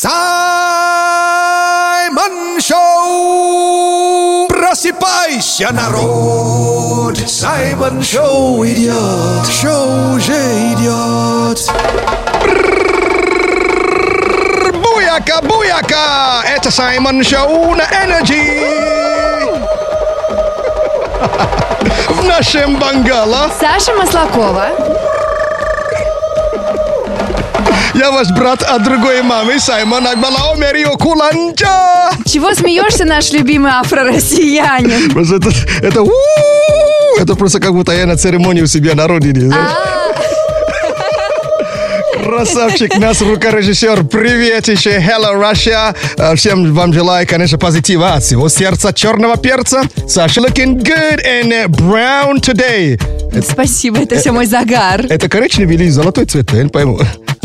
Саймон 0.00 0.14
Шоу! 2.60 4.46
Просыпайся, 4.46 5.72
народ! 5.72 7.18
Саймон 7.28 8.00
Шоу 8.00 8.64
идет! 8.64 9.44
Шоу 9.50 10.14
уже 10.14 10.40
идет! 10.70 11.68
Буяка, 14.72 15.42
буяка! 15.42 16.44
Это 16.46 16.70
Саймон 16.70 17.24
Шоу 17.24 17.74
на 17.74 17.82
Energy! 17.82 18.68
В 22.10 22.24
нашем 22.24 22.76
бангало 22.76 23.50
Саша 23.58 23.92
Маслакова. 23.94 25.07
Я 27.94 28.10
ваш 28.10 28.28
брат 28.30 28.62
от 28.62 28.84
другой 28.84 29.22
мамы 29.22 29.58
Саймон 29.58 30.06
Акбалаомерио 30.06 30.96
Куланча! 30.96 32.10
Чего 32.24 32.54
смеешься, 32.54 33.04
наш 33.04 33.32
любимый 33.32 33.72
афро-россиянин? 33.72 35.10
Это, 35.38 35.50
это, 35.86 36.04
это 37.18 37.34
просто 37.34 37.60
как 37.60 37.72
будто 37.72 37.92
я 37.92 38.06
на 38.06 38.16
церемонии 38.16 38.62
у 38.62 38.66
себя 38.66 38.94
на 38.94 39.06
родине. 39.08 39.40
знаешь. 39.46 39.70
Красавчик, 42.24 42.96
нас 42.98 43.22
рукорежиссер. 43.22 44.04
Привет 44.04 44.68
еще, 44.68 44.98
hello, 44.98 45.34
Russia. 45.40 45.94
Э, 46.18 46.34
Всем 46.36 46.72
вам 46.74 46.92
желаю, 46.92 47.26
конечно, 47.26 47.58
позитива 47.58 48.14
от 48.14 48.22
всего 48.22 48.48
сердца 48.48 48.92
черного 48.92 49.36
перца. 49.36 49.82
Саша 50.06 50.40
looking 50.42 50.76
good 50.82 51.20
and 51.24 51.66
brown 51.68 52.38
today. 52.40 53.00
Спасибо, 53.42 53.98
это 54.00 54.18
все 54.18 54.32
мой 54.32 54.46
загар. 54.46 55.06
Это 55.08 55.28
коричневый 55.28 55.76
или 55.76 55.88
золотой 55.88 56.26
цвет? 56.26 56.52
Я 56.52 56.64
не 56.64 56.68
пойму. 56.68 56.98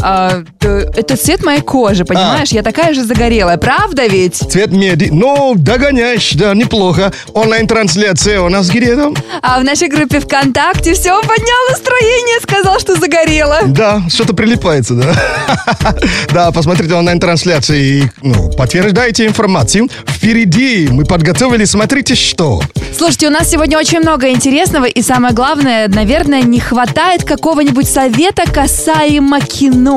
А, 0.05 0.43
это 0.59 1.15
цвет 1.15 1.45
моей 1.45 1.61
кожи, 1.61 2.03
понимаешь? 2.03 2.49
Я 2.49 2.61
такая 2.61 2.93
же 2.93 3.05
загорелая, 3.05 3.57
правда 3.57 4.05
ведь? 4.05 4.35
Цвет 4.35 4.71
меди. 4.71 5.07
Ну, 5.11 5.53
догоняешь, 5.55 6.33
да, 6.33 6.53
неплохо. 6.53 7.13
Онлайн-трансляция 7.33 8.41
у 8.41 8.49
нас 8.49 8.69
где 8.69 8.97
там? 8.97 9.15
А 9.41 9.61
в 9.61 9.63
нашей 9.63 9.87
группе 9.87 10.19
ВКонтакте 10.19 10.93
все 10.93 11.21
поднял 11.21 11.69
настроение, 11.69 12.41
сказал, 12.41 12.79
что 12.79 12.95
загорела. 12.97 13.59
Да, 13.67 14.03
что-то 14.09 14.33
прилипается, 14.33 14.95
да. 14.95 15.13
Да, 16.33 16.51
посмотрите 16.51 16.93
онлайн-трансляции 16.95 17.81
и 17.83 18.03
ну, 18.21 18.51
подтверждайте 18.51 19.25
информацию. 19.25 19.87
Впереди 20.05 20.89
мы 20.91 21.05
подготовили, 21.05 21.63
смотрите 21.63 22.15
что. 22.15 22.61
Слушайте, 22.95 23.27
у 23.27 23.31
нас 23.31 23.49
сегодня 23.49 23.77
очень 23.77 23.99
много 23.99 24.29
интересного, 24.31 24.85
и 24.85 25.01
самое 25.01 25.33
главное, 25.33 25.87
наверное, 25.87 26.41
не 26.41 26.59
хватает 26.59 27.23
какого-нибудь 27.23 27.87
совета 27.87 28.43
касаемо 28.51 29.39
кино. 29.39 29.92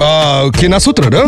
А, 0.00 0.50
кино 0.52 0.78
с 0.78 0.86
утра, 0.86 1.10
да? 1.10 1.24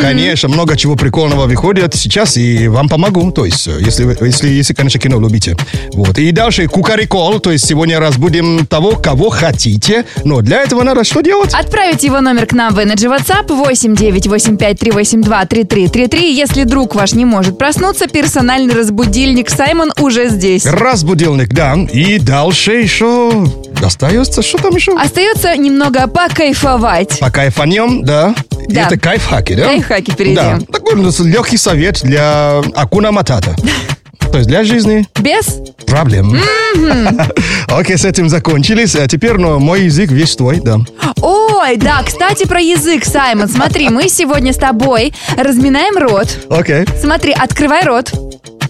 Конечно, 0.00 0.48
много 0.48 0.76
чего 0.76 0.94
прикольного 0.96 1.46
выходит 1.46 1.94
сейчас, 1.94 2.36
и 2.36 2.68
вам 2.68 2.88
помогу. 2.88 3.32
То 3.32 3.44
есть, 3.44 3.66
э, 3.66 3.78
если, 3.80 4.16
если, 4.24 4.48
если 4.48 4.74
конечно, 4.74 5.00
кино 5.00 5.18
любите. 5.20 5.56
Вот. 5.94 6.18
И 6.18 6.30
дальше 6.32 6.66
кукарикол, 6.68 7.40
то 7.40 7.50
есть 7.50 7.66
сегодня 7.66 7.98
разбудим 8.00 8.66
того, 8.66 8.96
кого 8.96 9.30
хотите. 9.30 10.04
Но 10.24 10.40
для 10.40 10.62
этого 10.62 10.82
надо 10.82 11.04
что 11.04 11.22
делать? 11.22 11.54
Отправить 11.54 12.02
его 12.04 12.20
номер 12.20 12.46
к 12.46 12.52
нам 12.52 12.74
в 12.74 12.78
Energy 12.78 13.08
WhatsApp 13.08 13.46
8985-382-3333. 13.48 16.30
Если 16.30 16.64
друг 16.64 16.94
ваш 16.94 17.14
не 17.14 17.24
может 17.24 17.56
проснуться, 17.58 18.06
персональный 18.06 18.74
разбудильник 18.74 19.48
Саймон 19.50 19.92
уже 19.98 20.28
здесь. 20.28 20.66
Разбудильник, 20.66 21.54
да. 21.54 21.74
И 21.92 22.18
дальше 22.18 22.72
еще 22.72 23.46
остается, 23.82 24.42
что 24.42 24.58
там 24.58 24.74
еще? 24.74 24.94
Остается 24.96 25.56
немного 25.56 26.06
покайфовать. 26.06 27.18
По 27.18 27.30
кайфанем, 27.62 28.04
да. 28.04 28.34
Да. 28.68 28.86
это 28.86 28.98
кайфхаки, 28.98 29.54
да? 29.54 29.64
Кайфхаки 29.64 30.14
перейдем. 30.14 30.58
Да. 30.60 30.78
Такой 30.78 30.94
легкий 31.26 31.56
совет 31.56 32.00
для 32.02 32.60
Акуна 32.74 33.12
Матата. 33.12 33.54
То 34.32 34.38
есть 34.38 34.48
для 34.48 34.64
жизни 34.64 35.06
Без? 35.20 35.60
проблем. 35.86 36.38
Окей, 37.68 37.98
с 37.98 38.04
этим 38.04 38.28
закончились. 38.30 38.96
А 38.96 39.06
теперь, 39.06 39.34
ну, 39.34 39.58
мой 39.58 39.84
язык 39.84 40.10
весь 40.10 40.34
твой, 40.36 40.60
да. 40.60 40.78
Ой, 41.20 41.76
да, 41.76 42.02
кстати, 42.02 42.46
про 42.46 42.60
язык, 42.60 43.04
Саймон. 43.04 43.48
Смотри, 43.48 43.90
мы 43.90 44.08
сегодня 44.08 44.54
с 44.54 44.56
тобой 44.56 45.12
разминаем 45.36 45.98
рот. 45.98 46.28
Окей. 46.48 46.86
Смотри, 47.00 47.32
открывай 47.32 47.84
рот. 47.84 48.10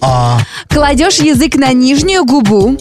А, 0.01 0.39
Кладешь 0.67 1.19
язык 1.19 1.55
на 1.55 1.71
нижнюю 1.71 2.25
губу. 2.25 2.77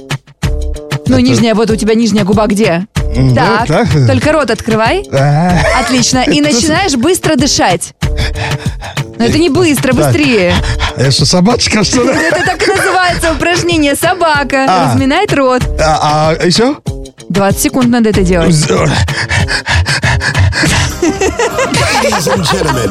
Ну, 1.07 1.19
нижняя, 1.19 1.55
вот 1.55 1.71
у 1.71 1.77
тебя 1.77 1.95
нижняя 1.95 2.25
губа 2.25 2.47
где? 2.47 2.87
Так, 3.35 3.67
так. 3.67 3.89
только 4.07 4.33
рот 4.33 4.51
открывай. 4.51 5.05
а, 5.13 5.59
Отлично. 5.81 6.21
И 6.21 6.41
начинаешь 6.43 6.95
быстро 6.95 7.37
дышать. 7.37 7.93
Но 9.19 9.25
это 9.27 9.39
не 9.39 9.51
быстро, 9.51 9.93
быстрее. 9.93 10.55
я 10.97 11.11
что, 11.11 11.27
собачка, 11.27 11.85
что 11.85 12.03
ли? 12.03 12.11
Это 12.11 12.43
так 12.45 12.63
и 12.67 12.71
называется 12.71 13.33
упражнение 13.33 13.95
«Собака». 13.95 14.65
А. 14.69 14.89
Разминает 14.93 15.33
рот. 15.35 15.63
А, 15.81 16.35
а 16.41 16.45
еще? 16.47 16.77
20 17.29 17.61
секунд 17.61 17.89
надо 17.89 18.11
это 18.11 18.23
делать. 18.23 18.55
Ladies 21.03 22.27
and 22.29 22.45
gentlemen, 22.45 22.91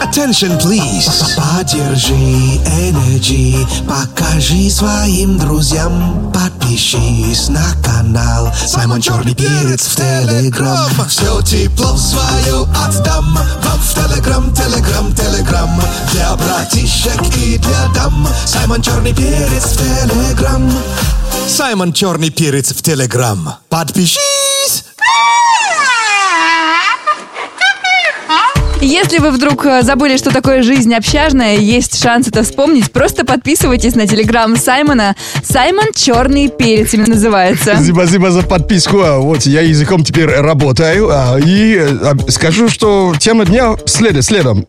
attention 0.00 0.58
please. 0.60 1.08
Поддержи 1.36 2.12
Energy, 2.14 3.66
покажи 3.86 4.70
своим 4.70 5.38
друзьям, 5.38 6.30
подпишись 6.66 7.48
на 7.48 7.64
канал 7.82 8.52
Саймон 8.54 9.00
Черный 9.00 9.34
Перец 9.34 9.86
в 9.86 9.96
Телеграм. 9.96 10.90
Все 11.08 11.40
тепло 11.42 11.96
свое 11.96 12.66
отдам 12.84 13.38
вам 13.62 13.80
в 13.80 13.94
Телеграм, 13.94 14.52
Телеграм, 14.52 15.14
Телеграм. 15.14 15.80
Для 16.12 16.34
братишек 16.36 17.36
и 17.36 17.58
для 17.58 17.88
дам 17.94 18.28
Саймон 18.44 18.82
Черный 18.82 19.14
Перец 19.14 19.64
в 19.64 19.76
Телеграм. 19.76 20.72
Саймон 21.48 21.92
Черный 21.92 22.30
Перец 22.30 22.72
в 22.72 22.82
Телеграм. 22.82 23.54
Подпишись! 23.68 24.84
Если 28.86 29.18
вы 29.18 29.32
вдруг 29.32 29.66
э, 29.66 29.82
забыли, 29.82 30.16
что 30.16 30.30
такое 30.30 30.62
жизнь 30.62 30.94
общажная, 30.94 31.56
есть 31.56 32.00
шанс 32.00 32.28
это 32.28 32.44
вспомнить, 32.44 32.92
просто 32.92 33.24
подписывайтесь 33.26 33.96
на 33.96 34.06
телеграм 34.06 34.56
Саймона. 34.56 35.16
Саймон 35.42 35.86
Черный 35.92 36.48
Перец 36.48 36.94
именно 36.94 37.14
называется. 37.14 37.76
Спасибо 37.92 38.30
за 38.30 38.42
подписку. 38.42 39.00
А, 39.00 39.18
Вот 39.18 39.42
я 39.42 39.62
языком 39.62 40.04
теперь 40.04 40.28
работаю. 40.28 41.08
а, 41.10 41.36
И 41.44 41.74
э, 41.74 41.88
а, 42.00 42.30
скажу, 42.30 42.68
что 42.68 43.12
тема 43.18 43.44
дня 43.44 43.74
следует 43.86 44.24
следом. 44.24 44.64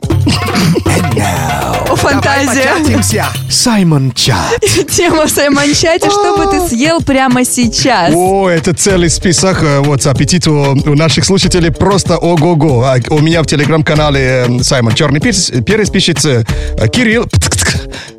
О, 1.15 1.76
фантазия. 1.97 3.25
Саймон 3.49 4.11
Чат. 4.13 4.59
Тема 4.91 5.25
в 5.25 5.29
Саймончате, 5.29 6.09
что 6.09 6.37
бы 6.37 6.51
ты 6.51 6.67
съел 6.67 7.01
прямо 7.01 7.43
сейчас? 7.45 8.13
О, 8.15 8.49
это 8.49 8.73
целый 8.73 9.09
список. 9.09 9.63
э, 9.63 9.79
Вот 9.79 10.05
аппетит 10.05 10.47
у, 10.47 10.53
у 10.71 10.95
наших 10.95 11.25
слушателей 11.25 11.71
просто 11.71 12.17
ого-го. 12.17 12.83
А 12.83 12.97
у 13.09 13.19
меня 13.19 13.41
в 13.43 13.45
телеграм-канале 13.47 14.45
э, 14.47 14.63
Саймон 14.63 14.93
Черный 14.93 15.19
перец, 15.19 15.51
перец 15.65 15.89
пишет 15.89 16.23
э, 16.25 16.43
Кирилл. 16.91 17.25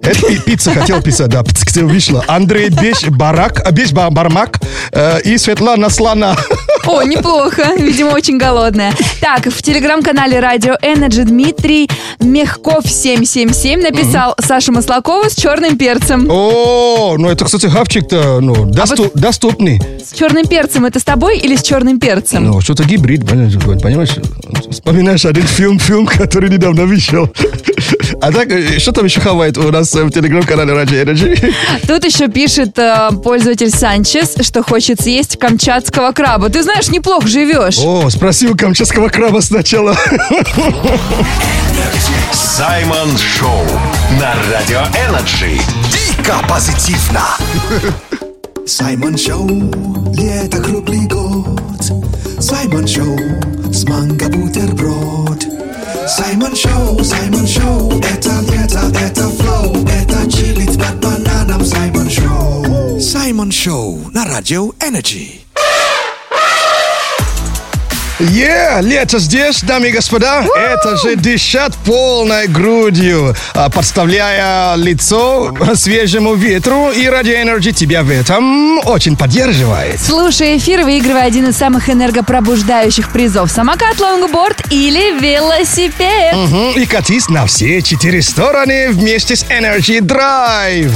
Это 0.02 0.26
пи- 0.26 0.38
пицца 0.40 0.72
хотел 0.72 1.02
писать, 1.02 1.28
да, 1.28 1.42
птк, 1.42 1.76
вышло. 1.82 2.24
Андрей 2.28 2.70
Беш 2.70 3.04
Барак, 3.08 3.70
Беш 3.72 3.92
Ба- 3.92 4.10
Бармак 4.10 4.58
э, 4.92 5.20
и 5.22 5.36
Светлана 5.38 5.90
Слона. 5.90 6.36
О, 6.86 7.02
неплохо. 7.02 7.74
Видимо, 7.76 8.10
очень 8.12 8.38
голодная. 8.38 8.92
Так, 9.20 9.46
в 9.46 9.62
телеграм-канале 9.62 10.40
Радио 10.40 10.74
Energy 10.82 11.24
Дмитрий 11.24 11.90
Мехков 12.20 12.84
777 12.86 13.67
написал 13.76 14.34
Саша 14.40 14.72
Маслакова 14.72 15.28
с 15.28 15.34
черным 15.34 15.76
перцем. 15.76 16.26
О, 16.30 17.16
ну 17.18 17.28
это, 17.28 17.44
кстати, 17.44 17.66
хавчик-то 17.66 18.40
ну, 18.40 18.66
досту- 18.66 19.10
доступный. 19.14 19.80
С 20.04 20.16
черным 20.16 20.46
перцем 20.46 20.84
это 20.84 20.98
с 20.98 21.04
тобой 21.04 21.38
или 21.38 21.54
с 21.54 21.62
черным 21.62 22.00
перцем? 22.00 22.44
Ну, 22.46 22.60
что-то 22.60 22.84
гибрид, 22.84 23.28
понимаешь? 23.28 23.54
понимаешь? 23.82 24.16
Вспоминаешь 24.70 25.24
один 25.26 25.44
фильм, 25.44 25.78
фильм, 25.78 26.06
который 26.06 26.50
недавно 26.50 26.84
вышел. 26.84 27.30
А 28.20 28.32
так, 28.32 28.50
э, 28.50 28.78
что 28.78 28.92
там 28.92 29.04
еще 29.04 29.20
хавает 29.20 29.56
у 29.58 29.70
нас 29.70 29.94
э, 29.94 30.02
в 30.02 30.10
телеграм-канале 30.10 30.72
Радио 30.72 31.02
Energy? 31.02 31.54
Тут 31.86 32.04
еще 32.04 32.28
пишет 32.28 32.76
э, 32.78 33.10
пользователь 33.22 33.70
Санчес, 33.70 34.34
что 34.40 34.62
хочет 34.62 35.00
съесть 35.00 35.38
камчатского 35.38 36.10
краба. 36.12 36.48
Ты 36.48 36.62
знаешь, 36.62 36.88
неплохо 36.88 37.28
живешь. 37.28 37.78
О, 37.78 38.10
спроси 38.10 38.48
у 38.48 38.56
камчатского 38.56 39.08
краба 39.08 39.40
сначала. 39.40 39.96
Саймон 42.32 43.16
Шоу 43.16 43.64
на 44.18 44.34
Радио 44.50 44.80
Energy. 45.08 45.60
Дико 45.92 46.34
позитивно. 46.48 47.22
Саймон 48.66 49.16
Шоу, 49.16 49.48
лето 50.16 50.58
круглый 50.58 51.06
год. 51.06 51.60
Саймон 52.40 52.86
Шоу, 52.86 53.16
с 53.72 53.84
манго 53.84 54.28
бутерброд. 54.28 55.27
Саймон 56.28 56.54
Шоу, 56.54 57.02
Саймон 57.02 57.46
Шоу, 57.46 58.00
это 58.00 58.40
лето, 58.52 58.92
это 59.00 59.28
flow, 59.30 59.82
это 59.86 60.30
чилит 60.30 60.78
под 60.78 61.00
бананом 61.00 61.64
Саймон 61.64 62.10
Шоу. 62.10 63.00
Саймон 63.00 63.50
Шоу 63.50 64.10
на 64.12 64.26
радио 64.26 64.66
Energy. 64.78 65.47
Yeah, 68.20 68.80
лето 68.82 69.18
здесь, 69.20 69.62
дамы 69.62 69.88
и 69.88 69.92
господа. 69.92 70.44
Это 70.56 70.96
же 70.96 71.14
дышать 71.14 71.76
полной 71.86 72.48
грудью, 72.48 73.34
а, 73.54 73.70
подставляя 73.70 74.74
лицо 74.74 75.54
свежему 75.74 76.34
ветру. 76.34 76.90
И 76.90 77.06
Радио 77.08 77.34
Energy 77.34 77.72
тебя 77.72 78.02
в 78.02 78.10
этом 78.10 78.78
очень 78.88 79.16
поддерживает. 79.16 80.00
Слушай 80.00 80.56
эфир, 80.58 80.82
выигрывай 80.82 81.22
один 81.26 81.48
из 81.48 81.56
самых 81.56 81.88
энергопробуждающих 81.88 83.12
призов. 83.12 83.52
Самокат, 83.52 84.00
лонгборд 84.00 84.64
или 84.72 85.20
велосипед. 85.20 86.34
Мгм, 86.34 86.72
И 86.76 86.86
катись 86.86 87.28
на 87.28 87.46
все 87.46 87.80
четыре 87.82 88.20
стороны 88.22 88.88
вместе 88.90 89.36
с 89.36 89.44
Energy 89.44 90.00
Drive. 90.00 90.90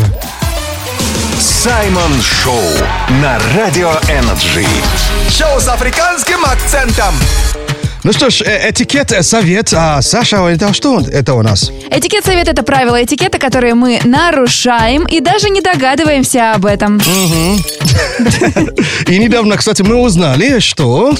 Саймон 1.41 2.21
Шоу 2.21 2.61
на 3.23 3.39
Радио 3.57 3.93
Energy. 4.09 4.67
Шоу 5.31 5.61
с 5.61 5.69
африканским 5.69 6.45
акцентом. 6.45 7.15
Ну 8.05 8.13
что 8.13 8.31
ж, 8.31 8.43
э, 8.43 8.71
этикет, 8.71 9.13
э, 9.13 9.23
совет. 9.23 9.73
А 9.73 10.03
Саша, 10.03 10.39
это 10.49 10.75
что 10.75 11.01
это 11.01 11.35
у 11.35 11.43
нас? 11.43 11.71
Этикет 11.91 12.25
совет 12.25 12.49
это 12.49 12.65
правила 12.65 13.03
этикета, 13.03 13.39
которые 13.39 13.75
мы 13.75 14.01
нарушаем 14.05 15.05
и 15.05 15.21
даже 15.21 15.51
не 15.51 15.61
догадываемся 15.61 16.55
об 16.55 16.67
этом. 16.67 16.99
И 19.07 19.19
недавно, 19.19 19.57
кстати, 19.57 19.83
мы 19.83 19.97
узнали, 19.97 20.59
что... 20.59 21.15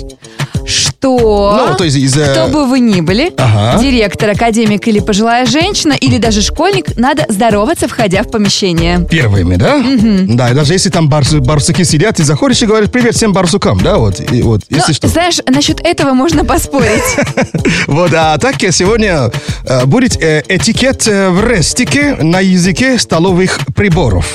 Что? 0.67 0.92
Ну, 1.09 1.75
то 1.77 1.85
есть 1.85 1.97
из, 1.97 2.13
Кто 2.15 2.49
бы 2.49 2.67
вы 2.67 2.81
ни 2.81 3.01
были, 3.01 3.33
Ага. 3.37 3.81
директор, 3.81 4.31
академик 4.31 4.87
или 4.89 5.01
пожилая 5.01 5.47
женщина, 5.47 5.93
или 5.93 6.19
даже 6.19 6.43
школьник, 6.43 6.97
надо 6.97 7.27
здороваться, 7.29 7.89
входя 7.89 8.23
в 8.23 8.31
помещение. 8.31 9.07
Первыми, 9.11 9.57
да? 9.57 9.83
Да, 10.37 10.51
и 10.51 10.55
даже 10.55 10.73
если 10.75 10.91
там 10.91 11.09
барс- 11.09 11.41
барсуки 11.41 11.83
сидят, 11.85 12.17
ты 12.17 12.25
заходишь 12.25 12.63
и 12.63 12.67
говоришь 12.67 12.91
привет 12.91 13.15
всем 13.15 13.33
барсукам, 13.33 13.81
да, 13.81 13.97
вот, 13.99 14.21
и 14.33 14.43
вот, 14.43 14.63
Но, 14.71 14.77
если 14.77 14.93
что. 14.93 15.09
знаешь, 15.09 15.39
насчет 15.49 15.81
этого 15.81 16.13
можно 16.15 16.45
поспорить. 16.45 17.03
Вот, 17.87 18.13
а 18.15 18.39
так 18.39 18.57
сегодня 18.71 19.31
э, 19.65 19.85
будет 19.87 20.21
э, 20.23 20.43
этикет 20.49 21.07
э, 21.09 21.31
в 21.31 21.45
рестике 21.47 22.17
на 22.21 22.41
языке 22.41 22.99
столовых 22.99 23.59
приборов. 23.75 24.27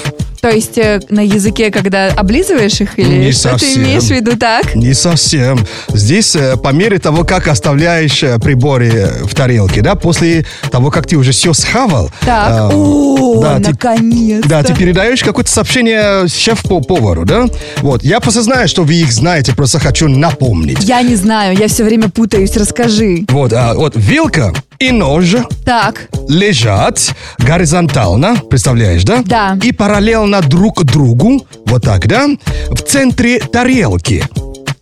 То 0.42 0.50
есть 0.50 0.78
э, 0.78 1.00
на 1.10 1.22
языке, 1.22 1.72
когда 1.72 2.08
облизываешь 2.08 2.80
их, 2.82 2.98
или 3.00 3.08
Не 3.26 3.32
что 3.32 3.54
ты 3.54 3.60
совсем. 3.60 3.84
имеешь 3.84 4.04
в 4.04 4.12
виду 4.12 4.38
так? 4.38 4.76
Не 4.76 4.94
совсем. 4.94 5.60
Здесь 5.90 6.36
э, 6.36 6.58
по 6.58 6.70
мере 6.70 7.00
того, 7.00 7.24
как 7.24 7.48
оставляешь 7.48 8.22
э, 8.24 8.38
приборы 8.40 8.88
э, 8.88 9.24
в 9.26 9.34
тарелке, 9.34 9.82
да, 9.82 9.96
после 9.96 10.46
того, 10.72 10.92
как 10.92 11.08
ты 11.08 11.16
уже 11.18 11.32
все 11.32 11.54
схавал. 11.54 12.12
Так, 12.26 12.72
э, 12.72 12.76
о, 12.76 13.42
да, 13.42 13.56
ты- 13.58 13.70
наконец-то. 13.72 14.50
Да, 14.50 14.64
ты 14.64 14.76
передаешь 14.76 15.24
какое-то 15.24 15.50
сообщение 15.52 16.28
шеф-повару, 16.28 17.26
да? 17.26 17.48
Вот, 17.78 18.04
я 18.04 18.20
просто 18.20 18.42
знаю, 18.42 18.68
что 18.68 18.84
вы 18.84 18.96
их 18.96 19.12
знаете, 19.12 19.54
просто 19.56 19.80
хочу 19.80 20.08
напомнить. 20.08 20.84
Я 20.84 21.02
не 21.02 21.16
знаю, 21.16 21.58
я 21.58 21.68
все 21.68 21.84
время 21.84 22.10
путаюсь, 22.10 22.56
расскажи. 22.56 23.26
Вот, 23.30 23.54
а, 23.54 23.74
вот 23.74 23.94
вилка 23.96 24.54
и 24.80 24.92
нож 24.92 25.36
Так, 25.66 26.10
лежат 26.28 27.14
горизонтально, 27.40 28.38
представляешь, 28.50 29.04
да? 29.04 29.22
Да. 29.26 29.58
И 29.64 29.72
параллельно 29.72 30.42
друг 30.42 30.84
другу, 30.84 31.46
вот 31.66 31.84
так, 31.84 32.08
да? 32.08 32.28
В 32.70 32.82
центре 32.82 33.40
тарелки. 33.40 34.24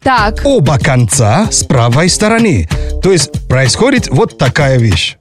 так, 0.04 0.42
Оба 0.44 0.78
конца 0.78 1.48
с 1.52 1.64
правой 1.64 2.10
стороны. 2.10 2.70
То 3.02 3.12
есть 3.12 3.48
происходит 3.48 4.08
вот 4.10 4.38
такая 4.38 4.78
вещь. 4.78 5.18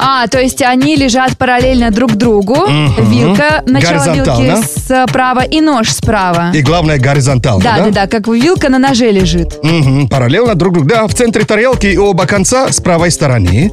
А, 0.00 0.26
то 0.28 0.40
есть 0.40 0.62
они 0.62 0.94
лежат 0.96 1.36
параллельно 1.36 1.90
друг 1.90 2.12
другу. 2.14 2.56
Вилка, 2.98 3.62
начало 3.66 4.04
Горизонтально. 4.04 4.42
вилки 4.54 4.66
справа 5.08 5.40
и 5.40 5.60
нож 5.60 5.90
справа. 5.90 6.50
И 6.54 6.62
главное 6.62 6.98
горизонтально, 6.98 7.62
Да, 7.62 7.76
да? 7.78 7.84
да, 7.86 7.90
да, 7.90 8.06
как 8.06 8.28
вилка 8.28 8.68
на 8.68 8.78
ноже 8.78 9.10
лежит. 9.10 9.58
Мгм, 9.62 10.08
параллельно 10.08 10.54
друг 10.54 10.74
другу. 10.74 10.88
Да, 10.88 11.06
в 11.08 11.14
центре 11.14 11.44
тарелки 11.44 11.86
и 11.86 11.96
оба 11.98 12.26
конца 12.26 12.70
с 12.70 12.80
правой 12.80 13.10
стороны. 13.10 13.72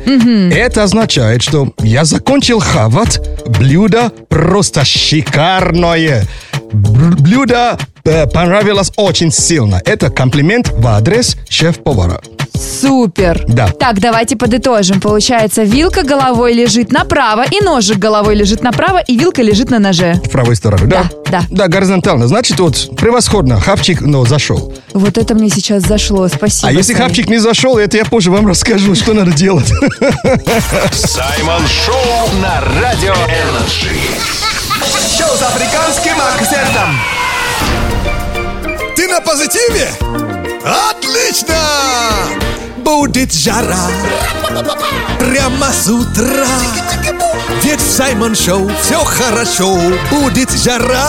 Это 0.52 0.84
означает, 0.84 1.44
что 1.44 1.70
я 1.84 2.06
закончил 2.06 2.60
хавать. 2.60 3.20
Блюдо 3.60 4.12
просто 4.30 4.84
шикарное. 4.84 6.24
Блюдо 6.74 7.78
э, 8.04 8.26
понравилось 8.28 8.92
очень 8.98 9.32
сильно. 9.32 9.82
Это 9.86 10.10
комплимент 10.10 10.70
в 10.70 10.88
адрес 10.88 11.38
шеф-повара. 11.50 12.20
Супер. 12.56 13.44
Да. 13.48 13.68
Так, 13.68 14.00
давайте 14.00 14.36
подытожим. 14.36 15.00
Получается, 15.00 15.64
вилка 15.64 16.04
головой 16.04 16.54
лежит 16.54 16.92
направо, 16.92 17.44
и 17.44 17.64
ножик 17.64 17.98
головой 17.98 18.36
лежит 18.36 18.64
направо, 18.64 19.00
и 19.00 19.18
вилка 19.18 19.42
лежит 19.42 19.70
на 19.70 19.80
ноже. 19.80 20.22
В 20.26 20.30
правой 20.30 20.56
стороне, 20.56 20.86
да? 20.86 21.04
Да, 21.26 21.32
да. 21.32 21.44
Да, 21.50 21.68
горизонтально. 21.68 22.28
Значит, 22.28 22.60
вот, 22.60 22.96
превосходно. 22.98 23.60
Хавчик, 23.60 24.02
ну, 24.02 24.26
зашел. 24.26 24.74
Вот 24.94 25.18
это 25.18 25.34
мне 25.36 25.50
сейчас 25.50 25.84
зашло. 25.84 26.28
Спасибо. 26.28 26.70
А 26.70 26.72
если 26.72 26.94
Сань. 26.94 27.04
хавчик 27.04 27.30
не 27.30 27.38
зашел, 27.38 27.78
это 27.78 27.98
я 27.98 28.06
позже 28.06 28.32
вам 28.32 28.48
расскажу, 28.48 28.96
что 28.96 29.14
надо 29.14 29.32
делать. 29.32 29.68
Саймон 30.94 31.64
Шоу 31.68 32.30
на 32.42 32.62
Радио 32.82 33.14
Energy. 33.14 33.96
Шоу 35.18 35.36
с 35.38 35.42
африканским 35.42 36.16
акцентом. 36.20 37.00
Ты 38.96 39.08
на 39.08 39.22
позитиве? 39.22 39.90
Отлично! 40.66 41.56
Будет 42.78 43.32
жара 43.34 43.88
прямо 45.20 45.72
с 45.72 45.88
утра. 45.88 46.48
Ведь 47.62 47.80
в 47.80 47.96
Саймон 47.96 48.36
Шоу 48.36 48.72
все 48.82 49.04
хорошо. 49.04 49.78
Будет 50.10 50.50
жара. 50.52 51.08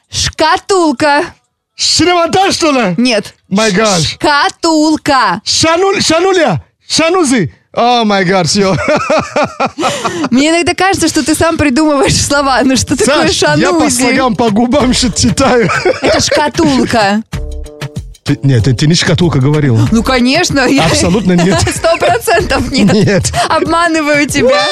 Шкатулка. 0.10 1.34
Шиномонтаж, 1.76 2.54
что 2.54 2.72
ли? 2.72 2.96
Нет. 2.98 3.34
My 3.52 3.72
gosh. 3.72 4.14
Шкатулка. 4.14 5.42
Шануль, 5.44 6.02
шануля, 6.02 6.64
шанузы. 6.88 7.54
О, 7.74 8.06
май 8.06 8.24
гад, 8.24 8.48
все. 8.48 8.74
Мне 10.32 10.50
иногда 10.50 10.74
кажется, 10.74 11.10
что 11.10 11.26
ты 11.26 11.36
сам 11.36 11.58
придумываешь 11.58 12.16
слова. 12.16 12.62
Ну 12.64 12.78
что 12.78 12.96
такое 12.96 13.28
Саш, 13.28 13.58
я 13.58 13.74
по 13.74 13.90
слогам, 13.90 14.36
по 14.36 14.50
губам 14.50 14.94
что 14.94 15.12
читаю. 15.12 15.70
Это 16.02 16.22
шкатулка. 16.22 17.22
Ты, 18.26 18.40
нет, 18.42 18.68
это 18.68 18.88
не 18.88 18.96
шкатулка 18.96 19.38
говорил. 19.38 19.78
Ну, 19.92 20.02
конечно. 20.02 20.66
Абсолютно 20.84 21.34
нет. 21.34 21.60
Сто 21.76 21.96
процентов 21.98 22.72
нет. 22.72 22.92
Нет. 22.92 23.32
Обманываю 23.48 24.28
тебя. 24.28 24.66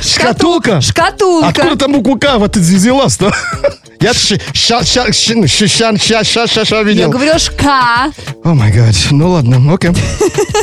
Шкатулка? 0.00 0.80
Шкатулка. 0.80 1.48
Откуда 1.50 1.76
там 1.76 1.92
букву 1.92 2.18
вот 2.38 2.54
ты 2.54 2.58
взялась-то? 2.58 3.32
Я 4.00 4.12
ща-ща-ща-ща-ща-ща 4.12 6.82
видел. 6.82 7.02
Я 7.02 7.08
говорила 7.08 7.38
шка. 7.38 8.10
О 8.44 8.54
май 8.54 8.72
гад. 8.72 8.94
Ну 9.12 9.30
ладно, 9.30 9.72
окей. 9.72 9.92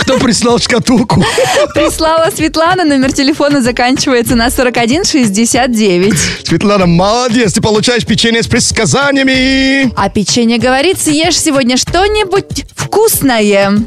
Кто 0.02 0.20
прислал 0.20 0.60
шкатулку? 0.60 1.24
Прислала 1.74 2.30
Светлана. 2.36 2.84
Номер 2.84 3.14
телефона 3.14 3.62
заканчивается 3.62 4.36
на 4.36 4.52
4169. 4.52 6.14
Светлана, 6.44 6.86
молодец. 6.86 7.54
Ты 7.54 7.62
получаешь 7.62 8.06
печенье 8.06 8.44
с 8.44 8.48
предсказаниями. 8.48 9.94
А 9.96 10.10
печенье 10.10 10.58
говорит, 10.60 11.00
съешь 11.02 11.40
сегодня 11.40 11.78
что-нибудь 11.78 12.33
вкусное. 12.76 13.80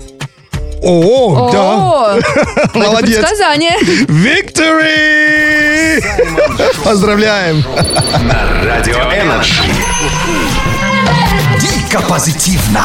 О, 0.83 1.51
да. 1.53 2.19
Молодец. 2.75 3.19
предсказание. 3.19 3.77
Victory! 4.07 6.03
Поздравляем. 6.85 7.65
На 8.29 8.65
Радио 8.65 8.97
Energy. 8.97 9.63
Дико 11.61 12.01
позитивно. 12.03 12.85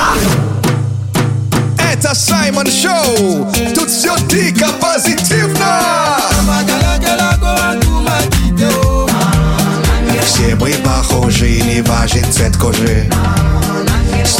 Это 1.93 2.15
Саймон 2.15 2.67
Шоу. 2.67 3.51
Тут 3.75 3.89
все 3.89 4.15
дико 4.27 4.67
позитивно. 4.79 6.17
Все 10.25 10.55
мы 10.55 10.73
похожи, 10.83 11.61
не 11.61 11.81
важен 11.81 12.23
цвет 12.31 12.55
кожи. 12.57 13.09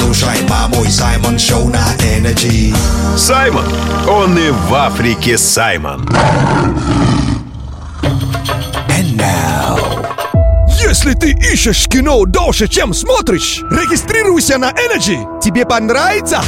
Слушай, 0.01 0.41
маму 0.50 0.84
и 0.84 0.89
Саймон 0.89 1.38
Шоу 1.38 1.70
на 1.70 1.86
Energy. 2.00 2.75
Саймон. 3.15 3.63
Он 4.10 4.36
и 4.36 4.50
в 4.50 4.74
Африке 4.74 5.38
Саймон. 5.38 6.01
And 8.89 9.15
now. 9.15 9.79
Если 10.81 11.13
ты 11.13 11.31
ищешь 11.31 11.88
кино 11.88 12.25
дольше, 12.25 12.67
чем 12.67 12.96
смотришь, 12.96 13.62
регистрируйся 13.70 14.58
на 14.58 14.72
Energy. 14.72 15.39
Тебе 15.39 15.65
понравится? 15.65 16.41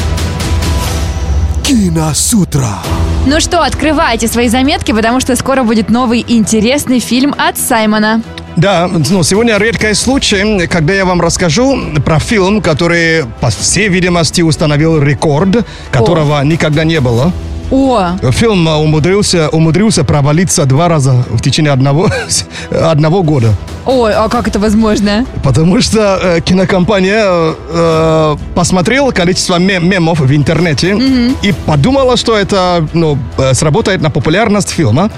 Киносутра. 1.63 2.79
Ну 3.27 3.39
что, 3.39 3.61
открывайте 3.61 4.27
свои 4.27 4.49
заметки, 4.49 4.91
потому 4.91 5.19
что 5.19 5.35
скоро 5.35 5.63
будет 5.63 5.91
новый 5.91 6.25
интересный 6.27 6.99
фильм 6.99 7.35
от 7.37 7.59
Саймона. 7.59 8.23
Да, 8.55 8.87
ну, 8.87 9.23
сегодня 9.23 9.57
редкий 9.57 9.93
случай, 9.93 10.67
когда 10.67 10.93
я 10.93 11.05
вам 11.05 11.21
расскажу 11.21 11.79
про 12.05 12.19
фильм, 12.19 12.61
который, 12.61 13.25
по 13.41 13.49
всей 13.49 13.89
видимости, 13.89 14.41
установил 14.41 15.01
рекорд, 15.01 15.65
которого 15.91 16.41
никогда 16.43 16.83
не 16.83 16.99
было. 17.01 17.31
О, 17.71 18.09
Фильм 18.31 18.67
а, 18.67 18.77
умудрился, 18.77 19.49
умудрился 19.49 20.03
провалиться 20.03 20.65
два 20.65 20.87
раза 20.87 21.25
в 21.31 21.41
течение 21.41 21.71
одного, 21.71 22.07
одного 22.69 23.23
года. 23.23 23.53
ой, 23.85 24.13
а 24.13 24.29
как 24.29 24.47
это 24.47 24.59
возможно? 24.59 25.25
Потому 25.43 25.81
что 25.81 26.19
э, 26.21 26.41
кинокомпания 26.41 27.23
э, 27.25 28.35
посмотрела 28.53 29.09
количество 29.11 29.57
мем- 29.57 29.89
мемов 29.89 30.19
в 30.19 30.35
интернете 30.35 30.95
и 31.41 31.51
подумала, 31.65 32.15
что 32.15 32.37
это 32.37 32.87
ну, 32.93 33.17
э, 33.39 33.55
сработает 33.55 34.01
на 34.01 34.11
популярность 34.11 34.69
фильма. 34.69 35.09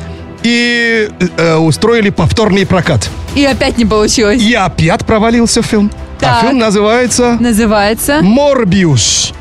И 0.46 1.10
э, 1.38 1.56
устроили 1.56 2.12
повторный 2.12 2.68
прокат. 2.68 3.10
И 3.36 3.44
опять 3.44 3.80
не 3.80 3.86
получилось. 3.86 4.40
И 4.40 4.54
опять 4.54 5.04
провалился 5.04 5.64
фильм. 5.64 5.92
Так. 6.20 6.44
А 6.44 6.46
фильм 6.46 6.60
называется 6.60 7.38
Называется? 7.40 8.22
«Морбиус». 8.22 9.34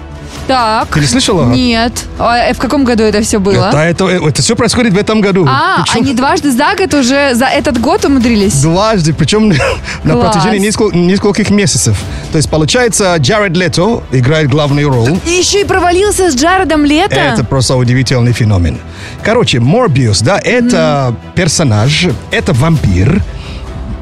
Так. 0.46 0.88
Ты 0.88 1.00
не 1.00 1.06
слышала? 1.06 1.46
Нет. 1.50 1.92
А 2.18 2.36
э, 2.38 2.52
в 2.54 2.58
каком 2.58 2.84
году 2.84 3.02
это 3.02 3.22
все 3.22 3.38
было? 3.38 3.68
Это, 3.68 3.78
это, 3.78 4.08
это 4.08 4.42
все 4.42 4.54
происходит 4.54 4.92
в 4.92 4.98
этом 4.98 5.20
году. 5.20 5.46
А, 5.48 5.82
Причем 5.82 6.02
они 6.02 6.14
дважды 6.14 6.50
за 6.52 6.74
год 6.76 6.92
уже 6.94 7.34
за 7.34 7.46
этот 7.46 7.80
год 7.80 8.04
умудрились? 8.04 8.60
Дважды, 8.62 9.14
причем 9.14 9.48
на 10.04 10.14
Класс. 10.14 10.34
протяжении 10.34 10.58
нескол- 10.68 10.94
нескольких 10.94 11.50
месяцев. 11.50 11.96
То 12.32 12.36
есть, 12.38 12.50
получается, 12.50 13.16
Джаред 13.18 13.56
Лето 13.56 14.02
играет 14.12 14.48
главную 14.50 14.88
роль. 14.90 15.18
И 15.26 15.30
еще 15.30 15.62
и 15.62 15.64
провалился 15.64 16.30
с 16.30 16.34
Джаредом 16.36 16.84
Лето? 16.84 17.14
Это 17.14 17.44
просто 17.44 17.76
удивительный 17.76 18.32
феномен. 18.32 18.78
Короче, 19.22 19.60
Морбиус, 19.60 20.20
да, 20.20 20.38
это 20.38 21.14
персонаж, 21.34 22.08
это 22.30 22.52
вампир. 22.52 23.22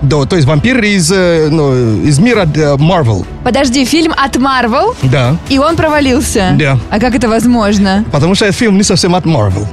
Да, 0.02 0.25
то 0.25 0.37
есть 0.37 0.49
вампир 0.49 0.82
из, 0.82 1.11
э, 1.12 1.49
ну, 1.50 1.73
из 2.02 2.18
мира 2.18 2.47
э, 2.54 2.75
Marvel. 2.76 3.25
Подожди, 3.44 3.85
фильм 3.85 4.12
от 4.16 4.37
Марвел, 4.37 4.94
Да. 5.02 5.37
и 5.49 5.59
он 5.59 5.76
провалился? 5.76 6.54
Да. 6.59 6.78
А 6.90 6.99
как 6.99 7.14
это 7.14 7.28
возможно? 7.28 8.04
Потому 8.11 8.35
что 8.35 8.47
этот 8.47 8.59
фильм 8.59 8.76
не 8.76 8.82
совсем 8.82 9.14
от 9.14 9.25
Marvel. 9.25 9.66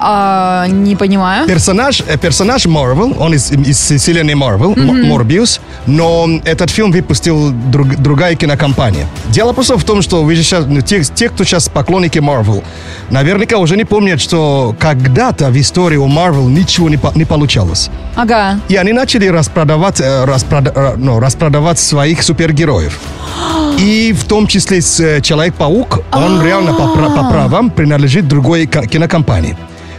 А, 0.00 0.66
не 0.68 0.96
понимаю. 0.96 1.46
Персонаж, 1.46 2.02
э, 2.06 2.16
персонаж 2.18 2.66
Marvel, 2.66 3.16
он 3.18 3.34
из, 3.34 3.50
из 3.50 3.78
вселенной 4.00 4.34
Marvel, 4.34 4.78
М- 4.78 5.08
Морбиус, 5.08 5.60
но 5.86 6.28
этот 6.44 6.70
фильм 6.70 6.92
выпустил 6.92 7.50
друг- 7.50 7.96
другая 7.96 8.34
кинокомпания. 8.34 9.06
Дело 9.30 9.52
просто 9.52 9.76
в 9.76 9.84
том, 9.84 10.02
что 10.02 10.22
вы 10.22 10.34
же 10.36 10.42
сейчас, 10.42 10.64
ну, 10.66 10.80
те, 10.80 11.02
те, 11.02 11.28
кто 11.28 11.44
сейчас 11.44 11.68
поклонники 11.68 12.18
Marvel, 12.18 12.62
наверняка 13.10 13.58
уже 13.58 13.76
не 13.76 13.84
помнят, 13.84 14.20
что 14.20 14.74
когда-то 14.78 15.50
в 15.50 15.56
истории 15.60 15.96
у 15.96 16.06
Marvel 16.08 16.48
ничего 16.48 16.88
не, 16.88 16.98
не 17.14 17.24
получалось. 17.24 17.90
Ага. 18.14 18.60
И 18.68 18.76
они 18.76 18.92
начали 18.92 19.26
распродавать, 19.26 20.00
э, 20.00 20.24
распрода- 20.24 20.72
э, 20.74 20.94
ну, 20.96 21.18
распродавать 21.20 21.78
своих 21.78 22.22
супергероев. 22.22 22.98
И 23.78 24.12
в 24.12 24.24
том 24.24 24.46
числе 24.46 24.80
с, 24.80 25.20
Человек-паук, 25.22 26.00
он 26.12 26.42
реально 26.42 26.72
по, 26.74 26.88
пра- 26.88 27.10
по 27.10 27.30
правам 27.30 27.70
принадлежит 27.70 28.26
другой 28.28 28.66
кинокомпании. 28.66 29.56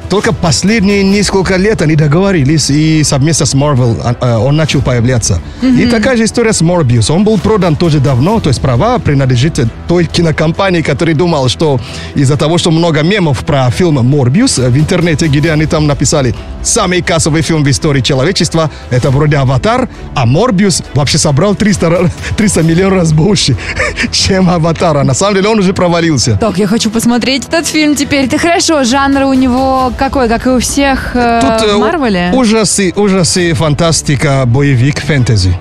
Только 0.09 0.33
последние 0.33 1.03
несколько 1.03 1.55
лет 1.57 1.81
они 1.83 1.95
договорились, 1.95 2.69
и 2.71 3.03
совместно 3.03 3.45
с 3.45 3.53
Marvel 3.53 3.95
а, 4.03 4.15
э, 4.19 4.37
он 4.37 4.55
начал 4.55 4.81
появляться. 4.81 5.39
И 5.61 5.85
такая 5.85 6.17
же 6.17 6.23
история 6.23 6.51
с 6.51 6.61
Morbius. 6.63 7.11
Он 7.11 7.23
был 7.23 7.37
продан 7.37 7.75
тоже 7.75 7.99
давно, 7.99 8.39
то 8.39 8.49
есть 8.49 8.59
права 8.59 8.97
принадлежит 8.97 9.59
той 9.87 10.05
кинокомпании, 10.05 10.81
которая 10.81 11.15
думала, 11.15 11.47
что 11.47 11.79
из-за 12.15 12.37
того, 12.37 12.57
что 12.57 12.71
много 12.71 13.01
мемов 13.03 13.45
про 13.45 13.69
фильм 13.69 13.99
Morbius 13.99 14.63
э, 14.63 14.69
в 14.69 14.77
интернете, 14.77 15.27
где 15.27 15.51
они 15.51 15.67
там 15.67 15.85
написали 15.85 16.33
самый 16.63 17.01
кассовый 17.01 17.41
фильм 17.43 17.63
в 17.63 17.69
истории 17.69 18.01
человечества, 18.01 18.71
это 18.89 19.11
вроде 19.11 19.37
«Аватар», 19.37 19.89
а 20.15 20.25
Morbius 20.25 20.83
вообще 20.95 21.17
собрал 21.19 21.53
300, 21.55 21.85
ра- 21.87 22.09
300 22.37 22.63
миллионов 22.63 22.99
раз 22.99 23.13
больше, 23.13 23.55
чем 24.11 24.49
«Аватар». 24.49 24.97
А 24.97 25.03
на 25.03 25.13
самом 25.13 25.35
деле 25.35 25.49
он 25.49 25.59
уже 25.59 25.73
провалился. 25.73 26.35
Так, 26.37 26.57
я 26.57 26.65
хочу 26.65 26.89
посмотреть 26.89 27.45
этот 27.47 27.67
фильм 27.67 27.95
теперь. 27.95 28.27
Ты 28.27 28.39
хорошо, 28.39 28.83
жанр 28.83 29.23
у 29.23 29.33
него 29.33 29.91
какой, 29.99 30.27
как 30.29 30.47
и 30.47 30.49
у 30.49 30.59
всех 30.59 31.11
э, 31.15 31.39
Тут 31.41 31.69
э, 31.69 31.75
в 31.75 31.79
Марвеле? 31.79 32.31
ужасы, 32.33 32.93
ужасы, 32.95 33.53
фантастика, 33.53 34.43
боевик, 34.47 34.99
фэнтези. 35.01 35.55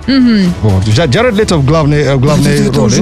Вот. 0.61 0.83
Джа- 0.85 1.07
Джаред 1.07 1.35
Лето 1.35 1.57
в 1.57 1.65
главной, 1.65 2.01
э, 2.03 2.15
в 2.15 2.19
главной 2.21 2.53
Это 2.55 2.73
роли. 2.79 2.85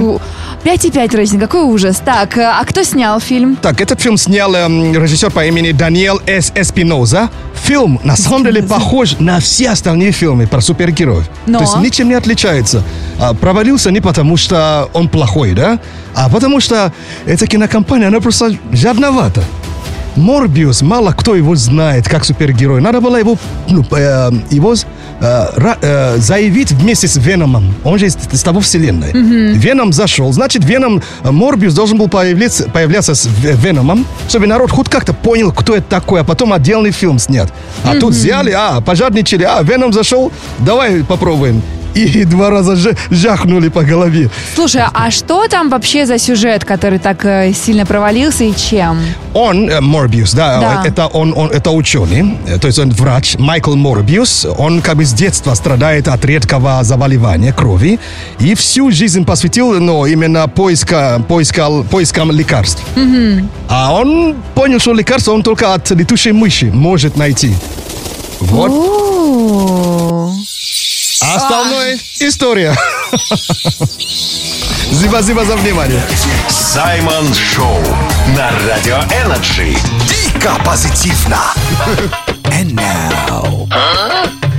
5,5 0.64 1.16
рейтинг, 1.16 1.40
какой 1.40 1.62
ужас. 1.62 2.02
Так, 2.04 2.36
э, 2.36 2.42
а 2.44 2.64
кто 2.64 2.82
снял 2.82 3.20
фильм? 3.20 3.56
Так, 3.56 3.80
этот 3.80 4.00
фильм 4.00 4.16
снял 4.18 4.52
эм, 4.54 4.92
режиссер 4.92 5.30
по 5.30 5.46
имени 5.46 5.70
Даниэл 5.72 6.20
С. 6.26 6.52
Эспиноза. 6.54 7.30
Фильм, 7.54 8.00
на 8.04 8.16
самом 8.16 8.44
деле, 8.44 8.62
похож 8.62 9.16
на 9.18 9.38
все 9.40 9.70
остальные 9.70 10.12
фильмы 10.12 10.46
про 10.46 10.60
супергероев. 10.60 11.24
Но? 11.46 11.58
То 11.58 11.64
есть 11.64 11.76
ничем 11.78 12.08
не 12.08 12.14
отличается. 12.14 12.82
А, 13.20 13.34
провалился 13.34 13.90
не 13.90 14.00
потому, 14.00 14.36
что 14.36 14.88
он 14.92 15.08
плохой, 15.08 15.52
да? 15.52 15.78
А 16.14 16.28
потому 16.28 16.60
что 16.60 16.92
эта 17.26 17.46
кинокомпания, 17.46 18.08
она 18.08 18.20
просто 18.20 18.56
жадновата. 18.72 19.42
Морбиус, 20.18 20.82
мало 20.82 21.12
кто 21.12 21.34
его 21.34 21.54
знает 21.56 22.08
как 22.08 22.24
супергерой. 22.24 22.80
Надо 22.80 23.00
было 23.00 23.16
его, 23.16 23.36
ну, 23.68 23.84
э, 23.90 24.30
его 24.50 24.74
э, 24.74 25.46
э, 25.80 26.16
заявить 26.18 26.72
вместе 26.72 27.08
с 27.08 27.16
Веномом. 27.16 27.74
Он 27.84 27.98
же 27.98 28.06
из, 28.06 28.16
из 28.32 28.42
того 28.42 28.60
вселенной. 28.60 29.12
Веном 29.54 29.92
зашел. 29.92 30.32
Значит, 30.32 30.64
Веном, 30.64 31.02
э, 31.22 31.30
Морбиус 31.30 31.74
должен 31.74 31.98
был 31.98 32.08
появляться, 32.08 32.68
появляться 32.68 33.14
с 33.14 33.28
Веномом, 33.42 34.06
чтобы 34.28 34.46
народ 34.46 34.70
хоть 34.70 34.88
как-то 34.88 35.12
понял, 35.12 35.52
кто 35.52 35.74
это 35.76 35.86
такой, 35.88 36.20
а 36.20 36.24
потом 36.24 36.52
отдельный 36.52 36.90
фильм 36.90 37.18
снят. 37.18 37.52
А 37.84 37.94
тут 37.94 38.12
взяли, 38.12 38.50
а, 38.50 38.80
пожарничали, 38.80 39.44
а, 39.44 39.62
Веном 39.62 39.92
зашел, 39.92 40.32
давай 40.58 41.04
попробуем. 41.04 41.62
И 41.98 42.24
два 42.24 42.50
раза 42.50 42.76
жахнули 43.10 43.68
по 43.68 43.82
голове. 43.82 44.30
Слушай, 44.54 44.82
а 44.92 45.10
что 45.10 45.48
там 45.48 45.68
вообще 45.68 46.06
за 46.06 46.18
сюжет, 46.18 46.64
который 46.64 46.98
так 47.00 47.24
э, 47.24 47.52
сильно 47.52 47.84
провалился 47.86 48.44
и 48.44 48.54
чем? 48.54 48.98
Он, 49.34 49.68
э, 49.68 49.80
Морбиус, 49.80 50.32
да, 50.32 50.60
Да. 50.60 50.82
это 50.86 51.06
он, 51.06 51.32
он, 51.36 51.50
это 51.50 51.70
ученый, 51.70 52.38
э, 52.46 52.58
то 52.58 52.68
есть 52.68 52.78
он 52.78 52.90
врач, 52.90 53.36
Майкл 53.38 53.74
Морбиус, 53.74 54.46
он 54.58 54.80
как 54.80 54.96
бы 54.96 55.04
с 55.04 55.12
детства 55.12 55.54
страдает 55.54 56.06
от 56.08 56.24
редкого 56.24 56.84
заболевания 56.84 57.52
крови 57.52 57.98
и 58.38 58.54
всю 58.54 58.90
жизнь 58.92 59.24
посвятил, 59.24 59.80
ну, 59.80 60.06
именно 60.06 60.46
поиска, 60.48 61.20
поиска, 61.28 61.68
поискам 61.90 62.30
лекарств. 62.30 62.82
А 63.68 63.92
он 63.92 64.36
понял, 64.54 64.78
что 64.78 64.92
лекарство 64.94 65.32
он 65.32 65.42
только 65.42 65.74
от 65.74 65.90
летучей 65.90 66.32
мыши 66.32 66.66
может 66.66 67.16
найти. 67.16 67.54
Вот. 68.40 68.70
О, 68.70 70.32
А 71.20 71.36
остальное 71.36 71.98
история. 72.20 72.74
Спасибо 74.92 75.44
за 75.44 75.56
внимание. 75.56 76.02
Саймон 76.48 77.34
Шоу 77.34 77.80
на 78.36 78.50
Радио 78.66 78.98
Energy. 79.24 79.76
Дико 80.08 80.52
позитивно. 80.64 81.38
And 82.44 82.74
now. 82.74 83.68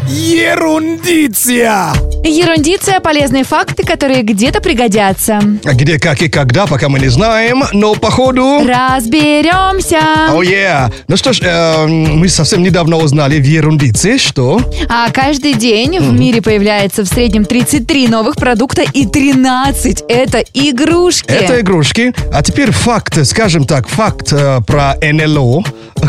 Ерундиция! 0.08 1.94
Ерундиция– 2.24 3.00
полезные 3.02 3.44
факты, 3.44 3.84
которые 3.84 4.24
где-то 4.24 4.62
пригодятся. 4.62 5.40
А 5.64 5.74
Где, 5.74 6.00
как 6.00 6.22
и 6.22 6.30
когда, 6.30 6.68
пока 6.68 6.90
мы 6.90 7.00
не 7.00 7.08
знаем, 7.08 7.64
но 7.74 7.96
походу... 7.96 8.60
Разберемся. 8.66 10.00
О, 10.32 10.44
yeah. 10.44 10.94
Ну 11.08 11.18
что 11.18 11.34
ж, 11.34 11.40
э, 11.42 11.88
мы 11.88 12.28
совсем 12.28 12.62
недавно 12.62 12.98
узнали 12.98 13.40
в 13.40 13.46
ерундице, 13.46 14.18
что... 14.18 14.62
А 14.90 15.10
каждый 15.12 15.54
день 15.54 16.00
в 16.00 16.12
мире 16.12 16.42
появляется 16.42 17.04
в 17.04 17.08
среднем 17.08 17.46
33 17.46 18.08
новых 18.08 18.36
продукта 18.36 18.84
и 18.94 19.06
13– 19.06 20.04
это 20.10 20.44
игрушки. 20.54 21.30
Это 21.30 21.62
игрушки. 21.62 22.14
А 22.34 22.44
теперь 22.44 22.72
факт, 22.72 23.26
скажем 23.26 23.66
так, 23.66 23.88
факт 23.88 24.34
э, 24.34 24.60
про 24.68 24.96
НЛО. 25.02 25.64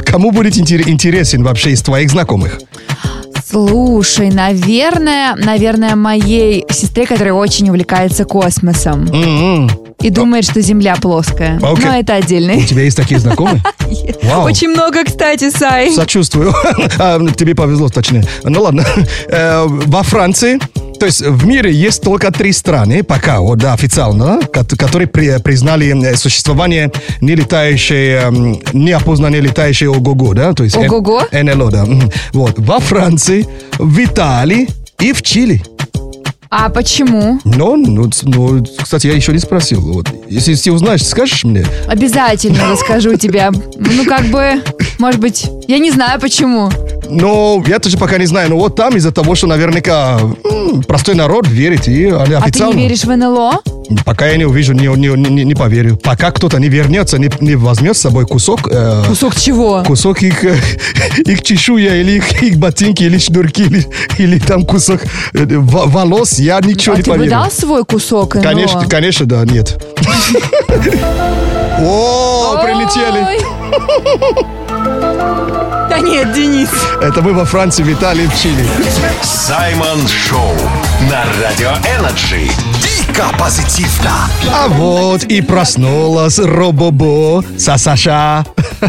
Кому 0.04 0.32
будет 0.32 0.56
интер- 0.56 0.88
интересен 0.88 1.42
вообще 1.42 1.70
из 1.70 1.82
твоих 1.82 2.10
знакомых? 2.10 2.60
Слушай, 3.50 4.30
наверное, 4.30 5.34
наверное, 5.36 5.96
моей 5.96 6.64
сестре, 6.70 7.04
которая 7.06 7.34
очень 7.34 7.68
увлекается 7.68 8.24
космосом 8.24 9.06
М-м. 9.12 9.68
и 10.00 10.10
думает, 10.10 10.44
что 10.44 10.60
Земля 10.60 10.94
плоская. 10.94 11.56
Окей. 11.62 11.84
Но 11.84 11.96
это 11.98 12.12
У 12.12 12.16
отдельный. 12.16 12.64
тебя 12.64 12.82
есть 12.82 12.96
такие 12.96 13.18
знакомые? 13.18 13.60
Вау. 14.22 14.44
Очень 14.44 14.68
много, 14.68 15.04
кстати, 15.04 15.50
Сай. 15.50 15.90
Сочувствую. 15.92 16.54
А, 16.98 17.18
Тебе 17.36 17.54
повезло, 17.56 17.88
точнее. 17.88 18.24
Ну 18.44 18.62
ладно. 18.62 18.84
Э, 19.28 19.64
Во 19.66 20.02
Франции, 20.04 20.58
то 21.00 21.06
есть 21.06 21.22
в 21.22 21.46
мире 21.46 21.72
есть 21.72 22.02
только 22.02 22.30
три 22.30 22.52
страны, 22.52 23.02
пока, 23.02 23.40
вот, 23.40 23.58
да, 23.58 23.72
официально, 23.72 24.38
ко- 24.52 24.64
которые 24.76 25.08
при- 25.08 25.40
признали 25.42 26.14
существование 26.14 26.92
нелетающей, 27.22 28.10
эм, 28.18 28.60
неопознанной 28.72 29.40
летающей 29.40 29.88
ОГОГО, 29.88 30.34
да? 30.34 30.52
То 30.52 30.64
есть 30.64 30.76
Ого-го? 30.76 31.22
НЛО, 31.32 31.70
да. 31.70 31.86
Вот. 32.32 32.54
Во 32.58 32.78
Франции, 32.80 33.46
в 33.78 33.98
Италии 34.04 34.68
и 35.00 35.12
в 35.12 35.22
Чили. 35.22 35.62
А 36.52 36.68
почему? 36.68 37.38
Ну, 37.44 38.10
ц- 38.10 38.26
ну, 38.26 38.64
кстати, 38.82 39.06
я 39.06 39.12
еще 39.14 39.32
не 39.32 39.38
спросил. 39.38 39.80
Вот. 39.82 40.08
Если, 40.28 40.50
если 40.50 40.70
узнаешь, 40.70 41.06
скажешь 41.06 41.44
мне? 41.44 41.64
Обязательно 41.86 42.68
расскажу 42.72 43.16
тебе. 43.16 43.50
Ну, 43.78 44.04
как 44.04 44.24
бы, 44.26 44.54
может 44.98 45.20
быть, 45.20 45.48
я 45.68 45.78
не 45.78 45.92
знаю 45.92 46.20
почему. 46.20 46.68
Но 47.08 47.62
я 47.68 47.78
тоже 47.78 47.96
пока 47.98 48.18
не 48.18 48.26
знаю. 48.26 48.50
Но 48.50 48.56
вот 48.58 48.74
там 48.74 48.96
из-за 48.96 49.12
того, 49.12 49.36
что 49.36 49.46
наверняка 49.46 50.18
м, 50.44 50.82
простой 50.82 51.14
народ 51.14 51.46
верит, 51.46 51.86
и 51.86 52.06
они 52.06 52.12
А 52.14 52.24
ты 52.26 52.34
официально... 52.34 52.74
не 52.74 52.82
веришь 52.82 53.04
в 53.04 53.16
НЛО? 53.16 53.60
Пока 54.04 54.28
я 54.28 54.36
не 54.36 54.44
увижу, 54.44 54.72
не, 54.72 54.86
не, 54.86 55.08
не, 55.30 55.44
не 55.44 55.54
поверю. 55.56 55.96
Пока 55.96 56.30
кто-то 56.30 56.58
не 56.58 56.68
вернется, 56.68 57.18
не, 57.18 57.28
не 57.40 57.56
возьмет 57.56 57.96
с 57.96 58.00
собой 58.00 58.24
кусок... 58.24 58.68
э, 58.70 59.02
Кусок 59.08 59.34
чего? 59.34 59.82
Кусок 59.84 60.22
их, 60.22 60.44
э, 60.44 60.56
их 61.26 61.42
чешуя, 61.42 61.96
или 62.00 62.12
их, 62.18 62.40
их 62.42 62.56
ботинки, 62.58 63.02
или 63.02 63.18
шнурки, 63.18 63.64
или, 63.64 63.86
или 64.18 64.38
там 64.38 64.64
кусок 64.64 65.00
э, 65.34 65.44
во- 65.56 65.86
волос, 65.86 66.38
я 66.40 66.60
ничего 66.60 66.94
а 66.94 66.96
не 66.98 67.02
ты 67.02 67.12
бы 67.12 67.28
дал 67.28 67.50
свой 67.50 67.84
кусок 67.84 68.34
НЛО? 68.34 68.42
Конечно, 68.42 68.86
конечно, 68.88 69.26
да, 69.26 69.44
нет. 69.44 69.78
О, 71.78 72.58
прилетели. 72.62 73.40
Да 75.88 75.98
нет, 75.98 76.32
Денис. 76.32 76.70
Это 77.02 77.20
мы 77.22 77.32
во 77.32 77.44
Франции, 77.44 77.82
в 77.82 77.92
Италии, 77.92 78.26
в 78.26 78.40
Чили. 78.40 78.66
Саймон 79.22 80.06
Шоу 80.08 80.54
на 81.08 81.24
Радио 81.40 81.70
Energy. 81.96 82.50
Дико 82.82 83.24
позитивно. 83.38 84.28
А 84.52 84.68
вот 84.68 85.24
и 85.24 85.40
проснулась 85.40 86.38
Робобо 86.38 87.42
Сасаша. 87.56 88.44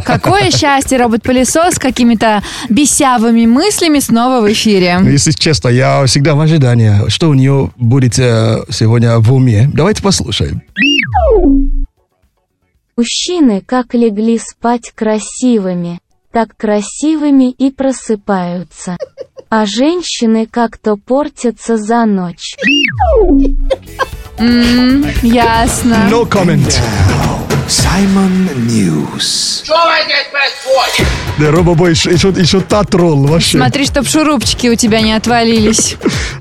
Какое 0.06 0.52
счастье, 0.52 0.98
робот-пылесос 0.98 1.76
с 1.76 1.80
какими-то 1.80 2.44
бесявыми 2.70 3.46
мыслями 3.46 4.00
снова 4.00 4.42
в 4.42 4.52
эфире. 4.52 5.00
Если 5.04 5.32
честно, 5.32 5.70
я 5.70 6.06
всегда 6.06 6.36
в 6.36 6.42
ожидании, 6.42 7.10
что 7.10 7.30
у 7.30 7.34
нее 7.34 7.72
будет 7.78 8.20
э, 8.20 8.64
сегодня 8.70 9.20
в 9.20 9.34
уме. 9.34 9.70
Давайте 9.74 10.02
послушаем. 10.02 10.62
Мужчины 12.98 13.62
как 13.66 13.94
легли 13.94 14.38
спать 14.38 14.92
красивыми, 14.94 16.00
так 16.32 16.56
красивыми 16.58 17.52
и 17.52 17.72
просыпаются. 17.72 18.98
А 19.54 19.66
женщины 19.66 20.48
как-то 20.50 20.96
портятся 20.96 21.76
за 21.76 22.06
ночь. 22.06 22.56
Ясно. 25.22 26.08
No 26.10 26.26
comment. 26.26 27.41
Саймон 27.76 28.50
News. 28.68 29.64
Да, 31.40 31.52
Робобо 31.52 31.88
еще, 31.88 32.12
еще, 32.12 32.28
еще 32.36 32.60
та 32.60 32.84
тролл 32.84 33.26
вообще. 33.26 33.58
Смотри, 33.60 33.86
чтоб 33.86 34.06
шурупчики 34.06 34.68
у 34.68 34.76
тебя 34.76 35.00
не 35.00 35.14
отвалились. 35.14 35.96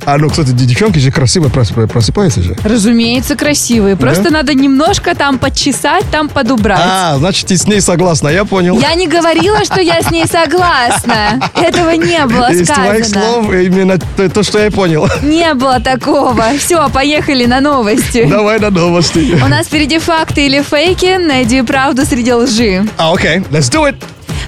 А 0.04 0.18
ну, 0.18 0.28
кстати, 0.28 0.48
девчонки 0.50 0.98
же 0.98 1.12
красиво 1.12 1.46
прос- 1.48 1.86
просыпаются 1.86 2.42
же. 2.42 2.56
Разумеется, 2.64 3.36
красивые. 3.36 3.94
Просто 3.94 4.24
Да? 4.24 4.30
надо 4.30 4.54
немножко 4.54 5.14
там 5.14 5.38
подчесать, 5.38 6.04
там 6.10 6.28
подубрать. 6.28 6.80
А, 6.82 7.16
значит, 7.18 7.46
ты 7.46 7.56
с 7.56 7.64
ней 7.68 7.80
согласна, 7.80 8.26
я 8.28 8.44
понял. 8.44 8.80
Я 8.80 8.94
не 8.96 9.06
говорила, 9.06 9.64
что 9.64 9.80
я 9.80 10.02
с 10.02 10.10
ней 10.10 10.26
согласна. 10.26 11.40
Этого 11.54 11.90
не 11.90 12.26
было 12.26 12.50
Из 12.52 12.66
твоих 12.66 13.04
сказано. 13.06 13.22
слов 13.42 13.52
именно 13.52 13.98
то, 14.16 14.28
то, 14.28 14.42
что 14.42 14.58
я 14.58 14.70
понял. 14.72 15.06
Не 15.22 15.54
было 15.54 15.78
такого. 15.78 16.44
Все, 16.58 16.88
поехали 16.88 17.44
на 17.46 17.60
новости. 17.60 18.24
Давай 18.28 18.58
на 18.58 18.70
новости. 18.70 19.38
У 19.40 19.46
нас 19.48 19.66
впереди 19.68 19.98
факты 20.00 20.46
или 20.46 20.60
фейки. 20.62 21.18
Найди 21.26 21.62
правду 21.62 22.04
среди 22.04 22.32
лжи. 22.32 22.86
А, 22.96 23.12
окей, 23.12 23.38
let's 23.50 23.70
do 23.70 23.88
it. 23.88 23.96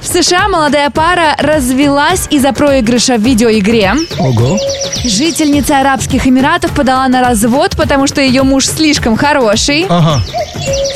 В 0.01 0.07
США 0.07 0.49
молодая 0.49 0.91
пара 0.91 1.37
развелась 1.39 2.27
из-за 2.29 2.53
проигрыша 2.53 3.17
в 3.17 3.21
видеоигре. 3.21 3.95
Ого. 4.19 4.59
Жительница 5.05 5.79
Арабских 5.79 6.27
Эмиратов 6.27 6.73
подала 6.73 7.07
на 7.07 7.21
развод, 7.21 7.77
потому 7.77 8.09
что 8.09 8.21
ее 8.21 8.43
муж 8.43 8.67
слишком 8.67 9.17
хороший. 9.17 9.87
Ага. 9.89 10.21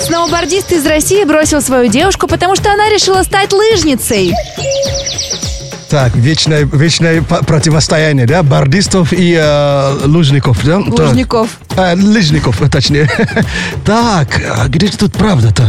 Сноубордист 0.04 0.72
из 0.72 0.84
России 0.86 1.22
бросил 1.24 1.62
свою 1.62 1.88
девушку, 1.88 2.26
потому 2.26 2.56
что 2.56 2.72
она 2.72 2.88
решила 2.88 3.22
стать 3.22 3.52
лыжницей. 3.52 4.34
Так, 5.88 6.16
вечное, 6.16 6.64
вечное 6.64 7.22
противостояние, 7.22 8.26
да? 8.26 8.42
Бордистов 8.42 9.12
и 9.12 9.38
э, 9.40 9.98
лужников, 10.04 10.64
да? 10.64 10.80
Так. 10.82 10.98
Лужников. 10.98 11.50
А, 11.76 11.94
лыжников, 11.94 12.60
точнее. 12.70 13.08
Так, 13.84 14.42
а 14.50 14.66
где 14.68 14.88
же 14.88 14.96
тут 14.96 15.12
правда-то? 15.12 15.68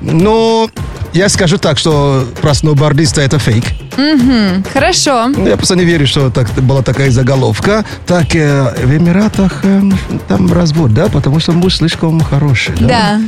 Ну, 0.00 0.70
я 1.12 1.28
скажу 1.28 1.58
так, 1.58 1.76
что 1.76 2.26
про 2.40 2.54
сноубордиста 2.54 3.20
это 3.20 3.38
фейк. 3.38 3.64
Хорошо. 4.72 5.28
Ну, 5.28 5.46
Я 5.46 5.56
просто 5.56 5.76
не 5.76 5.84
верю, 5.84 6.06
что 6.06 6.30
так, 6.30 6.48
была 6.62 6.82
такая 6.82 7.10
заголовка. 7.10 7.84
Так, 8.06 8.34
э, 8.34 8.74
в 8.84 8.96
Эмиратах 8.96 9.60
э, 9.64 9.82
там 10.28 10.50
развод, 10.52 10.94
да? 10.94 11.08
Потому 11.08 11.40
что 11.40 11.52
муж 11.52 11.76
слишком 11.76 12.20
хороший, 12.20 12.74
да? 12.80 12.86
Да. 12.86 13.20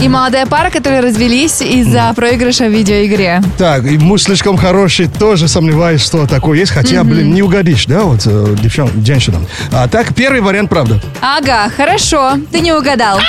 И 0.00 0.08
молодая 0.08 0.46
пара, 0.46 0.70
которые 0.70 1.00
развелись 1.00 1.60
из-за 1.60 2.12
проигрыша 2.14 2.64
в 2.64 2.72
видеоигре. 2.72 3.42
Так, 3.56 3.84
и 3.84 3.98
муж 3.98 4.22
слишком 4.22 4.56
хороший, 4.56 5.06
тоже 5.06 5.48
сомневаюсь, 5.48 6.02
что 6.02 6.26
такое 6.26 6.58
есть. 6.58 6.72
Хотя, 6.72 7.04
блин, 7.04 7.32
не 7.32 7.42
угодишь, 7.42 7.86
да, 7.86 8.02
вот 8.02 8.22
э, 8.26 8.56
девчон, 8.60 8.90
женщинам. 9.04 9.46
А 9.70 9.86
так, 9.88 10.14
первый 10.14 10.40
вариант 10.40 10.70
правда. 10.70 11.00
Ага, 11.20 11.70
хорошо. 11.76 12.32
Ты 12.50 12.60
не 12.60 12.72
угадал. 12.72 13.20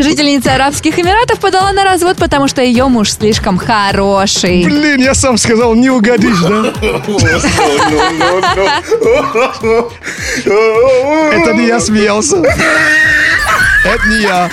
Жительница 0.00 0.54
Арабских 0.54 0.98
Эмиратов 0.98 1.38
подала 1.40 1.72
на 1.72 1.84
развод, 1.84 2.16
потому 2.18 2.48
что 2.48 2.62
ее 2.62 2.86
муж 2.88 3.12
слишком 3.12 3.58
хороший. 3.58 4.64
Блин, 4.64 5.00
я 5.00 5.14
сам 5.14 5.38
сказал, 5.38 5.74
не 5.74 5.90
угодишь, 5.90 6.40
да? 6.40 6.72
Это 11.32 11.52
не 11.54 11.66
я 11.66 11.80
смеялся. 11.80 12.36
Это 12.36 14.08
не 14.08 14.22
я. 14.22 14.50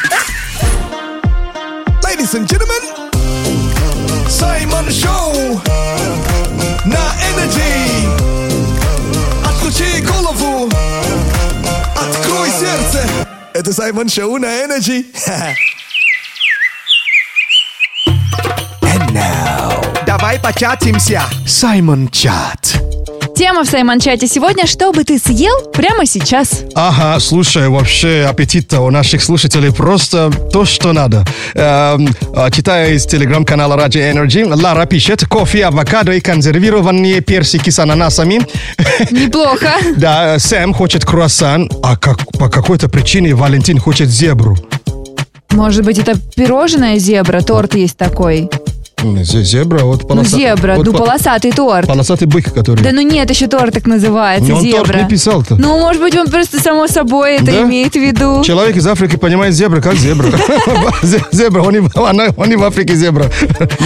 Ladies 2.03 2.33
and 2.33 2.47
gentlemen, 2.47 2.81
Саймон 4.29 4.89
Шоу 4.91 5.61
на 6.85 7.13
Energy. 7.33 7.74
Сердце. 13.55 13.59
Это 13.59 13.73
Саймон 13.73 14.09
Шоу 14.09 14.37
на 14.37 14.45
Energy. 14.45 15.05
And 18.81 19.11
now. 19.13 20.05
Давай 20.05 20.39
початимся. 20.39 21.23
Саймон 21.47 22.09
Чат. 22.09 22.84
Тема 23.35 23.65
в 23.65 23.67
Саймон-чате 23.67 24.27
сегодня 24.27 24.65
«Что 24.65 24.93
бы 24.93 25.03
ты 25.03 25.19
съел 25.19 25.69
прямо 25.73 26.05
сейчас?» 26.05 26.63
Ага, 26.73 27.19
слушай, 27.19 27.67
вообще 27.67 28.25
аппетит 28.29 28.71
у 28.73 28.89
наших 28.89 29.21
слушателей 29.21 29.73
просто 29.73 30.31
то, 30.53 30.63
что 30.63 30.93
надо. 30.93 31.25
Эм, 31.53 32.07
а, 32.33 32.49
читая 32.49 32.93
из 32.93 33.05
телеграм-канала 33.05 33.75
Radio 33.75 34.09
Energy, 34.13 34.45
Лара 34.45 34.85
пишет, 34.85 35.25
кофе, 35.27 35.65
авокадо 35.65 36.13
и 36.13 36.21
консервированные 36.21 37.19
персики 37.19 37.69
с 37.69 37.79
ананасами. 37.79 38.39
Неплохо. 39.11 39.73
Да, 39.97 40.39
Сэм 40.39 40.73
хочет 40.73 41.03
круассан, 41.03 41.69
а 41.83 41.97
как, 41.97 42.31
по 42.39 42.47
какой-то 42.47 42.87
причине 42.87 43.35
Валентин 43.35 43.79
хочет 43.79 44.07
зебру. 44.07 44.57
Может 45.51 45.83
быть, 45.83 45.99
это 45.99 46.17
пирожное 46.35 46.99
зебра, 46.99 47.41
торт 47.41 47.75
есть 47.75 47.97
такой. 47.97 48.49
Зебра, 49.23 49.79
вот 49.83 50.01
Ну, 50.03 50.07
полосатый. 50.07 50.39
зебра, 50.39 50.75
вот 50.75 50.85
ну, 50.85 50.91
по- 50.91 50.99
полосатый 50.99 51.51
торт. 51.51 51.87
Полосатый 51.87 52.27
бык, 52.27 52.53
который... 52.53 52.81
Да 52.83 52.91
ну 52.91 53.01
нет, 53.01 53.29
еще 53.29 53.47
тортик 53.47 53.85
называется, 53.87 54.49
Ну, 54.51 54.57
он 54.57 54.69
торт 54.71 54.87
зебра. 54.87 55.01
не 55.03 55.07
писал-то. 55.09 55.55
Ну, 55.55 55.79
может 55.79 56.01
быть, 56.01 56.15
он 56.17 56.27
просто 56.27 56.59
само 56.59 56.87
собой 56.87 57.35
это 57.35 57.45
Да? 57.45 57.61
имеет 57.63 57.93
в 57.93 57.99
виду. 57.99 58.43
Человек 58.43 58.75
из 58.77 58.87
Африки 58.87 59.15
понимает 59.15 59.53
зебра 59.55 59.81
как 59.81 59.95
зебра. 59.95 60.27
Зе- 61.03 61.23
Зебра, 61.31 61.61
он 61.61 61.75
и 61.75 61.79
в- 62.55 62.63
Африке 62.63 62.95
зебра. 62.95 63.29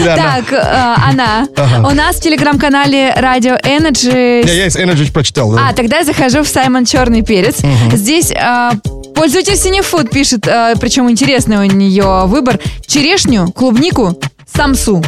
Так, 0.04 0.52
э, 0.54 0.96
она. 1.10 1.48
У 1.80 1.94
нас 1.96 2.18
в 2.18 2.22
телеграм-канале 2.22 3.14
Radio 3.18 3.60
Energy... 3.64 4.46
Я, 4.48 4.68
из 4.68 4.76
Energy 4.76 5.12
прочитал. 5.12 5.56
А, 5.58 5.74
тогда 5.74 5.98
я 6.00 6.06
захожу 6.06 6.44
в 6.44 6.48
Саймон 6.48 6.86
Черный 6.86 7.22
Перец. 7.24 7.58
Здесь 7.94 8.32
э, 8.32 8.72
пользователь 9.16 9.56
Синефуд 9.58 10.10
пишет, 10.10 10.48
э, 10.48 10.76
причем 10.80 11.10
интересный 11.10 11.58
у 11.58 11.64
нее 11.64 12.24
выбор, 12.26 12.60
черешню, 12.88 13.52
клубнику, 13.52 14.18
самсу. 14.56 15.04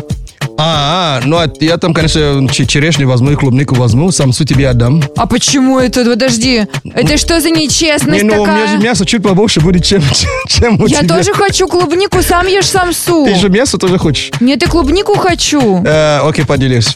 А, 0.57 1.19
а, 1.23 1.25
ну 1.25 1.37
а 1.37 1.51
я 1.59 1.77
там, 1.77 1.93
конечно, 1.93 2.47
че- 2.51 2.65
черешню 2.67 3.07
возьму 3.07 3.31
и 3.31 3.35
клубнику 3.35 3.73
возьму, 3.75 4.11
самсу 4.11 4.45
тебе 4.45 4.69
отдам. 4.69 5.01
А 5.15 5.25
почему 5.25 5.79
это? 5.79 6.03
Подожди, 6.05 6.67
это 6.93 7.17
что 7.17 7.41
за 7.41 7.49
нечестность 7.49 8.21
Не, 8.23 8.29
ну 8.29 8.41
у 8.43 8.45
меня 8.45 8.59
такая? 8.61 8.67
же 8.67 8.83
мясо 8.83 9.05
чуть 9.05 9.23
побольше 9.23 9.59
будет, 9.59 9.83
чем, 9.85 10.03
чем 10.47 10.79
у 10.81 10.85
Я 10.87 10.99
тебя. 10.99 11.15
тоже 11.17 11.33
хочу 11.33 11.67
клубнику, 11.67 12.21
сам 12.21 12.45
ешь 12.47 12.67
самсу. 12.69 13.25
Ты 13.25 13.35
же 13.35 13.49
мясо 13.49 13.77
тоже 13.79 13.97
хочешь? 13.97 14.31
Нет, 14.39 14.61
и 14.61 14.67
клубнику 14.67 15.15
хочу. 15.17 15.83
Э, 15.83 16.19
окей, 16.19 16.45
поделись. 16.45 16.95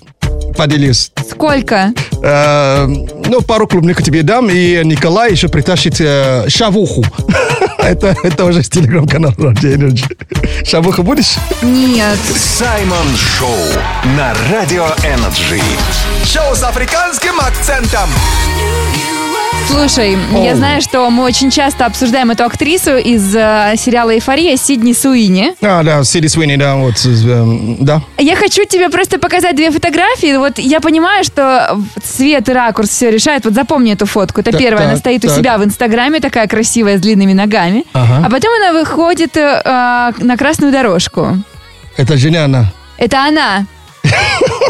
Поделись. 0.57 1.11
Сколько? 1.29 1.93
Э, 2.23 2.87
ну, 2.87 3.41
пару 3.41 3.67
клубнику 3.67 4.01
тебе 4.01 4.23
дам, 4.23 4.49
и 4.49 4.81
Николай 4.83 5.31
еще 5.31 5.47
притащит 5.47 5.99
э, 5.99 6.45
шавуху. 6.49 7.03
это, 7.79 8.15
это 8.23 8.45
уже 8.45 8.63
с 8.63 8.69
телеграм-канала 8.69 9.33
Radio 9.33 9.77
Energy. 9.77 10.65
Шавуха 10.65 11.03
будешь? 11.03 11.35
Нет. 11.61 12.17
Саймон 12.35 13.07
Шоу 13.37 13.57
на 14.17 14.33
Радио 14.51 14.87
Energy. 15.03 15.61
Шоу 16.25 16.55
с 16.55 16.63
африканским 16.63 17.39
акцентом. 17.39 18.09
Слушай, 19.67 20.17
я 20.43 20.55
знаю, 20.55 20.81
что 20.81 21.09
мы 21.09 21.23
очень 21.23 21.51
часто 21.51 21.85
обсуждаем 21.85 22.31
эту 22.31 22.43
актрису 22.45 22.97
из 22.97 23.35
э, 23.35 23.73
сериала 23.77 24.13
«Эйфория» 24.13 24.57
Сидни 24.57 24.93
Суини. 24.93 25.53
А, 25.61 25.83
да, 25.83 26.03
Сиди 26.03 26.27
Суини, 26.27 26.55
да, 26.55 26.75
вот, 26.75 26.95
э, 27.05 27.75
да. 27.79 28.01
Я 28.17 28.35
хочу 28.35 28.65
тебе 28.65 28.89
просто 28.89 29.19
показать 29.19 29.55
две 29.55 29.71
фотографии. 29.71 30.37
Вот 30.37 30.59
я 30.59 30.79
понимаю, 30.79 31.23
что 31.23 31.79
цвет 32.03 32.47
и 32.47 32.53
ракурс 32.53 32.89
все 32.89 33.11
решает. 33.11 33.45
Вот 33.45 33.53
запомни 33.53 33.93
эту 33.93 34.05
фотку. 34.05 34.41
Это 34.41 34.51
Так, 34.51 34.61
первая, 34.61 34.85
она 34.85 34.93
так, 34.93 34.99
стоит 34.99 35.25
у 35.25 35.27
так. 35.27 35.37
себя 35.37 35.57
в 35.57 35.63
Инстаграме, 35.65 36.19
такая 36.19 36.47
красивая, 36.47 36.97
с 36.97 37.01
длинными 37.01 37.33
ногами. 37.33 37.83
Ага. 37.93 38.25
А 38.25 38.29
потом 38.29 38.51
она 38.61 38.73
выходит 38.73 39.35
э, 39.37 39.61
э, 39.63 40.11
на 40.23 40.37
красную 40.37 40.71
дорожку. 40.71 41.37
Это 41.97 42.17
же 42.17 42.31
не 42.31 42.37
она. 42.37 42.71
Это 42.97 43.25
она. 43.25 43.65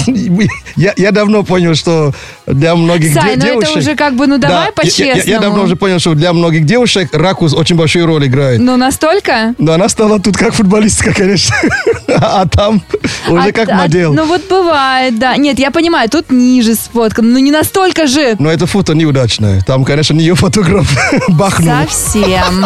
Я, 0.75 0.93
я 0.97 1.11
давно 1.11 1.43
понял, 1.43 1.73
что 1.75 2.13
для 2.45 2.75
многих 2.75 3.13
Сай, 3.13 3.35
де- 3.37 3.37
ну 3.37 3.45
девушек... 3.45 3.69
это 3.71 3.79
уже 3.79 3.95
как 3.95 4.15
бы, 4.15 4.27
ну 4.27 4.37
давай 4.37 4.55
Да, 4.57 4.61
я- 4.61 4.65
я- 4.67 4.71
по-честному. 4.73 5.11
Я, 5.15 5.23
я 5.23 5.39
давно 5.39 5.63
уже 5.63 5.75
понял, 5.77 5.99
что 5.99 6.13
для 6.15 6.33
многих 6.33 6.65
девушек 6.65 7.09
ракурс 7.13 7.53
очень 7.53 7.75
большую 7.77 8.05
роль 8.05 8.25
играет. 8.27 8.59
Ну 8.59 8.75
настолько? 8.77 9.53
Но 9.57 9.71
она 9.73 9.87
стала 9.89 10.19
тут 10.19 10.35
как 10.37 10.53
футболистка, 10.53 11.13
конечно. 11.13 11.55
А 12.07 12.45
там 12.47 12.81
уже 13.29 13.49
А- 13.49 13.51
как 13.51 13.69
а- 13.69 13.75
модель. 13.75 14.07
ну 14.09 14.25
вот 14.25 14.47
бывает, 14.49 15.17
да. 15.19 15.35
Нет, 15.37 15.59
я 15.59 15.71
понимаю, 15.71 16.09
тут 16.09 16.31
ниже 16.31 16.75
сфоткано. 16.75 17.29
Ну 17.29 17.39
не 17.39 17.51
настолько 17.51 18.07
же. 18.07 18.35
Но 18.39 18.51
это 18.51 18.65
фото 18.67 18.93
неудачное. 18.93 19.61
Там, 19.65 19.83
конечно, 19.85 20.13
не 20.13 20.21
ее 20.21 20.35
фотограф 20.35 20.87
бахнул. 21.29 21.73
Совсем. 21.83 22.65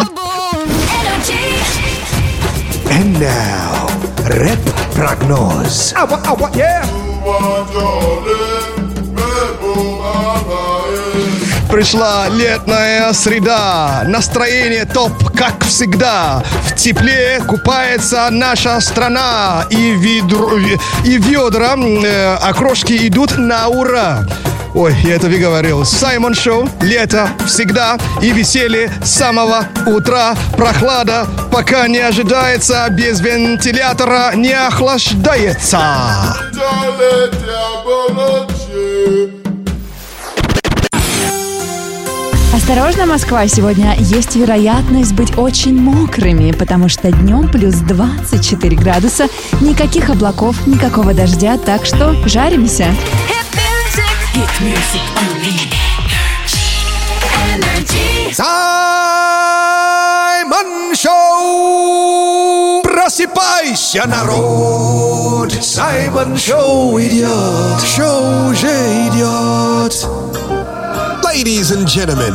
And 2.90 3.18
now, 3.18 3.90
рэп 4.26 4.58
прогноз. 4.94 5.92
Ава, 5.96 6.20
ава, 6.26 6.50
yeah. 6.54 6.84
Пришла 11.70 12.28
летная 12.28 13.12
среда, 13.12 14.02
настроение 14.06 14.84
топ, 14.84 15.12
как 15.36 15.64
всегда. 15.64 16.42
В 16.66 16.74
тепле 16.74 17.40
купается 17.46 18.28
наша 18.30 18.80
страна, 18.80 19.66
и, 19.70 19.92
ведро, 19.92 20.58
и 21.04 21.16
ведра, 21.16 21.76
э, 21.76 22.34
окрошки 22.36 23.06
идут 23.06 23.38
на 23.38 23.68
ура. 23.68 24.26
Ой, 24.74 24.94
я 25.02 25.16
это 25.16 25.28
говорил. 25.28 25.84
Саймон 25.84 26.34
Шоу, 26.34 26.68
лето 26.80 27.28
всегда 27.44 27.98
и 28.22 28.30
веселье 28.30 28.90
с 29.02 29.10
самого 29.10 29.66
утра. 29.86 30.36
Прохлада 30.56 31.26
пока 31.50 31.88
не 31.88 31.98
ожидается, 31.98 32.86
без 32.90 33.20
вентилятора 33.20 34.32
не 34.36 34.52
охлаждается. 34.52 35.80
Осторожно, 42.54 43.06
Москва, 43.06 43.48
сегодня 43.48 43.96
есть 43.98 44.36
вероятность 44.36 45.14
быть 45.14 45.36
очень 45.36 45.76
мокрыми, 45.76 46.52
потому 46.52 46.88
что 46.88 47.10
днем 47.10 47.50
плюс 47.50 47.74
24 47.74 48.76
градуса, 48.76 49.26
никаких 49.60 50.10
облаков, 50.10 50.66
никакого 50.68 51.12
дождя, 51.12 51.58
так 51.58 51.84
что 51.84 52.14
жаримся. 52.28 52.94
Саймон 58.32 59.50
Шоу! 60.94 62.82
Просыпайся, 62.82 64.06
народ! 64.06 65.52
Саймон 65.62 66.38
Шоу 66.38 67.00
идет! 67.00 67.82
Шоу 67.84 68.50
уже 68.50 68.68
идет! 69.08 70.06
Ladies 71.24 71.70
and 71.72 71.86
gentlemen, 71.86 72.34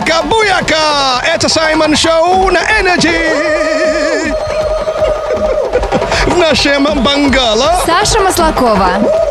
Буяка, 0.00 0.22
буяка! 0.22 1.22
Это 1.24 1.48
Саймон 1.48 1.94
Шоу 1.94 2.50
на 2.50 2.60
Energy! 2.60 4.34
В 6.26 6.38
нашем 6.38 6.84
бангало 7.02 7.82
Саша 7.84 8.20
Маслакова. 8.20 9.29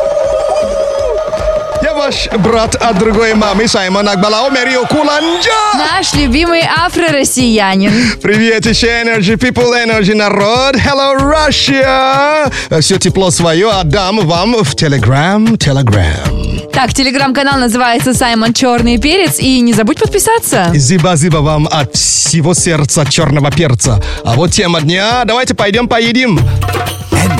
Ваш 2.00 2.28
брат 2.38 2.76
от 2.76 2.98
другой 2.98 3.34
мамы 3.34 3.68
Саймон 3.68 4.08
Акбалао 4.08 4.48
Мерио 4.48 4.86
Куланджа! 4.86 5.50
Наш 5.74 6.14
любимый 6.14 6.62
афро-россиянин. 6.62 7.92
Привет 8.22 8.64
еще 8.64 8.86
Energy 8.86 9.36
People, 9.36 9.74
Energy 9.74 10.14
народ! 10.14 10.76
Hello 10.76 11.18
Russia! 11.18 12.50
Все 12.80 12.96
тепло 12.96 13.30
свое 13.30 13.68
отдам 13.70 14.20
вам 14.20 14.54
в 14.64 14.74
Telegram, 14.74 15.44
Telegram. 15.58 16.70
Так, 16.72 16.94
телеграм-канал 16.94 17.58
называется 17.58 18.14
Саймон 18.14 18.54
Черный 18.54 18.96
Перец. 18.96 19.38
И 19.38 19.60
не 19.60 19.74
забудь 19.74 19.98
подписаться. 19.98 20.70
Зиба-зиба 20.72 21.38
вам 21.38 21.68
от 21.70 21.94
всего 21.94 22.54
сердца 22.54 23.04
черного 23.04 23.50
перца. 23.50 24.02
А 24.24 24.36
вот 24.36 24.52
тема 24.52 24.80
дня, 24.80 25.24
давайте 25.26 25.54
пойдем 25.54 25.86
поедим. 25.86 26.40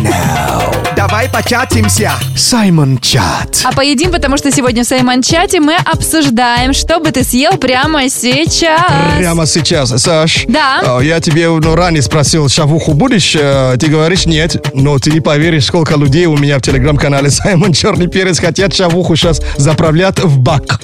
Давай 0.03 0.80
давай 1.01 1.31
початимся. 1.31 2.13
Саймон 2.37 2.99
Чат. 2.99 3.63
А 3.65 3.73
поедим, 3.73 4.13
потому 4.13 4.37
что 4.37 4.53
сегодня 4.53 4.85
в 4.85 4.87
Саймон-чате 4.87 5.59
мы 5.59 5.75
обсуждаем, 5.77 6.75
что 6.75 7.01
бы 7.01 7.11
ты 7.11 7.25
съел 7.25 7.57
прямо 7.57 8.11
сейчас. 8.11 8.83
Прямо 9.17 9.47
сейчас. 9.47 9.89
Саш, 10.03 10.45
Да. 10.47 10.99
а, 10.99 11.01
я 11.01 11.19
тебе 11.21 11.49
ну, 11.49 11.75
ранее 11.75 12.03
спросил, 12.03 12.51
шавуху 12.51 12.93
будешь? 12.93 13.35
Э, 13.35 13.77
Ты 13.81 13.87
говоришь 13.87 14.27
нет, 14.27 14.73
но 14.75 14.99
ты 14.99 15.11
не 15.11 15.21
поверишь, 15.21 15.65
сколько 15.65 15.97
людей 15.97 16.27
у 16.27 16.37
меня 16.37 16.59
в 16.59 16.63
телеграм-канале 16.63 17.31
Саймон 17.31 17.73
Черный 17.73 18.07
Перец 18.07 18.39
хотят 18.39 18.75
шавуху 18.75 19.17
сейчас 19.17 19.41
заправлять 19.57 20.21
в 20.21 20.39
бак. 20.39 20.83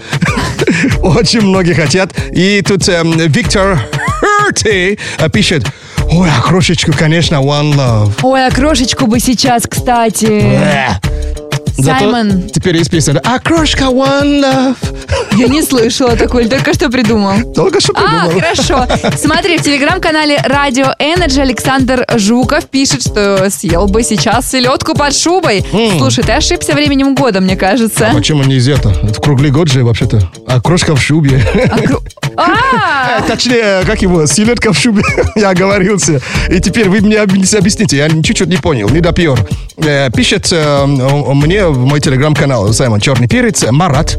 Очень 1.03 1.43
многие 1.43 1.75
хотят. 1.75 2.13
И 2.33 2.63
тут 2.63 2.89
эм, 2.89 3.13
Виктор 3.19 3.79
Херти 4.21 4.99
э, 5.19 5.29
пишет, 5.29 5.67
ой, 6.11 6.29
а 6.31 6.41
крошечку, 6.43 6.93
конечно, 6.93 7.37
one 7.37 7.75
love. 7.75 8.13
Ой, 8.23 8.47
окрошечку 8.47 9.07
бы 9.07 9.21
сейчас, 9.21 9.65
кстати. 9.69 10.59
Зато 11.79 11.99
Саймон. 12.11 12.49
теперь 12.49 12.77
есть 12.77 12.91
песня. 12.91 13.21
А 13.25 13.39
крошка 13.39 13.85
one 13.85 14.41
love. 14.43 14.77
Я 15.37 15.49
не 15.49 15.63
слышала 15.63 16.17
такой, 16.17 16.49
только 16.49 16.73
что 16.73 16.89
придумал. 16.89 17.53
Только 17.55 17.81
что 17.81 17.93
А, 17.95 18.27
придумал. 18.29 18.41
хорошо. 18.41 18.87
Смотри, 19.17 19.59
в 19.59 19.63
телеграм-канале 19.63 20.39
Радио 20.45 20.87
Energy 20.99 21.41
Александр 21.43 22.07
Жуков 22.17 22.67
пишет, 22.67 23.03
что 23.03 23.49
съел 23.51 23.87
бы 23.87 24.03
сейчас 24.03 24.51
селедку 24.51 24.95
под 24.95 25.15
шубой. 25.15 25.65
Слушай, 25.99 26.25
ты 26.25 26.33
ошибся 26.33 26.73
временем 26.73 27.15
года, 27.15 27.41
мне 27.41 27.57
кажется. 27.57 28.11
Почему 28.15 28.43
не 28.45 28.57
из 28.57 28.69
этого? 28.69 28.93
В 28.95 29.21
круглый 29.21 29.51
год 29.51 29.69
же 29.69 29.85
вообще-то. 29.85 30.21
Окрошка 30.47 30.97
в 30.97 31.01
шубе. 31.03 31.41
А, 31.71 31.77
кру- 31.79 32.03
А, 32.39 33.23
Точнее, 33.27 33.83
как 33.87 34.03
его, 34.03 34.27
селедка 34.27 34.73
в 34.73 34.79
шубе. 34.79 35.03
Я 35.37 35.51
оговорился. 35.51 36.21
И 36.51 36.61
теперь 36.61 36.89
вы 36.89 37.01
мне 37.01 37.17
объяс- 37.17 37.55
объясните. 37.57 37.97
Я 37.97 38.09
чуть-чуть 38.11 38.49
не 38.49 38.57
понял, 38.57 38.89
не 38.91 39.01
допер. 39.01 39.39
Э, 39.79 40.11
Пишет 40.15 40.49
э, 40.53 40.85
мне 40.87 41.66
в 41.71 41.85
мой 41.87 42.01
телеграм-канал 42.01 42.73
Саймон 42.73 43.01
Черный 43.01 43.29
Перец 43.29 43.65
Марат. 43.71 44.17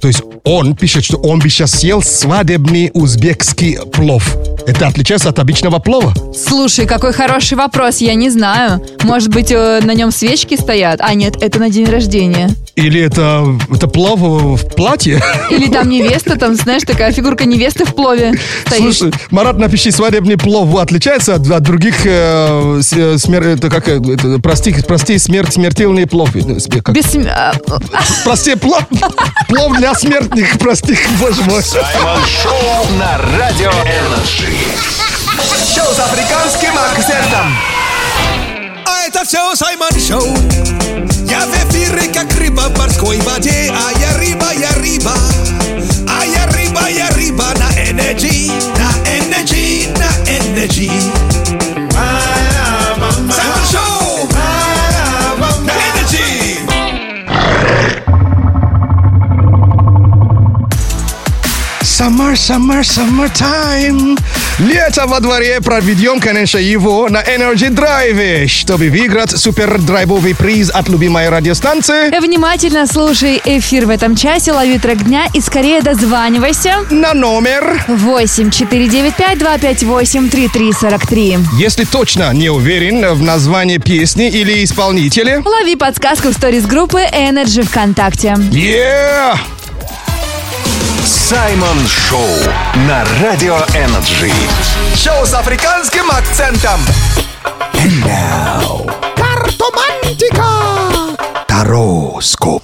То 0.00 0.08
есть 0.08 0.22
он 0.44 0.74
пишет, 0.74 1.04
что 1.04 1.18
он 1.18 1.38
бы 1.38 1.48
сейчас 1.48 1.70
съел 1.72 2.02
свадебный 2.02 2.90
узбекский 2.94 3.78
плов. 3.92 4.36
Это 4.66 4.88
отличается 4.88 5.28
от 5.28 5.38
обычного 5.38 5.78
плова. 5.78 6.12
Слушай, 6.34 6.86
какой 6.86 7.12
хороший 7.12 7.54
вопрос, 7.56 7.98
я 7.98 8.14
не 8.14 8.30
знаю. 8.30 8.80
Может 9.02 9.30
быть, 9.30 9.50
э, 9.50 9.80
на 9.82 9.92
нем 9.94 10.10
свечки 10.10 10.56
стоят? 10.56 11.00
А, 11.00 11.14
нет, 11.14 11.36
это 11.40 11.58
на 11.58 11.68
день 11.70 11.86
рождения. 11.86 12.50
Или 12.74 13.00
это, 13.00 13.44
это 13.72 13.86
плов 13.86 14.20
в 14.20 14.74
платье? 14.74 15.22
Или 15.50 15.68
там 15.70 15.88
невеста, 15.90 16.36
там, 16.36 16.54
знаешь, 16.56 16.82
такая 16.84 17.12
фигурка 17.12 17.44
невесты 17.44 17.84
в 17.84 17.94
плове 17.94 18.32
стоит. 18.66 18.80
Слушай, 18.82 19.12
Марат, 19.30 19.58
напиши, 19.58 19.90
свадебный 19.92 20.38
плов 20.38 20.74
отличается 20.76 21.34
от, 21.34 21.48
от 21.50 21.62
других 21.62 22.04
э, 22.06 22.80
э, 22.92 23.14
смер- 23.18 23.46
это 23.46 23.68
как, 23.68 23.88
э, 23.88 24.00
это, 24.12 24.38
прости, 24.40 24.74
прости, 24.86 25.18
смерть, 25.18 25.52
смертельный 25.52 26.06
плов. 26.06 26.30
Как? 26.82 26.94
Без... 26.94 27.04
см- 27.06 27.30
а, 27.30 27.52
Прости, 28.24 28.54
плов, 28.54 28.82
плов 29.48 29.76
для 29.76 29.94
смертных, 30.32 30.58
прости, 30.58 30.98
боже 31.18 31.42
мой. 31.42 31.62
Саймон 31.62 32.20
Шоу 32.26 32.96
на 32.98 33.18
Радио 33.38 33.70
Energy. 33.70 34.52
Шоу 35.74 35.94
с 35.94 35.98
африканским 35.98 36.76
акцентом. 36.78 37.56
А 38.86 39.06
это 39.06 39.24
все 39.24 39.54
Саймон 39.54 39.90
Шоу. 39.92 40.36
Я 41.28 41.46
в 41.46 41.70
эфире, 41.70 42.12
как 42.12 42.32
рыба 42.38 42.62
в 42.68 42.78
морской 42.78 43.20
воде. 43.20 43.72
А 43.72 43.98
я 43.98 44.16
рыба, 44.18 44.52
я 44.54 44.70
рыба. 44.76 45.12
А 46.08 46.24
я 46.24 46.46
рыба, 46.46 46.88
я 46.88 47.08
рыба 47.10 47.46
на 47.56 47.90
энергии. 47.90 48.50
На 48.76 49.18
энергии, 49.18 49.88
на 49.98 50.30
энергии. 50.30 51.31
Summer, 62.02 62.34
summer, 62.34 62.82
summertime. 62.82 64.18
Лето 64.58 65.06
во 65.06 65.20
дворе 65.20 65.60
проведем, 65.60 66.18
конечно, 66.18 66.58
его 66.58 67.08
на 67.08 67.22
Energy 67.22 67.70
Drive, 67.70 68.48
чтобы 68.48 68.90
выиграть 68.90 69.38
супер 69.38 69.80
драйвовый 69.80 70.34
приз 70.34 70.68
от 70.70 70.88
любимой 70.88 71.28
радиостанции 71.28 72.10
Внимательно 72.18 72.88
слушай 72.88 73.40
эфир 73.44 73.86
в 73.86 73.90
этом 73.90 74.16
часе, 74.16 74.50
лови 74.50 74.80
трек 74.80 75.04
дня 75.04 75.26
и 75.32 75.40
скорее 75.40 75.80
дозванивайся. 75.80 76.78
на 76.90 77.14
номер. 77.14 77.84
8 77.86 78.50
495 78.50 79.38
258 79.38 80.28
3343. 80.28 81.38
Если 81.56 81.84
точно 81.84 82.32
не 82.32 82.48
уверен 82.50 83.14
в 83.14 83.22
названии 83.22 83.78
песни 83.78 84.28
или 84.28 84.64
исполнителя, 84.64 85.40
Лови 85.44 85.76
подсказку 85.76 86.30
в 86.30 86.32
сторис 86.32 86.66
группы 86.66 86.98
Energy 86.98 87.62
ВКонтакте. 87.62 88.34
yeah! 88.50 89.38
Саймон 91.12 91.86
Шоу 91.86 92.26
на 92.88 93.04
Радио 93.22 93.56
Energy. 93.74 94.32
Шоу 94.96 95.26
с 95.26 95.34
африканским 95.34 96.10
акцентом. 96.10 96.80
Картомантика. 99.14 100.46
Тароскоп. 101.46 102.62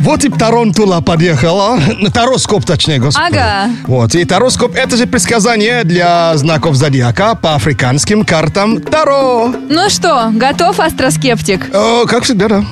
Вот 0.00 0.24
и 0.24 0.30
Тарантула 0.30 1.02
подъехала. 1.02 1.78
Тароскоп, 2.14 2.64
точнее, 2.64 3.00
господи. 3.00 3.36
Ага. 3.36 3.70
Вот, 3.86 4.14
и 4.14 4.24
тароскоп 4.24 4.74
это 4.74 4.96
же 4.96 5.06
предсказание 5.06 5.84
для 5.84 6.34
знаков 6.38 6.74
зодиака 6.76 7.34
по 7.34 7.54
африканским 7.54 8.24
картам 8.24 8.80
Таро. 8.80 9.52
Ну 9.68 9.90
что, 9.90 10.30
готов, 10.32 10.80
астроскептик? 10.80 11.68
Э, 11.70 12.04
как 12.08 12.24
всегда, 12.24 12.48
да. 12.48 12.64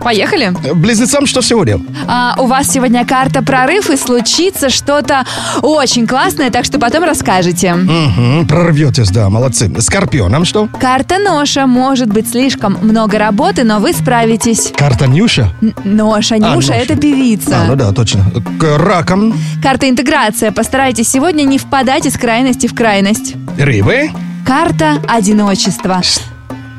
Поехали. 0.00 0.52
Близнецам 0.74 1.26
что 1.26 1.42
сегодня? 1.42 1.80
А, 2.06 2.34
у 2.38 2.46
вас 2.46 2.68
сегодня 2.68 3.04
карта 3.06 3.42
прорыв 3.42 3.90
и 3.90 3.96
случится 3.96 4.70
что-то 4.70 5.24
очень 5.62 6.06
классное, 6.06 6.50
так 6.50 6.64
что 6.64 6.78
потом 6.78 7.04
расскажете. 7.04 7.74
Мгм, 7.74 8.46
прорветесь, 8.46 9.10
да, 9.10 9.28
молодцы. 9.28 9.70
Скорпионам 9.80 10.44
что? 10.44 10.68
Карта 10.80 11.18
ноша. 11.18 11.66
Может 11.66 12.08
быть 12.08 12.30
слишком 12.30 12.78
много 12.82 13.18
работы, 13.18 13.64
но 13.64 13.78
вы 13.80 13.92
справитесь. 13.92 14.72
Карта 14.76 15.06
Нюша? 15.06 15.50
Н- 15.60 15.74
Ноша, 15.84 16.36
Нюша, 16.36 16.54
Ноша. 16.54 16.72
это 16.74 16.96
певица. 16.96 17.62
А, 17.62 17.64
ну 17.64 17.76
да, 17.76 17.92
точно. 17.92 18.24
К 18.60 18.78
ракам. 18.78 19.34
Карта 19.62 19.88
интеграция. 19.88 20.52
Постарайтесь 20.52 21.08
сегодня 21.08 21.42
не 21.42 21.58
впадать 21.58 22.06
из 22.06 22.16
крайности 22.16 22.66
в 22.66 22.74
крайность. 22.74 23.34
Рыбы. 23.58 24.10
Карта 24.46 24.98
одиночества. 25.08 26.00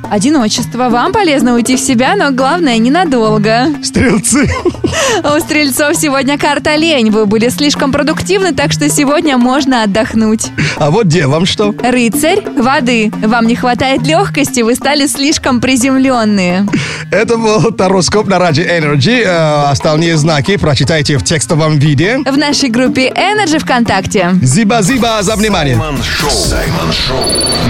Одиночество. 0.09 0.89
Вам 0.89 1.11
полезно 1.11 1.53
уйти 1.53 1.75
в 1.75 1.79
себя, 1.79 2.15
но 2.15 2.31
главное 2.31 2.77
ненадолго. 2.77 3.67
Стрелцы. 3.83 4.49
У 5.23 5.39
стрельцов 5.39 5.95
сегодня 5.95 6.37
карта 6.37 6.75
лень. 6.75 7.11
Вы 7.11 7.25
были 7.25 7.49
слишком 7.49 7.91
продуктивны, 7.91 8.53
так 8.53 8.71
что 8.71 8.89
сегодня 8.89 9.37
можно 9.37 9.83
отдохнуть. 9.83 10.47
А 10.77 10.91
вот 10.91 11.07
девам 11.07 11.45
что? 11.45 11.73
Рыцарь 11.83 12.41
воды. 12.57 13.11
Вам 13.21 13.47
не 13.47 13.55
хватает 13.55 14.03
легкости, 14.03 14.61
вы 14.61 14.75
стали 14.75 15.07
слишком 15.07 15.59
приземленные. 15.59 16.65
Это 17.11 17.37
был 17.37 17.71
тароскоп 17.71 18.27
на 18.27 18.39
Радио 18.39 18.61
Energy. 18.61 19.23
Э, 19.23 19.69
остальные 19.69 20.17
знаки 20.17 20.57
прочитайте 20.57 21.17
в 21.17 21.23
текстовом 21.23 21.79
виде. 21.79 22.19
В 22.25 22.37
нашей 22.37 22.69
группе 22.69 23.09
Energy 23.09 23.59
ВКонтакте. 23.59 24.31
Зиба-зиба 24.41 25.21
за 25.21 25.35
внимание. 25.35 25.75
Саймон 25.75 26.03
Шоу. 26.03 26.29
Саймон 26.29 26.91
Шоу 26.91 27.23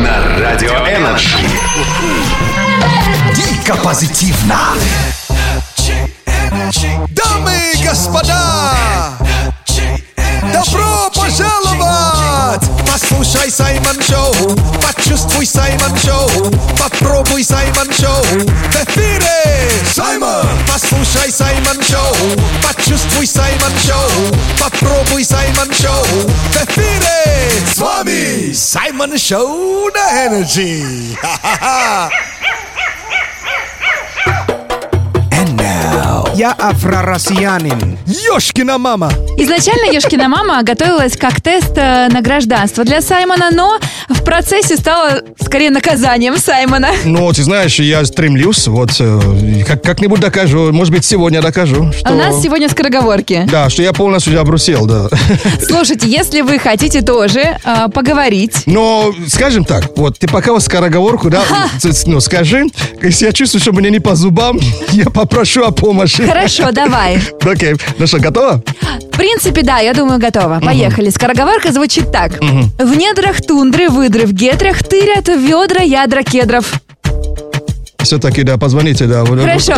на 0.04 0.40
Радио 0.40 0.72
Energy. 0.72 1.38
Дико 3.38 3.76
позитивно. 3.84 4.58
Дамы 7.10 7.54
и 7.76 7.84
господа, 7.84 8.74
добро 10.52 11.12
пожаловать! 11.14 12.64
Послушай 12.92 13.52
Саймон 13.52 14.02
Шоу, 14.02 14.34
почувствуй 14.82 15.46
Саймон 15.46 15.96
Шоу, 16.00 16.52
попробуй 16.80 17.44
Саймон 17.44 17.94
Шоу 17.94 18.24
в 18.24 18.76
эфире! 18.86 19.70
Саймон! 19.94 20.48
Послушай 20.68 21.32
Саймон 21.32 21.78
Шоу, 21.84 22.16
почувствуй 22.64 23.28
Саймон 23.28 23.74
Шоу, 23.86 24.36
попробуй 24.60 25.24
Саймон 25.24 25.72
Шоу 25.76 26.06
в 26.06 26.56
эфире! 26.66 27.52
С 27.72 27.78
вами 27.78 28.52
Саймон 28.52 29.16
Шоу 29.16 29.92
на 29.92 30.26
Energy! 30.26 31.16
Ха-ха-ха! 31.22 32.10
Я 36.38 36.56
афро-россиянин. 36.60 37.98
Ёшкина 38.06 38.78
мама. 38.78 39.12
Изначально 39.40 39.92
Ешкина 39.92 40.28
мама 40.28 40.62
готовилась 40.62 41.18
как 41.18 41.42
тест 41.42 41.72
э, 41.76 42.10
на 42.12 42.22
гражданство 42.22 42.84
для 42.84 43.02
Саймона, 43.02 43.50
но 43.52 43.80
в 44.08 44.24
процессе 44.24 44.78
стала 44.78 45.24
скорее 45.42 45.72
наказанием 45.72 46.38
Саймона. 46.38 46.90
Ну, 47.06 47.34
ты 47.34 47.42
знаешь, 47.42 47.80
я 47.80 48.06
стремлюсь, 48.06 48.68
вот, 48.68 48.92
э, 49.00 49.64
как- 49.68 49.82
как-нибудь 49.82 50.20
докажу, 50.20 50.72
может 50.72 50.94
быть, 50.94 51.06
сегодня 51.06 51.42
докажу, 51.42 51.92
что... 51.92 52.10
А 52.10 52.12
У 52.12 52.16
нас 52.18 52.40
сегодня 52.44 52.70
скороговорки. 52.70 53.48
Да, 53.52 53.72
что 53.72 53.82
я 53.82 53.92
полностью 53.92 54.40
обрусел, 54.40 54.86
да. 54.86 55.08
Слушайте, 55.68 56.08
если 56.08 56.42
вы 56.42 56.60
хотите 56.60 57.02
тоже 57.02 57.58
э, 57.64 57.88
поговорить, 57.92 58.62
Но, 58.68 59.12
скажем 59.28 59.66
так, 59.66 59.98
вот 59.98 60.20
ты 60.20 60.28
пока 60.28 60.52
вот 60.52 60.62
скороговорку, 60.62 61.32
да, 61.32 61.42
ну, 62.06 62.20
скажи, 62.20 62.66
если 63.02 63.26
я 63.26 63.34
чувствую, 63.34 63.60
что 63.60 63.72
мне 63.72 63.90
не 63.90 64.00
по 64.00 64.14
зубам, 64.14 64.60
я 64.92 65.06
попрошу 65.06 65.64
о 65.64 65.72
помощи. 65.72 66.27
Хорошо, 66.28 66.72
давай. 66.72 67.20
Окей, 67.42 67.76
ну 68.00 68.08
что, 68.08 68.20
готово? 68.20 68.62
В 69.12 69.18
принципе, 69.18 69.64
да, 69.64 69.80
я 69.80 69.94
думаю, 69.94 70.20
готово. 70.20 70.60
Поехали. 70.60 71.10
Скороговорка 71.10 71.72
звучит 71.72 72.12
так. 72.12 72.34
В 72.42 72.98
недрах 72.98 73.42
тундры, 73.42 73.90
выдры 73.90 74.26
в 74.26 74.34
гетрах 74.34 74.84
тырят 74.84 75.28
ведра, 75.28 75.82
ядра 75.82 76.24
кедров. 76.24 76.82
Все-таки, 78.00 78.44
да, 78.44 78.58
позвоните, 78.58 79.06
да. 79.06 79.26
Хорошо. 79.26 79.74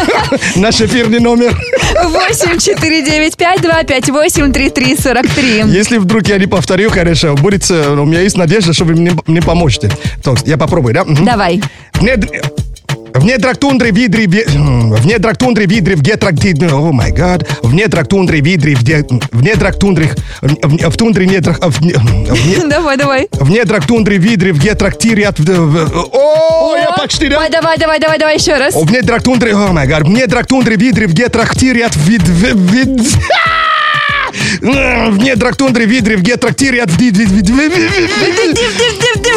Наш 0.56 0.80
эфирный 0.80 1.20
номер. 1.20 1.56
8 2.02 2.58
4 2.58 3.02
9 3.04 3.36
5 3.36 3.60
2 3.62 3.82
5 3.84 4.08
8 4.10 4.52
3 4.52 4.70
3 4.70 4.96
43. 4.96 5.62
Если 5.66 5.98
вдруг 5.98 6.26
я 6.26 6.38
не 6.38 6.46
повторю, 6.46 6.90
конечно, 6.90 7.34
будет, 7.34 7.70
э, 7.70 7.90
у 7.90 8.04
меня 8.04 8.20
есть 8.20 8.36
надежда, 8.36 8.72
что 8.72 8.84
вы 8.84 8.94
мне, 8.94 9.12
мне 9.26 9.42
поможете. 9.42 9.90
То 10.24 10.32
есть, 10.32 10.48
я 10.48 10.56
попробую, 10.56 10.92
да? 10.94 11.04
Давай. 11.04 11.62
В 11.92 12.02
нед- 12.02 12.28
В 13.14 13.24
недрах 13.24 13.56
тундры, 13.56 13.90
видри, 13.90 14.26
в... 14.26 14.96
в 14.96 15.06
недрах 15.06 15.36
тундры, 15.36 15.66
видри, 15.66 15.94
в 15.94 16.02
гетрах, 16.02 16.34
о 16.72 16.92
май 16.92 17.10
гад, 17.12 17.48
в 17.62 17.74
недрах 17.74 18.06
тундры, 18.06 18.40
видри, 18.40 18.74
в, 18.74 18.82
де- 18.82 19.04
в 19.32 19.42
недрах 19.42 19.78
тундры, 19.78 20.10
в, 20.40 20.46
в- 20.46 20.90
в 20.90 20.96
тундре 20.96 21.26
недрах, 21.26 21.58
в, 21.60 21.80
не- 21.82 21.94
в 21.94 22.46
не- 22.46 22.68
Давай, 22.68 22.96
давай. 22.96 23.28
в 23.32 23.50
недрах 23.50 23.86
тундры, 23.86 24.16
видри, 24.18 24.52
в 24.52 24.58
гетрах 24.58 24.94
в- 24.98 25.40
в- 25.40 26.08
о, 26.12 26.76
я 26.76 26.92
почти, 26.92 27.28
да? 27.28 27.36
Давай, 27.36 27.50
давай, 27.50 27.78
давай, 27.78 27.98
давай, 28.00 28.18
давай 28.18 28.36
еще 28.36 28.56
раз. 28.56 28.74
В 28.74 28.90
недрах 28.92 29.22
тундры, 29.22 29.52
о 29.54 29.72
май 29.72 29.86
гад, 29.86 30.02
в 30.02 30.08
недрах 30.08 30.46
тундры, 30.46 30.76
видри, 30.76 31.06
в 31.06 31.12
гетрах 31.14 31.56
тирят, 31.56 31.96
вид, 31.96 32.22
вид, 32.22 32.54
вид... 32.56 32.88
В 34.60 35.18
недрах 35.18 35.56
тундры, 35.56 35.86
в 35.86 35.90
гетрах 35.90 36.54
вид, 36.60 37.16
вид, 37.16 38.58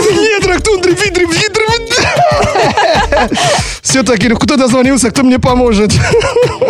в 0.02 0.22
недрах 0.22 0.62
тундры, 0.62 0.94
видри, 0.94 1.26
в 1.26 1.32
гетрах... 1.32 1.72
Все-таки, 3.82 4.30
ну 4.30 4.38
кто 4.38 4.56
дозвонился, 4.56 5.10
кто 5.12 5.24
мне 5.24 5.40
поможет? 5.40 5.92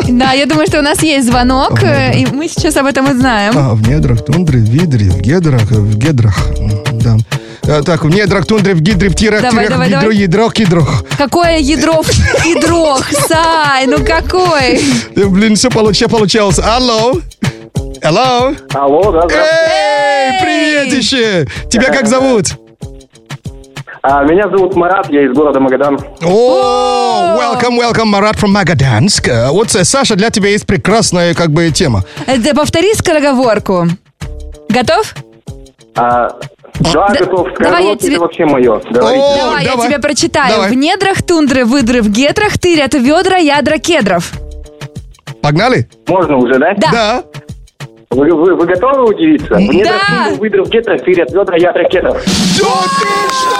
Да, 0.07 0.31
я 0.33 0.45
думаю, 0.45 0.67
что 0.67 0.79
у 0.79 0.81
нас 0.81 1.03
есть 1.03 1.27
звонок, 1.27 1.83
э, 1.83 2.19
и 2.19 2.25
мы 2.25 2.47
сейчас 2.47 2.77
об 2.77 2.85
этом 2.85 3.09
узнаем. 3.09 3.53
А, 3.55 3.73
в 3.75 3.87
недрах 3.87 4.25
тундры, 4.25 4.59
в 4.59 4.63
видре, 4.63 5.09
в 5.09 5.19
гедрах, 5.21 5.61
в 5.69 5.97
гедрах, 5.97 6.35
да. 6.93 7.17
А, 7.63 7.83
Так, 7.83 8.03
в 8.05 8.09
недрах 8.09 8.45
тундры, 8.45 8.73
в 8.73 8.81
гидре, 8.81 9.09
в 9.09 9.15
тирах, 9.15 9.41
Давай, 9.41 9.65
тирах, 9.65 9.69
давай, 9.69 9.87
в 9.87 9.91
гидро, 9.91 10.01
давай. 10.01 10.17
ядро, 10.17 10.49
кидрох. 10.49 11.05
Какое 11.17 11.57
ядро 11.59 12.01
в 12.01 12.09
ядрох, 12.45 13.07
Сай, 13.27 13.85
ну 13.87 13.97
какой? 14.03 14.81
Э, 15.15 15.25
Блин, 15.25 15.55
все 15.55 15.69
получалось. 15.69 16.59
Алло? 16.59 17.21
Алло? 18.03 18.53
Алло, 18.73 19.11
да, 19.11 19.21
да. 19.27 19.35
Эй, 19.35 20.41
привет 20.41 20.93
еще! 20.93 21.45
Тебя 21.69 21.91
как 21.91 22.07
зовут? 22.07 22.45
А, 24.03 24.23
меня 24.23 24.49
зовут 24.49 24.75
Марат, 24.75 25.07
я 25.11 25.25
из 25.25 25.31
города 25.33 25.59
Магадан. 25.59 25.99
О, 26.23 27.37
welcome, 27.37 27.77
welcome, 27.79 28.05
Марат 28.05 28.35
from 28.35 28.49
Магаданsk. 28.55 29.27
Э, 29.29 29.51
Вот, 29.51 29.75
э, 29.75 29.83
Саша, 29.83 30.15
для 30.15 30.31
тебя 30.31 30.49
есть 30.49 30.65
прекрасная, 30.65 31.35
как 31.35 31.51
бы, 31.51 31.69
тема. 31.69 32.03
Это 32.25 32.55
повтори 32.55 32.95
скороговорку. 32.95 33.85
Готов? 34.69 35.13
А, 35.95 36.29
да, 36.79 37.07
Да- 37.09 37.15
готов. 37.19 37.47
давай 37.59 37.85
я 37.89 37.95
тебе- 37.95 38.13
это 38.13 38.21
вообще 38.21 38.45
мое. 38.45 38.79
Говорите. 38.89 39.23
О, 39.23 39.37
давай, 39.37 39.65
давай. 39.65 39.85
я 39.85 39.91
тебе 39.91 39.99
прочитаю. 40.01 40.51
Давай. 40.55 40.69
В 40.71 40.73
недрах 40.73 41.21
тундры, 41.21 41.65
выдры 41.65 42.01
в 42.01 42.09
гетрах 42.09 42.57
тырят 42.57 42.95
ведра, 42.95 43.37
ядра 43.37 43.77
кедров. 43.77 44.31
Погнали? 45.43 45.87
Можно 46.07 46.37
уже, 46.37 46.57
да? 46.57 46.73
Да. 46.77 46.91
Да. 46.91 47.23
Вы, 48.11 48.29
вы- 48.33 48.55
вы 48.55 48.65
готовы 48.65 49.05
удивиться? 49.13 49.55
Мне 49.55 49.83
Да. 49.85 49.99
так 50.29 50.37
выдров 50.37 50.67
где-то 50.67 50.97
тырят 50.97 51.31
ведра, 51.31 51.55
я 51.57 51.71
ракетов. 51.71 52.17
Да 52.17 52.67
ты 52.99 53.07
что? 53.31 53.57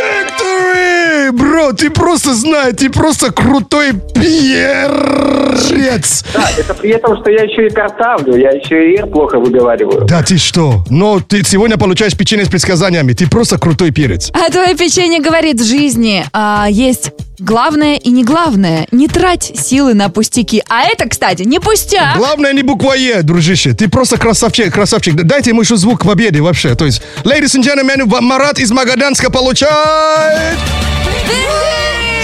Victory! 0.00 1.30
Бро, 1.32 1.72
ты 1.72 1.90
просто 1.90 2.34
знаешь, 2.34 2.74
ты 2.76 2.90
просто 2.90 3.32
крутой 3.32 3.92
перец. 4.14 4.90
Да, 6.34 6.48
это 6.58 6.74
при 6.74 6.90
этом, 6.90 7.16
что 7.20 7.30
я 7.30 7.42
еще 7.44 7.66
и 7.66 7.70
картавлю, 7.70 8.36
я 8.36 8.50
еще 8.50 8.92
и 8.94 8.98
«р» 8.98 9.06
плохо 9.06 9.38
выговариваю. 9.38 10.04
Да 10.06 10.22
ты 10.22 10.36
что? 10.38 10.84
Но 10.90 11.20
ты 11.20 11.42
сегодня 11.44 11.76
получаешь 11.78 12.16
печенье 12.16 12.44
с 12.46 12.48
предсказаниями. 12.48 13.12
Ты 13.12 13.28
просто 13.28 13.58
крутой 13.58 13.90
перец. 13.92 14.30
А 14.32 14.50
твое 14.50 14.74
печенье 14.76 15.20
говорит, 15.20 15.60
в 15.60 15.64
жизни 15.64 16.24
а, 16.32 16.66
есть 16.68 17.12
главное 17.40 17.96
и 17.96 18.10
не 18.10 18.24
главное. 18.24 18.86
Не 18.92 19.08
трать 19.08 19.52
силы 19.56 19.94
на 19.94 20.08
пустяки. 20.08 20.62
А 20.68 20.82
это, 20.82 21.08
кстати, 21.08 21.42
не 21.42 21.58
пустяк. 21.58 22.16
Главное 22.16 22.52
не 22.52 22.62
буква 22.62 22.94
Е, 22.94 23.22
дружище. 23.22 23.72
Ты 23.72 23.88
просто 23.88 24.16
красавчик, 24.18 24.72
красавчик. 24.72 25.14
Дайте 25.14 25.50
ему 25.50 25.62
еще 25.62 25.76
звук 25.76 26.04
победы 26.04 26.42
вообще. 26.42 26.74
То 26.74 26.86
есть, 26.86 27.02
ladies 27.24 27.58
and 27.58 27.62
gentlemen, 27.62 28.20
Марат 28.20 28.58
из 28.58 28.70
Магаданска 28.70 29.30
получает... 29.30 30.58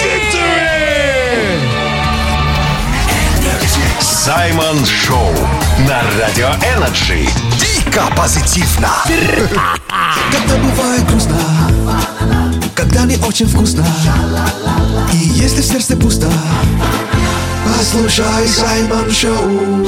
Victory! 0.05 0.57
Саймон 4.01 4.85
Шоу 4.85 5.33
на 5.89 6.03
Радио 6.19 6.49
Energy. 6.77 7.29
Дико 7.59 8.05
позитивно. 8.17 8.91
Когда 9.07 10.57
бывает 10.57 11.07
грустно, 11.09 11.41
когда 12.77 13.05
не 13.07 13.17
очень 13.27 13.47
вкусно, 13.47 13.85
и 15.13 15.17
если 15.17 15.63
в 15.63 15.65
сердце 15.65 15.97
пусто, 15.97 16.31
послушай 17.65 18.47
Саймон 18.47 19.11
Шоу. 19.11 19.87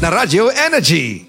На 0.00 0.10
радио 0.10 0.50
Energy. 0.50 1.26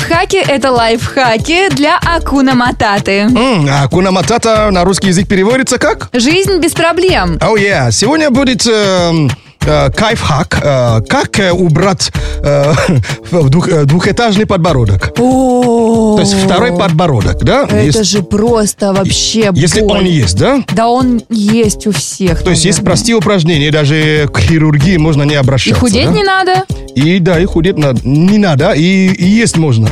Хаки. 0.00 0.04
Кайфхаки— 0.04 0.36
это 0.48 0.70
лайфхаки 0.72 1.68
для 1.70 1.98
Акуна 1.98 2.54
Мататы. 2.54 3.20
М, 3.20 3.68
А 3.70 3.86
Куна 3.88 4.10
Матата 4.10 4.68
на 4.70 4.84
русский 4.84 5.08
язык 5.08 5.28
переводится 5.28 5.78
как? 5.78 6.08
Жизнь 6.12 6.58
без 6.58 6.72
проблем. 6.72 7.36
Oh 7.40 7.54
yeah. 7.54 7.90
Сегодня 7.92 8.30
будет 8.30 8.66
эм, 8.66 9.30
кайфхак. 9.64 10.58
э, 10.62 11.00
как 11.08 11.38
э, 11.40 11.50
убрать 11.52 12.10
э, 12.42 12.72
двух- 13.32 13.68
э, 13.68 13.84
двухэтажный 13.84 14.46
подбородок. 14.46 15.12
О, 15.18 16.14
То 16.16 16.20
есть 16.20 16.34
второй 16.34 16.76
подбородок, 16.76 17.42
да? 17.44 17.64
Это 17.64 17.80
Есть- 17.80 18.04
же 18.04 18.22
просто 18.22 18.92
вообще 18.92 19.50
Если 19.54 19.80
боль. 19.80 19.98
он 19.98 20.04
есть, 20.04 20.36
да? 20.38 20.62
Да 20.72 20.88
он 20.88 21.22
есть 21.30 21.86
у 21.86 21.92
всех. 21.92 22.42
То 22.42 22.50
есть 22.50 22.64
есть 22.64 22.84
простые 22.84 23.16
упражнения, 23.16 23.70
даже 23.70 24.28
к 24.32 24.38
хирургии 24.38 24.96
можно 24.96 25.22
не 25.22 25.34
И 25.34 25.36
обращаться. 25.36 25.80
худеть 25.80 26.06
да? 26.06 26.12
не 26.12 26.22
надо. 26.22 26.64
И 26.94 27.18
да, 27.18 27.40
и 27.40 27.44
худеть 27.44 27.76
надо. 27.78 28.00
не 28.04 28.38
надо, 28.38 28.72
и, 28.72 29.08
и 29.08 29.24
есть 29.26 29.56
можно. 29.56 29.88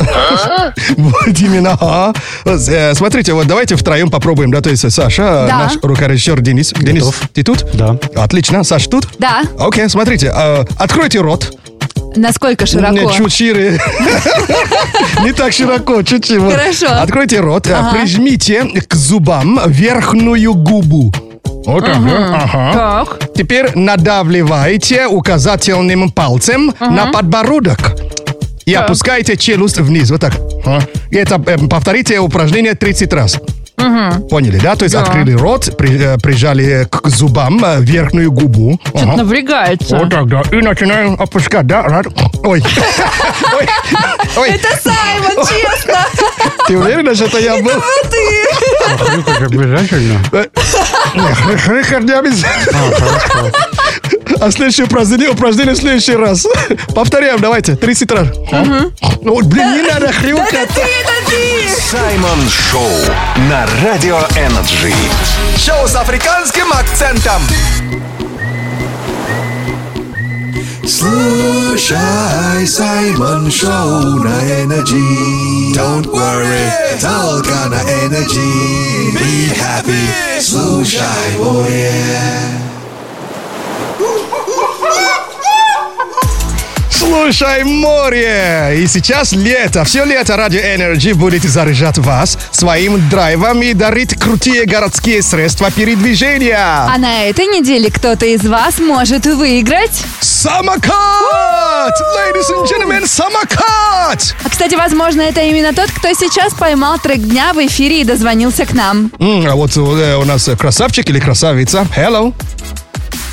Вот 0.96 1.38
именно. 1.40 1.72
ага. 1.80 2.12
Э, 2.44 2.94
Смотрите, 2.94 3.32
вот 3.32 3.46
давайте 3.46 3.76
втроем 3.76 4.10
попробуем, 4.10 4.50
да, 4.50 4.60
то 4.60 4.70
есть 4.70 4.90
Саша, 4.92 5.46
Да. 5.48 5.58
наш 5.58 5.76
рукорежиссер 5.82 6.40
Денис. 6.40 6.72
Денис, 6.78 7.10
ты 7.34 7.42
тут? 7.42 7.64
Да. 7.74 7.96
Отлично, 8.16 8.64
Саша 8.64 8.88
тут? 8.90 9.08
Да. 9.18 9.42
Окей, 9.58 9.88
смотрите, 9.88 10.32
э, 10.34 10.64
откройте 10.78 11.20
рот. 11.20 11.56
Насколько 12.14 12.66
широко? 12.66 12.92
Нет, 12.92 13.12
чуть 13.12 13.32
шире. 13.32 13.80
Не 15.22 15.32
так 15.32 15.52
широко, 15.52 16.02
чуть-чуть. 16.02 16.40
Хорошо. 16.42 16.86
Откройте 17.00 17.40
рот, 17.40 17.66
э, 17.66 17.72
Ага. 17.74 17.90
прижмите 17.96 18.64
к 18.86 18.94
зубам 18.94 19.58
верхнюю 19.66 20.54
губу. 20.54 21.12
Вот 21.64 21.86
так, 21.86 22.04
да? 22.04 22.40
Ага. 22.42 22.72
Так. 22.72 23.34
Теперь 23.36 23.70
надавливайте 23.76 25.06
указательным 25.06 26.10
пальцем 26.10 26.74
на 26.80 27.06
подбородок. 27.12 27.78
И 28.64 28.74
опускайте 28.74 29.36
челюсть 29.36 29.78
вниз. 29.78 30.10
Вот 30.10 30.20
так. 30.20 30.34
А. 30.64 30.80
И 31.10 31.16
это 31.16 31.42
э, 31.46 31.58
повторите 31.68 32.18
упражнение 32.20 32.74
30 32.74 33.12
раз. 33.12 33.40
Поняли, 33.76 34.58
да? 34.58 34.76
То 34.76 34.84
есть 34.84 34.94
открыли 34.94 35.32
рот, 35.32 35.76
при- 35.76 35.98
э, 35.98 36.18
прижали 36.18 36.86
к 36.90 37.08
зубам 37.08 37.62
э, 37.64 37.80
верхнюю 37.80 38.30
губу. 38.30 38.78
Ага. 38.94 39.16
Напрягается. 39.16 39.96
Вот 39.96 40.10
так, 40.10 40.28
да. 40.28 40.42
И 40.52 40.56
начинаем 40.60 41.14
опускать, 41.20 41.66
да? 41.66 42.02
Ой. 42.44 42.62
Ой. 43.56 43.68
Ой. 44.36 44.50
Это 44.50 44.68
Саймон, 44.82 45.46
честно. 45.46 46.06
Ты 46.68 46.76
уверена, 46.78 47.14
что 47.14 47.24
это 47.26 47.38
я 47.38 47.56
был? 47.62 47.82
Хрюкать 48.98 49.42
обязательно. 49.42 50.20
Рихард 51.74 52.04
не 52.04 52.12
обязательно. 52.12 53.52
А 54.40 54.50
следующее 54.50 54.86
упражнение, 54.86 55.30
упражнение 55.30 55.74
в 55.74 55.78
следующий 55.78 56.14
раз. 56.16 56.46
Повторяем, 56.94 57.40
давайте. 57.40 57.76
30 57.76 58.10
раз. 58.12 58.26
Ну, 59.22 59.40
блин, 59.44 59.72
не 59.76 59.82
надо 59.88 60.12
хрюкать. 60.12 60.52
Это 60.52 60.74
ты, 60.74 60.80
это 60.80 61.30
ты! 61.30 61.68
Саймон 61.90 62.40
Шоу 62.48 62.88
на 63.48 63.61
Радио 63.82 64.18
Energy. 64.36 64.92
Шоу 65.56 65.86
с 65.86 65.94
африканским 65.94 66.72
акцентом. 66.72 67.42
Слушай 70.84 72.66
Саймон 72.66 73.50
Шоу 73.50 74.22
на 74.22 74.42
Energy. 74.42 75.72
Don't 75.74 76.06
worry, 76.06 77.00
только 77.00 77.68
на 77.68 77.80
Energy. 77.82 79.12
Be 79.14 79.52
happy, 79.56 80.40
слушай, 80.40 81.00
oh 81.38 81.64
yeah. 81.68 82.81
Слушай, 87.12 87.62
море! 87.64 88.74
И 88.78 88.86
сейчас 88.86 89.32
лето. 89.32 89.84
Все 89.84 90.02
лето 90.06 90.34
Радио 90.34 90.60
Energy 90.60 91.12
будет 91.12 91.42
заряжать 91.42 91.98
вас 91.98 92.38
своим 92.52 93.06
драйвом 93.10 93.60
и 93.60 93.74
дарить 93.74 94.18
крутые 94.18 94.64
городские 94.64 95.20
средства 95.20 95.70
передвижения. 95.70 96.56
А 96.58 96.96
на 96.96 97.24
этой 97.24 97.44
неделе 97.48 97.90
кто-то 97.90 98.24
из 98.24 98.46
вас 98.46 98.78
может 98.78 99.26
выиграть. 99.26 100.02
Самокат! 100.20 101.92
Ladies 102.16 102.48
and 102.50 102.66
gentlemen, 102.66 103.06
самокат! 103.06 104.34
А, 104.42 104.48
кстати, 104.48 104.74
возможно, 104.74 105.20
это 105.20 105.42
именно 105.42 105.74
тот, 105.74 105.90
кто 105.90 106.08
сейчас 106.14 106.54
поймал 106.54 106.98
трек 106.98 107.18
дня 107.20 107.52
в 107.52 107.58
эфире 107.66 108.00
и 108.00 108.04
дозвонился 108.04 108.64
к 108.64 108.72
нам. 108.72 109.12
М, 109.18 109.46
а 109.46 109.54
вот 109.54 109.76
э, 109.76 110.16
у 110.16 110.24
нас 110.24 110.48
красавчик 110.58 111.10
или 111.10 111.20
красавица. 111.20 111.86
Hello. 111.94 112.32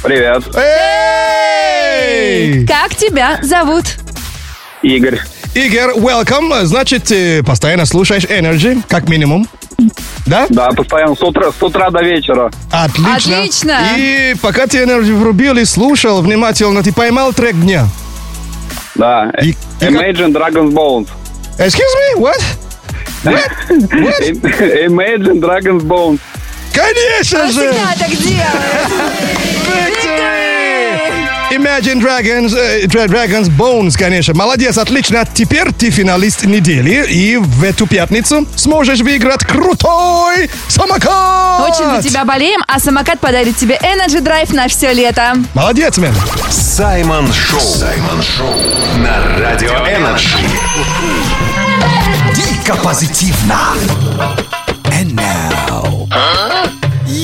Привет, 0.03 0.43
Эй! 0.55 2.65
Как 2.65 2.95
тебя 2.95 3.37
зовут? 3.41 3.83
Игорь. 4.81 5.19
Игорь, 5.53 5.91
welcome. 5.97 6.63
Значит, 6.65 7.03
ты 7.05 7.43
постоянно 7.43 7.85
слушаешь 7.85 8.23
Energy, 8.23 8.81
как 8.87 9.09
минимум. 9.09 9.45
Да? 10.25 10.45
Да, 10.49 10.69
постоянно 10.69 11.15
с 11.15 11.21
утра, 11.21 11.51
с 11.51 11.61
утра 11.61 11.89
до 11.89 12.01
вечера. 12.01 12.49
Отлично. 12.71 13.15
Отлично. 13.39 13.79
И 13.97 14.35
пока 14.41 14.67
ты 14.67 14.77
Energy 14.83 15.13
врубил 15.13 15.57
и 15.57 15.65
слушал 15.65 16.21
внимательно, 16.21 16.81
ты 16.81 16.93
поймал 16.93 17.33
трек 17.33 17.55
дня. 17.59 17.85
Да. 18.95 19.31
И- 19.41 19.49
и 19.49 19.55
как- 19.79 19.89
Imagine 19.91 20.31
Dragons 20.31 20.71
Bones. 20.71 21.07
Excuse 21.57 22.15
me, 22.15 22.21
what? 22.21 22.39
What? 23.25 23.51
What? 23.69 24.21
Imagine 24.87 25.41
Dragons 25.41 25.81
Bones. 25.83 26.19
Конечно 26.73 27.41
Он 27.45 27.51
же! 27.51 27.73
всегда 27.73 27.95
так. 27.97 28.09
Victory! 29.69 30.49
Imagine 31.51 31.99
Dragons, 31.99 32.53
э, 32.55 32.85
Dra- 32.85 33.07
Dragons 33.07 33.49
Bones, 33.49 33.97
конечно. 33.97 34.33
Молодец, 34.35 34.77
отлично. 34.77 35.25
Теперь 35.33 35.71
ты 35.71 35.89
финалист 35.89 36.45
недели, 36.45 37.05
и 37.09 37.37
в 37.37 37.63
эту 37.63 37.87
пятницу 37.87 38.47
сможешь 38.55 38.99
выиграть 38.99 39.43
крутой 39.45 40.49
самокат! 40.67 41.61
Очень 41.69 42.01
за 42.01 42.07
тебя 42.07 42.23
болеем, 42.23 42.61
а 42.67 42.79
самокат 42.79 43.19
подарит 43.19 43.57
тебе 43.57 43.79
Energy 43.81 44.21
Drive 44.21 44.53
на 44.55 44.67
все 44.67 44.93
лето. 44.93 45.33
Молодец, 45.53 45.97
мен. 45.97 46.13
Саймон 46.51 47.31
Шоу. 47.33 47.59
Саймон 47.59 48.21
Шоу 48.21 48.55
на 48.97 49.39
Радио 49.39 49.71
Energy. 49.87 50.37
Дико 52.35 52.75
позитивно. 52.77 53.59
And 54.91 55.15
now. 55.15 55.68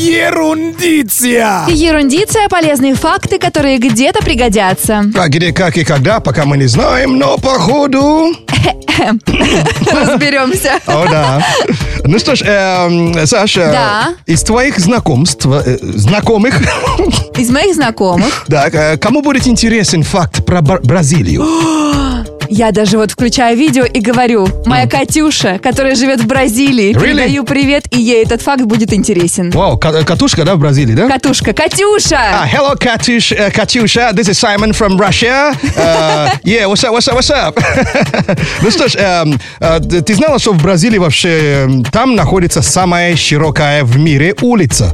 Ерундиция. 0.05 1.65
Ерундиция, 1.67 2.47
полезные 2.47 2.93
факты, 2.95 3.39
которые 3.39 3.77
где-то 3.79 4.23
пригодятся. 4.23 5.03
А 5.17 5.27
где, 5.29 5.51
как 5.51 5.77
и 5.77 5.83
когда, 5.83 6.19
пока 6.19 6.45
мы 6.45 6.57
не 6.57 6.67
знаем, 6.67 7.17
но 7.17 7.37
походу... 7.37 8.35
Разберемся. 9.91 10.73
О, 10.85 11.05
да. 11.09 11.45
Ну 12.05 12.17
что 12.19 12.35
ж, 12.35 12.43
эм, 12.45 13.25
Саша, 13.25 13.69
Да. 13.71 14.09
из 14.25 14.43
твоих 14.43 14.79
знакомств, 14.79 15.45
э, 15.47 15.77
знакомых, 15.81 16.61
Из 17.37 17.49
моих 17.49 17.75
знакомых 17.75 18.45
да, 18.47 18.67
э, 18.71 18.97
кому 18.97 19.21
будет 19.21 19.47
интересен 19.47 20.03
факт 20.03 20.45
про 20.45 20.61
Бра- 20.61 20.79
Бразилию? 20.83 21.45
я 22.49 22.71
даже 22.71 22.97
вот 22.97 23.11
включаю 23.11 23.57
видео 23.57 23.83
и 23.85 23.99
говорю, 23.99 24.47
моя 24.65 24.87
Катюша, 24.87 25.59
которая 25.61 25.95
живет 25.95 26.21
в 26.21 26.27
Бразилии, 26.27 26.93
Really? 26.93 27.01
передаю 27.01 27.43
привет, 27.43 27.85
и 27.91 27.99
ей 27.99 28.23
этот 28.23 28.41
факт 28.41 28.63
будет 28.63 28.93
интересен. 28.93 29.51
Вау, 29.51 29.77
ка- 29.77 30.03
катушка, 30.03 30.43
да, 30.43 30.55
в 30.55 30.59
Бразилии, 30.59 30.93
да? 30.93 31.07
Катушка, 31.07 31.53
Катюша! 31.53 32.15
Ah, 32.15 32.47
hello, 32.47 32.75
Katush, 32.77 33.31
uh, 33.31 33.51
Katusha. 33.51 34.11
This 34.13 34.29
is 34.29 34.37
Simon 34.39 34.73
from 34.73 34.97
Russia. 34.97 35.55
Uh, 35.77 36.29
yeah, 36.43 36.65
what's 36.67 36.83
up, 36.83 36.91
what's 36.93 37.07
up, 37.07 37.15
what's 37.15 37.29
up? 37.31 37.57
ну 38.61 38.71
что 38.71 38.87
ж, 38.87 38.95
эм, 38.95 39.39
э, 39.59 39.79
ты 39.79 40.13
знала, 40.15 40.39
что 40.39 40.53
в 40.53 40.61
Бразилии 40.61 40.97
вообще 40.97 41.63
эм, 41.65 41.83
там 41.85 42.15
находится 42.15 42.61
самая 42.61 43.15
широкая 43.15 43.83
в 43.83 43.97
мире 43.97 44.35
улица? 44.41 44.93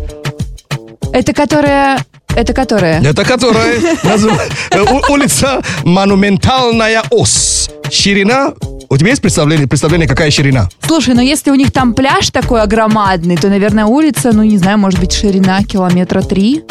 Это 1.13 1.33
которая... 1.33 1.99
Это 2.35 2.53
которая? 2.53 3.01
Это 3.03 3.23
которая 3.23 3.77
улица 5.09 5.61
Монументальная 5.83 7.03
ос. 7.09 7.69
Ширина. 7.89 8.53
У 8.89 8.97
тебя 8.97 9.09
есть 9.09 9.21
представление, 9.21 9.67
представление, 9.67 10.07
какая 10.07 10.31
ширина? 10.31 10.69
Слушай, 10.85 11.13
ну 11.13 11.21
если 11.21 11.49
у 11.49 11.55
них 11.55 11.71
там 11.71 11.93
пляж 11.93 12.29
такой 12.29 12.61
огромадный, 12.61 13.37
то, 13.37 13.47
наверное, 13.47 13.85
улица, 13.85 14.31
ну 14.33 14.43
не 14.43 14.57
знаю, 14.57 14.77
может 14.77 14.99
быть, 14.99 15.13
ширина 15.13 15.63
километра 15.63 16.21
три? 16.21 16.63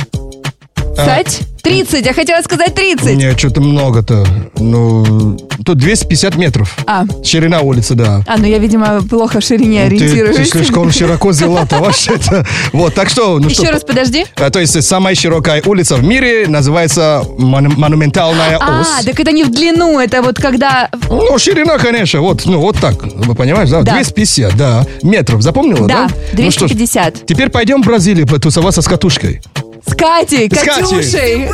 Кстати, 0.97 1.45
30, 1.63 2.05
я 2.07 2.13
хотела 2.13 2.43
сказать 2.43 2.75
30. 2.75 3.17
Нет, 3.17 3.39
что-то 3.39 3.61
много-то. 3.61 4.27
Ну, 4.59 5.37
тут 5.65 5.79
250 5.79 6.37
метров. 6.37 6.77
А, 6.87 7.05
Ширина 7.25 7.61
улицы, 7.61 7.95
да. 7.95 8.23
а, 8.27 8.37
ну 8.39 8.45
я, 8.47 8.59
видимо, 8.59 9.03
плохо 9.03 9.41
в 9.41 9.45
ширине 9.45 9.81
Ты, 9.81 9.87
ориентируюсь. 9.87 10.37
ты 10.37 10.45
слишком 10.45 10.91
широко 10.93 11.29
взяла-то 11.29 11.79
вообще-то. 11.81 12.47
Вот, 12.73 12.95
так 12.95 13.09
что... 13.11 13.39
Ну, 13.39 13.49
что, 13.51 13.63
Еще 13.63 13.73
раз 13.73 13.83
подожди. 13.85 14.25
А, 14.37 14.51
То 14.51 14.61
есть 14.61 14.83
самая 14.83 15.15
широкая 15.15 15.63
улица 15.65 15.97
в 15.97 16.05
мире 16.05 16.47
называется 16.49 17.23
Мон- 17.39 17.75
Монументальная 17.77 18.59
ос. 18.59 18.89
А, 19.01 19.05
так 19.05 19.19
это 19.21 19.33
не 19.33 19.45
в 19.45 19.51
длину, 19.51 19.99
это 19.99 20.23
вот 20.23 20.39
когда... 20.39 20.89
Ну, 21.09 21.39
ширина, 21.39 21.79
конечно, 21.79 22.21
вот, 22.21 22.47
ну, 22.47 22.61
вот 22.61 22.77
так, 22.79 23.03
вы 23.03 23.35
понимаешь, 23.35 23.71
да? 23.71 23.83
Да. 23.83 23.93
250, 23.95 24.57
да, 24.57 24.87
метров, 25.03 25.43
запомнила, 25.43 25.87
да? 25.89 26.09
Да, 26.33 26.43
Ну 26.45 26.51
что 26.51 26.67
ж, 26.69 26.73
250. 26.73 27.27
теперь 27.27 27.49
пойдем 27.51 27.83
в 27.83 27.87
Бразилию 27.87 28.27
потусоваться 28.27 28.83
с 28.83 28.87
катушкой. 28.87 29.41
С 29.87 29.95
Катей, 29.95 30.49
С. 30.53 30.63
Катюшей. 30.63 31.49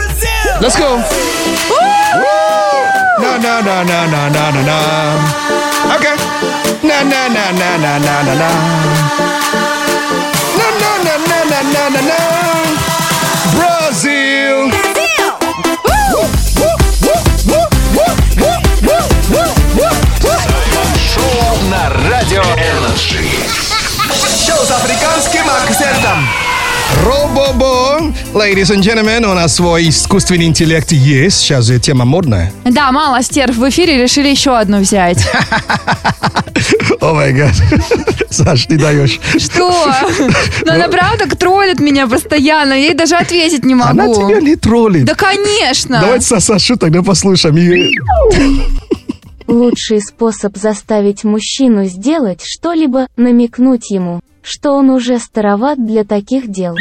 Let's 0.60 0.76
go! 0.76 1.00
На 3.18 3.38
на 3.38 3.62
на 3.62 3.84
на 3.84 4.06
на 4.06 4.28
на 4.30 4.50
на 4.50 4.62
на. 4.62 4.78
Okay. 5.94 6.16
На 6.82 7.04
на 7.04 7.28
на 7.28 7.52
на 7.52 7.78
на 7.78 7.98
на 7.98 8.22
на 8.22 8.34
на. 8.34 8.50
На 10.58 10.68
на 10.80 10.92
на 11.04 11.14
на 11.18 11.38
на 11.44 11.62
на 11.62 11.90
на 11.90 12.02
на. 12.02 12.18
Brazil. 13.54 14.72
Шоу 21.14 21.56
на 21.70 22.10
Радио 22.10 22.42
Energy. 22.42 23.24
Шоу 24.46 24.64
с 24.64 24.70
африканским 24.70 25.48
акцентом. 25.48 26.45
Робобо. 26.94 28.12
Ladies 28.34 28.70
and 28.70 28.80
gentlemen, 28.82 29.24
у 29.30 29.34
нас 29.34 29.56
свой 29.56 29.88
искусственный 29.88 30.46
интеллект 30.46 30.92
есть. 30.92 31.38
Сейчас 31.40 31.66
же 31.66 31.78
тема 31.78 32.04
модная. 32.04 32.52
Да, 32.64 32.92
мало 32.92 33.22
стерв 33.22 33.56
в 33.56 33.68
эфире, 33.68 34.02
решили 34.02 34.28
еще 34.28 34.56
одну 34.56 34.78
взять. 34.80 35.18
О 37.00 37.12
май 37.12 37.32
гад. 37.32 37.52
Саш, 38.30 38.66
ты 38.66 38.78
даешь. 38.78 39.20
Что? 39.38 39.92
Ну 40.64 40.72
она 40.72 40.88
правда 40.88 41.28
троллит 41.36 41.80
меня 41.80 42.06
постоянно, 42.06 42.72
я 42.72 42.86
ей 42.88 42.94
даже 42.94 43.16
ответить 43.16 43.64
не 43.64 43.74
Она 43.74 43.92
могу. 43.92 44.14
тебя 44.28 44.40
не 44.40 44.56
троллит. 44.56 45.04
Да, 45.04 45.14
конечно. 45.14 46.00
Давайте 46.00 46.24
Са- 46.34 46.40
Сашу 46.40 46.76
тогда 46.76 47.02
послушаем. 47.02 47.56
Лучший 49.46 50.00
способ 50.00 50.56
заставить 50.56 51.22
мужчину 51.22 51.84
сделать 51.84 52.40
что-либо, 52.44 53.06
намекнуть 53.16 53.90
ему, 53.92 54.20
что 54.46 54.72
он 54.72 54.90
уже 54.90 55.18
староват 55.18 55.84
для 55.84 56.04
таких 56.04 56.48
дел. 56.50 56.74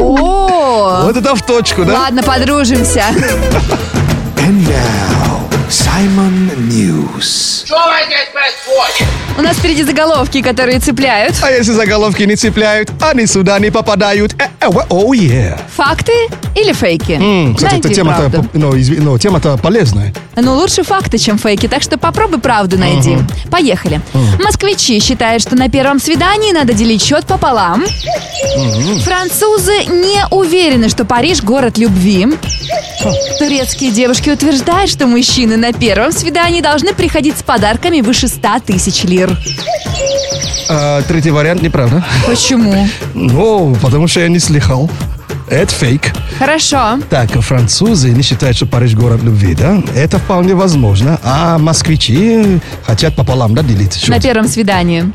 О, 0.00 1.02
Вот 1.02 1.16
это 1.16 1.34
в 1.34 1.42
точку, 1.44 1.84
да? 1.84 1.92
ладно, 1.92 2.22
подружимся. 2.22 3.02
And 4.40 4.66
now, 4.66 5.48
Simon 5.68 6.50
News. 6.68 7.64
Что 7.66 7.76
здесь 8.06 8.28
происходит? 8.32 9.06
У 9.38 9.42
нас 9.42 9.56
впереди 9.56 9.82
заголовки, 9.84 10.42
которые 10.42 10.80
цепляют. 10.80 11.36
А 11.42 11.50
если 11.50 11.72
заголовки 11.72 12.22
не 12.24 12.36
цепляют, 12.36 12.90
они 13.00 13.26
сюда 13.26 13.58
не 13.58 13.70
попадают. 13.70 14.34
Э, 14.38 14.46
э, 14.60 14.66
oh, 14.66 15.10
yeah. 15.10 15.60
Факты 15.76 16.12
или 16.56 16.72
фейки? 16.72 17.12
М, 17.12 17.54
Кстати, 17.54 17.76
эта 17.78 17.88
Найди 17.88 17.94
тема-то, 17.94 18.44
ну, 18.54 18.72
изв- 18.72 19.00
ну, 19.00 19.18
тема-то 19.18 19.56
полезная. 19.58 20.12
Ну, 20.36 20.54
лучше 20.56 20.82
факты, 20.82 21.18
чем 21.18 21.38
фейки, 21.38 21.68
так 21.68 21.82
что 21.82 21.98
попробуй 21.98 22.40
правду 22.40 22.78
найди. 22.78 23.18
Поехали. 23.50 24.00
Москвичи 24.42 24.98
считают, 25.00 25.42
что 25.42 25.54
на 25.54 25.68
первом 25.68 26.00
свидании 26.00 26.52
надо 26.52 26.72
делить 26.72 27.02
счет 27.02 27.26
пополам. 27.26 27.84
Французы 29.04 29.84
не 29.84 30.24
уверены, 30.30 30.88
что 30.88 31.04
Париж 31.04 31.42
город 31.42 31.78
любви. 31.78 32.26
Турецкие 33.38 33.90
девушки 33.90 34.29
утверждают, 34.30 34.90
что 34.90 35.06
мужчины 35.06 35.56
на 35.56 35.72
первом 35.72 36.12
свидании 36.12 36.60
должны 36.60 36.92
приходить 36.94 37.38
с 37.38 37.42
подарками 37.42 38.00
выше 38.00 38.28
100 38.28 38.60
тысяч 38.66 39.04
лир. 39.04 39.36
А, 40.68 41.02
третий 41.02 41.30
вариант 41.30 41.62
неправда. 41.62 42.04
Почему? 42.26 42.86
Ну, 43.14 43.76
потому 43.82 44.06
что 44.08 44.20
я 44.20 44.28
не 44.28 44.38
слыхал. 44.38 44.90
Это 45.48 45.74
фейк. 45.74 46.12
Хорошо. 46.38 47.00
Так, 47.10 47.32
французы 47.40 48.10
не 48.10 48.22
считают, 48.22 48.56
что 48.56 48.66
Париж 48.66 48.94
город 48.94 49.20
любви, 49.24 49.54
да? 49.56 49.82
Это 49.96 50.20
вполне 50.20 50.54
возможно. 50.54 51.18
А 51.24 51.58
москвичи 51.58 52.60
хотят 52.84 53.16
пополам, 53.16 53.54
да, 53.56 53.62
делить 53.64 53.94
счет? 53.94 54.10
На 54.10 54.20
первом 54.20 54.46
свидании. 54.46 55.12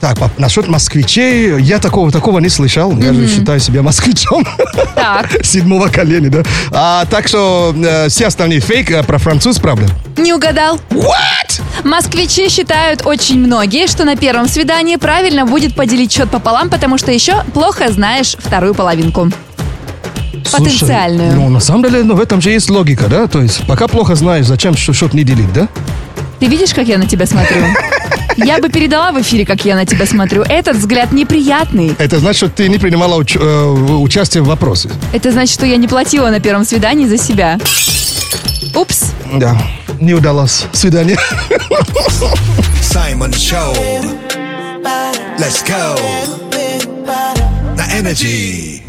Так, 0.00 0.18
по- 0.18 0.30
насчет 0.38 0.66
москвичей, 0.66 1.60
я 1.60 1.78
такого, 1.78 2.10
такого 2.10 2.38
не 2.38 2.48
слышал. 2.48 2.96
Я 2.96 3.12
же 3.12 3.28
считаю 3.28 3.60
себя 3.60 3.82
москвичом 3.82 4.46
Так, 4.94 5.28
седьмого 5.44 5.88
колена, 5.88 6.30
да? 6.30 6.42
А, 6.72 7.04
так 7.04 7.28
что 7.28 7.74
э, 7.76 8.08
все 8.08 8.26
остальные 8.28 8.60
фейк, 8.60 8.90
а 8.92 9.02
про 9.02 9.18
француз, 9.18 9.58
правда? 9.58 9.86
не 10.16 10.32
угадал. 10.34 10.78
What? 10.90 11.62
Москвичи 11.84 12.48
считают 12.50 13.06
очень 13.06 13.38
многие, 13.38 13.86
что 13.86 14.04
на 14.04 14.16
первом 14.16 14.48
свидании 14.48 14.96
правильно 14.96 15.46
будет 15.46 15.74
поделить 15.74 16.12
счет 16.12 16.30
пополам, 16.30 16.68
потому 16.68 16.98
что 16.98 17.10
еще 17.10 17.42
плохо 17.54 17.90
знаешь 17.90 18.36
вторую 18.38 18.74
половинку. 18.74 19.30
Потенциальную. 20.52 21.30
Слушай, 21.30 21.42
ну, 21.44 21.48
на 21.48 21.60
самом 21.60 21.82
деле, 21.84 22.02
ну, 22.02 22.14
в 22.16 22.20
этом 22.20 22.40
же 22.40 22.50
есть 22.50 22.68
логика, 22.70 23.06
да? 23.08 23.26
То 23.28 23.40
есть, 23.40 23.66
пока 23.66 23.88
плохо 23.88 24.14
знаешь, 24.14 24.46
зачем 24.46 24.76
счет 24.76 25.14
не 25.14 25.24
делить, 25.24 25.52
да? 25.52 25.68
Ты 26.38 26.46
видишь, 26.46 26.74
как 26.74 26.86
я 26.86 26.98
на 26.98 27.06
тебя 27.06 27.26
смотрю? 27.26 27.56
Я 28.36 28.58
бы 28.58 28.68
передала 28.68 29.12
в 29.12 29.20
эфире, 29.20 29.44
как 29.46 29.64
я 29.64 29.74
на 29.76 29.84
тебя 29.86 30.06
смотрю. 30.06 30.42
Этот 30.42 30.76
взгляд 30.76 31.12
неприятный. 31.12 31.94
Это 31.98 32.18
значит, 32.18 32.36
что 32.38 32.48
ты 32.48 32.68
не 32.68 32.78
принимала 32.78 33.20
уч- 33.20 33.38
э, 33.40 33.92
участие 33.94 34.42
в 34.42 34.46
вопросе. 34.46 34.90
Это 35.12 35.30
значит, 35.32 35.52
что 35.54 35.66
я 35.66 35.76
не 35.76 35.88
платила 35.88 36.30
на 36.30 36.40
первом 36.40 36.64
свидании 36.64 37.06
за 37.06 37.18
себя. 37.18 37.58
Упс. 38.74 39.12
Да, 39.34 39.56
не 40.00 40.14
удалось. 40.14 40.64
Свидание. 40.72 41.18
Саймон 42.82 43.32
Шоу. 43.32 43.74
Let's 45.38 45.64
go. 45.66 45.98
На 47.76 47.82
Energy. 47.98 48.82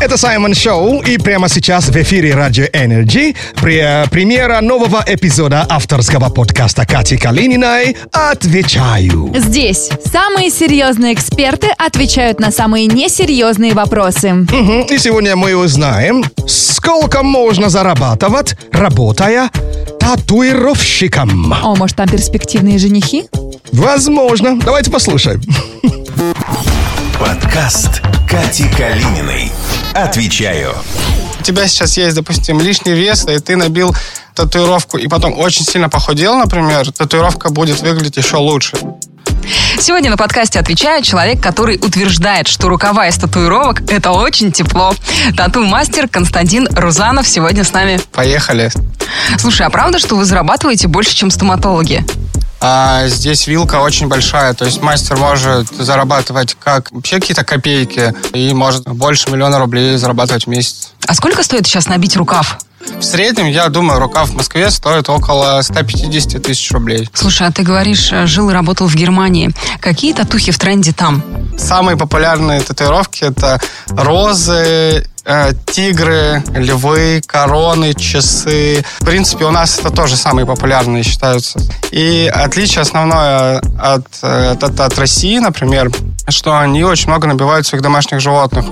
Это 0.00 0.16
Саймон 0.16 0.54
Шоу, 0.54 1.00
и 1.02 1.18
прямо 1.18 1.48
сейчас 1.48 1.88
в 1.88 1.96
эфире 1.96 2.34
Радио 2.34 2.66
Energy 2.66 3.34
при, 3.60 4.08
премьера 4.10 4.60
нового 4.60 5.02
эпизода 5.04 5.66
авторского 5.68 6.28
подкаста 6.28 6.86
Кати 6.86 7.16
Калининой 7.16 7.96
«Отвечаю». 8.12 9.32
Здесь 9.34 9.90
самые 10.04 10.50
серьезные 10.50 11.14
эксперты 11.14 11.68
отвечают 11.76 12.38
на 12.38 12.52
самые 12.52 12.86
несерьезные 12.86 13.74
вопросы. 13.74 14.32
Мгм, 14.32 14.82
И 14.82 14.98
сегодня 14.98 15.34
мы 15.34 15.56
узнаем, 15.56 16.24
сколько 16.46 17.24
можно 17.24 17.68
зарабатывать, 17.68 18.54
работая 18.70 19.50
татуировщиком. 19.98 21.52
О, 21.62 21.74
может, 21.74 21.96
там 21.96 22.08
перспективные 22.08 22.78
женихи? 22.78 23.24
Возможно. 23.72 24.58
Давайте 24.60 24.90
послушаем. 24.92 25.42
Подкаст 27.18 28.02
Кати 28.28 28.68
Калининой. 28.68 29.52
Отвечаю. 29.94 30.74
у 31.38 31.42
тебя 31.42 31.68
сейчас 31.68 31.96
есть, 31.96 32.16
допустим, 32.16 32.60
лишний 32.60 32.92
вес, 32.92 33.26
и 33.26 33.38
ты 33.38 33.56
набил 33.56 33.94
татуировку, 34.34 34.98
и 34.98 35.08
потом 35.08 35.38
очень 35.38 35.64
сильно 35.64 35.88
похудел, 35.88 36.36
например, 36.36 36.90
татуировка 36.92 37.50
будет 37.50 37.80
выглядеть 37.80 38.16
еще 38.16 38.36
лучше. 38.36 38.76
Сегодня 39.78 40.10
на 40.10 40.16
подкасте 40.16 40.58
отвечает 40.58 41.04
человек, 41.04 41.42
который 41.42 41.76
утверждает, 41.76 42.48
что 42.48 42.68
рукава 42.68 43.06
из 43.06 43.16
татуировок– 43.16 43.82
это 43.90 44.10
очень 44.10 44.52
тепло. 44.52 44.94
Тату-мастер 45.36 46.08
Константин 46.08 46.68
Рузанов 46.74 47.28
сегодня 47.28 47.64
с 47.64 47.72
нами. 47.72 48.00
Поехали. 48.12 48.70
Слушай, 49.38 49.66
а 49.66 49.70
правда, 49.70 49.98
что 49.98 50.16
вы 50.16 50.24
зарабатываете 50.24 50.88
больше, 50.88 51.14
чем 51.14 51.30
стоматологи? 51.30 52.04
А 52.60 53.06
здесь 53.06 53.46
вилка 53.46 53.80
очень 53.80 54.08
большая, 54.08 54.52
то 54.54 54.64
есть 54.64 54.82
мастер 54.82 55.16
может 55.16 55.68
зарабатывать 55.68 56.56
как 56.58 56.90
вообще 56.90 57.20
какие-то 57.20 57.44
копейки, 57.44 58.12
и 58.32 58.52
может 58.52 58.84
больше 58.88 59.30
миллиона 59.30 59.58
рублей 59.58 59.96
зарабатывать 59.96 60.44
в 60.44 60.48
месяц. 60.48 60.92
А 61.06 61.14
сколько 61.14 61.42
стоит 61.42 61.66
сейчас 61.66 61.86
набить 61.86 62.16
рукав? 62.16 62.58
В 62.98 63.02
среднем, 63.02 63.46
я 63.46 63.68
думаю, 63.68 64.00
рукав 64.00 64.30
в 64.30 64.34
Москве 64.34 64.70
стоит 64.70 65.08
около 65.08 65.60
150 65.62 66.42
тысяч 66.42 66.70
рублей. 66.72 67.08
Слушай, 67.12 67.48
а 67.48 67.52
ты 67.52 67.62
говоришь, 67.62 68.12
э, 68.12 68.26
жил 68.26 68.50
и 68.50 68.52
работал 68.52 68.86
в 68.88 68.94
Германии. 68.94 69.50
Какие 69.80 70.12
татухи 70.14 70.52
в 70.52 70.58
тренде 70.58 70.92
там? 70.92 71.22
Самые 71.56 71.96
популярные 71.96 72.60
татуировки 72.60 73.24
это 73.24 73.60
розы, 73.88 75.06
тигры, 75.66 76.42
львы, 76.54 77.22
короны, 77.26 77.94
часы. 77.94 78.84
В 79.00 79.04
принципе, 79.04 79.44
у 79.44 79.50
нас 79.50 79.78
это 79.78 79.90
тоже 79.90 80.16
самые 80.16 80.46
популярные 80.46 81.02
считаются. 81.02 81.60
И 81.90 82.30
отличие 82.34 82.82
основное 82.82 83.60
от, 83.78 84.06
э, 84.22 84.50
от, 84.52 84.80
от 84.80 84.98
России, 84.98 85.38
например, 85.38 85.90
что 86.28 86.58
они 86.58 86.82
очень 86.84 87.08
много 87.08 87.26
набивают 87.28 87.66
своих 87.66 87.82
домашних 87.82 88.20
животных. 88.20 88.66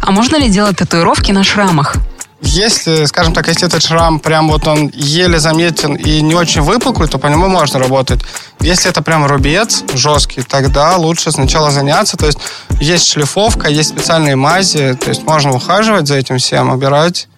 А 0.00 0.12
можно 0.12 0.36
ли 0.36 0.48
делать 0.48 0.76
татуировки 0.76 1.32
на 1.32 1.44
шрамах? 1.44 1.96
Если, 2.42 3.04
скажем 3.04 3.34
так, 3.34 3.48
если 3.48 3.66
этот 3.66 3.82
шрам 3.82 4.18
прям 4.18 4.48
вот 4.48 4.66
он 4.66 4.90
еле 4.94 5.38
заметен 5.38 5.94
и 5.94 6.20
не 6.22 6.34
очень 6.34 6.62
выпуклый, 6.62 7.08
то 7.08 7.18
по 7.18 7.26
нему 7.26 7.48
можно 7.48 7.78
работать. 7.78 8.20
Если 8.60 8.90
это 8.90 9.02
прям 9.02 9.26
рубец 9.26 9.84
жесткий, 9.94 10.42
тогда 10.42 10.96
лучше 10.96 11.30
сначала 11.32 11.70
заняться. 11.70 12.16
То 12.16 12.26
есть 12.26 12.38
есть 12.80 13.08
шлифовка, 13.08 13.68
есть 13.68 13.90
специальные 13.90 14.36
мази, 14.36 14.94
то 14.94 15.10
есть 15.10 15.22
можно 15.24 15.52
ухаживать 15.52 16.06
за 16.06 16.16
этим 16.16 16.38
всем, 16.38 16.70
убирать. 16.70 17.28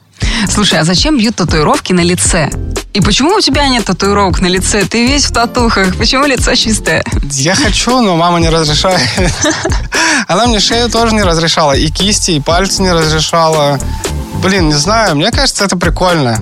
Слушай, 0.49 0.79
а 0.81 0.85
зачем 0.85 1.19
бьют 1.19 1.37
татуировки 1.37 1.93
на 1.93 2.01
лице? 2.01 2.51
И 2.93 3.01
почему 3.01 3.37
у 3.37 3.41
тебя 3.41 3.69
нет 3.69 3.85
татуировок 3.85 4.41
на 4.41 4.47
лице? 4.47 4.85
Ты 4.85 5.07
весь 5.07 5.25
в 5.25 5.33
татухах. 5.33 5.97
Почему 5.97 6.27
лицо 6.27 6.55
чистое? 6.55 7.03
Я 7.31 7.55
хочу, 7.55 8.01
но 8.03 8.17
мама 8.17 8.39
не 8.39 8.51
разрешает. 8.51 9.01
Она 10.29 10.47
мне 10.47 10.61
шею 10.61 10.91
тоже 10.91 11.15
не 11.15 11.23
разрешала, 11.23 11.73
и 11.73 11.89
кисти, 11.89 12.33
и 12.33 12.41
пальцы 12.41 12.83
не 12.83 12.93
разрешала. 12.93 13.79
Блин, 14.43 14.69
не 14.69 14.75
знаю, 14.75 15.15
мне 15.15 15.31
кажется, 15.31 15.65
это 15.65 15.77
прикольно. 15.77 16.37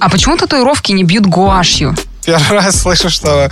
А 0.00 0.10
почему 0.10 0.36
татуировки 0.36 0.90
не 0.90 1.04
бьют 1.04 1.24
гуашью? 1.24 1.94
Первый 2.26 2.58
раз 2.58 2.80
слышу, 2.80 3.10
что 3.10 3.48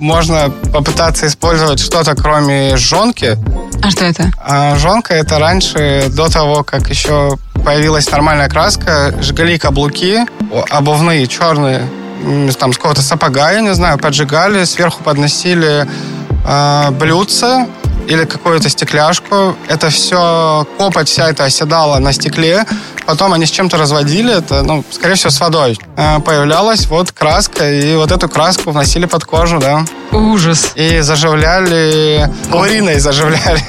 можно 0.00 0.50
попытаться 0.72 1.28
использовать 1.28 1.78
что-то, 1.78 2.16
кроме 2.16 2.76
жонки. 2.76 3.38
А 3.80 3.90
что 3.90 4.04
это? 4.04 4.32
А 4.42 4.76
жонка 4.76 5.14
это 5.14 5.38
раньше, 5.38 6.06
до 6.08 6.28
того, 6.28 6.64
как 6.64 6.90
еще 6.90 7.38
появилась 7.64 8.10
нормальная 8.10 8.48
краска, 8.48 9.14
жгли 9.22 9.56
каблуки, 9.58 10.26
обувные, 10.70 11.28
черные, 11.28 11.82
там 12.58 12.72
с 12.72 12.76
какого-то 12.76 13.02
сапога, 13.02 13.52
я 13.52 13.60
не 13.60 13.74
знаю, 13.74 13.98
поджигали, 13.98 14.64
сверху 14.64 15.04
подносили 15.04 15.86
э, 16.44 16.90
блюдце 16.90 17.66
или 18.06 18.24
какую-то 18.24 18.68
стекляшку. 18.68 19.56
Это 19.68 19.90
все, 19.90 20.66
копоть 20.78 21.08
вся 21.08 21.28
это 21.30 21.44
оседала 21.44 21.98
на 21.98 22.12
стекле. 22.12 22.64
Потом 23.06 23.32
они 23.32 23.46
с 23.46 23.50
чем-то 23.50 23.76
разводили 23.76 24.36
это, 24.36 24.62
ну, 24.62 24.84
скорее 24.90 25.14
всего, 25.14 25.30
с 25.30 25.38
водой. 25.38 25.78
Э, 25.96 26.18
появлялась 26.20 26.86
вот 26.86 27.12
краска, 27.12 27.70
и 27.70 27.94
вот 27.94 28.10
эту 28.10 28.28
краску 28.28 28.72
вносили 28.72 29.06
под 29.06 29.24
кожу, 29.24 29.58
да. 29.60 29.84
Ужас. 30.10 30.72
И 30.74 31.00
заживляли, 31.00 32.28
уриной 32.52 32.98
заживляли. 32.98 33.60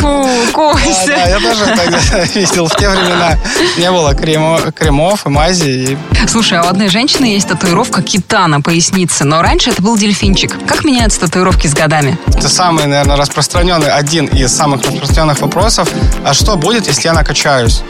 Фу, 0.00 0.24
да, 0.24 0.52
Костя. 0.52 1.06
да, 1.06 1.24
я 1.26 1.40
тоже 1.40 1.66
тогда 1.76 1.98
видел. 2.34 2.68
В 2.68 2.76
те 2.76 2.88
времена 2.88 3.36
не 3.76 3.90
было 3.90 4.12
кремо- 4.14 4.72
кремов 4.72 5.26
и 5.26 5.28
мази. 5.28 5.98
И 6.22 6.26
Слушай, 6.26 6.58
а 6.58 6.64
у 6.64 6.66
одной 6.68 6.88
женщины 6.88 7.26
есть 7.26 7.48
татуировка 7.48 8.02
кита 8.02 8.46
на 8.46 8.60
пояснице, 8.60 9.24
но 9.24 9.42
раньше 9.42 9.70
это 9.70 9.82
был 9.82 9.96
дельфинчик. 9.98 10.56
Как 10.66 10.84
меняются 10.84 11.20
татуировки 11.20 11.66
с 11.66 11.74
годами? 11.74 12.18
это 12.28 12.48
самый, 12.48 12.86
наверное, 12.86 13.16
распространенный, 13.16 13.69
один 13.76 14.26
из 14.26 14.52
самых 14.52 14.82
распространенных 14.82 15.40
вопросов. 15.40 15.88
А 16.24 16.34
что 16.34 16.56
будет, 16.56 16.86
если 16.86 17.04
я 17.06 17.12
накачаюсь? 17.12 17.82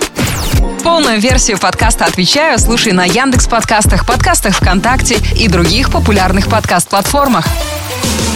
Полную 0.83 1.21
версию 1.21 1.59
подкаста 1.59 2.05
«Отвечаю» 2.05 2.59
слушай 2.59 2.93
на 2.93 3.05
Яндекс 3.05 3.47
подкастах, 3.49 4.07
подкастах 4.07 4.57
ВКонтакте 4.57 5.17
и 5.37 5.49
других 5.49 5.91
популярных 5.91 6.49
подкаст-платформах. 6.49 7.47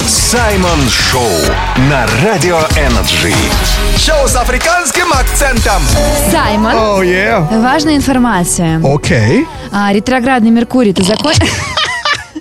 Саймон 0.07 0.89
Шоу 0.91 1.31
на 1.91 2.07
Радио 2.23 2.59
Energy. 2.77 3.35
Шоу 3.99 4.29
с 4.29 4.37
африканским 4.37 5.13
акцентом. 5.13 5.83
Саймон, 6.31 6.75
О, 6.75 7.03
yeah. 7.03 7.63
важная 7.63 7.97
информация. 7.97 8.81
Окей. 8.85 9.47
А, 9.73 9.93
ретроградный 9.93 10.51
Меркурий, 10.51 10.93
ты 10.93 11.03
закон... 11.03 11.33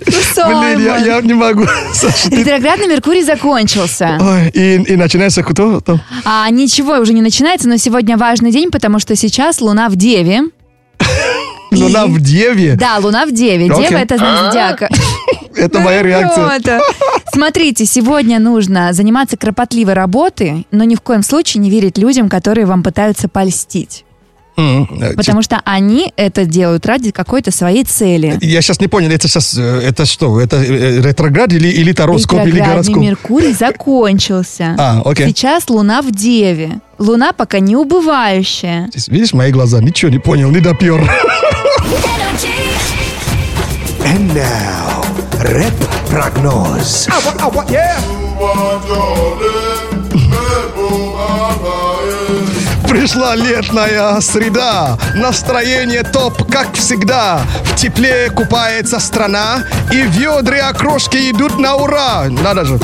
Блин, 0.06 0.84
я, 0.84 0.96
я 0.98 1.20
не 1.20 1.34
могу. 1.34 1.64
Саша, 1.92 2.30
ты- 2.30 2.36
Ретроградный 2.36 2.86
Меркурий 2.86 3.22
закончился. 3.22 4.18
Ой, 4.20 4.48
и, 4.50 4.74
и 4.82 4.96
начинается 4.96 5.42
кто 5.42 5.80
там? 5.80 6.00
А 6.24 6.48
ничего 6.50 6.94
уже 6.98 7.12
не 7.12 7.22
начинается, 7.22 7.68
но 7.68 7.76
сегодня 7.76 8.16
важный 8.16 8.50
день, 8.50 8.70
потому 8.70 8.98
что 8.98 9.16
сейчас 9.16 9.60
Луна 9.60 9.88
в 9.88 9.96
Деве. 9.96 10.42
Луна 11.70 12.06
в 12.06 12.20
Деве. 12.20 12.76
Да, 12.76 12.98
Луна 12.98 13.26
в 13.26 13.32
Деве. 13.32 13.64
Дева 13.68 13.98
это 13.98 14.16
знак 14.16 14.44
зодиака. 14.46 14.88
Это 15.56 15.78
моя 15.78 16.02
реакция. 16.02 16.80
Смотрите, 17.32 17.84
сегодня 17.86 18.40
нужно 18.40 18.92
заниматься 18.92 19.36
кропотливой 19.36 19.94
работой, 19.94 20.66
но 20.72 20.82
ни 20.82 20.96
в 20.96 21.00
коем 21.00 21.22
случае 21.22 21.60
не 21.60 21.70
верить 21.70 21.96
людям, 21.96 22.28
которые 22.28 22.66
вам 22.66 22.82
пытаются 22.82 23.28
польстить. 23.28 24.04
Э, 24.56 25.14
Потому 25.16 25.42
что 25.42 25.60
они 25.64 26.12
это 26.16 26.44
делают 26.44 26.86
ради 26.86 27.10
какой-то 27.10 27.50
своей 27.50 27.84
цели. 27.84 28.38
Я 28.40 28.62
сейчас 28.62 28.80
не 28.80 28.86
понял, 28.86 29.10
это 29.10 29.26
сейчас, 29.28 29.56
э, 29.56 29.80
это 29.84 30.06
что, 30.06 30.40
это 30.40 30.56
э, 30.56 31.00
ретроград 31.00 31.52
или, 31.52 31.68
или 31.68 31.92
тароскоп, 31.92 32.40
или 32.40 32.56
Ретроградный 32.56 32.94
гороскоп? 32.94 32.96
Меркурий 33.02 33.52
закончился. 33.52 34.76
А, 34.84 35.00
окей. 35.04 35.28
Сейчас 35.28 35.70
Луна 35.70 36.02
в 36.02 36.10
Деве. 36.10 36.80
Луна 36.98 37.32
пока 37.32 37.58
не 37.58 37.74
убывающая. 37.74 38.88
Здесь, 38.88 39.08
Видишь 39.08 39.32
мои 39.32 39.50
глаза? 39.50 39.80
Ничего 39.80 40.10
не 40.10 40.18
понял, 40.18 40.50
не 40.50 40.60
допер. 40.60 41.00
And 44.04 44.30
now, 44.34 45.04
рэп-прогноз. 45.40 47.08
Пришла 53.04 53.34
летная 53.36 54.18
среда, 54.22 54.96
настроение 55.14 56.04
топ, 56.04 56.50
как 56.50 56.72
всегда. 56.72 57.42
В 57.64 57.76
тепле 57.76 58.30
купается 58.30 58.98
страна, 58.98 59.62
и 59.92 60.04
в 60.04 60.10
ведре 60.12 60.62
окрошки 60.62 61.30
идут 61.30 61.58
на 61.58 61.74
ура. 61.74 62.24
Надо 62.30 62.64
же. 62.64 62.80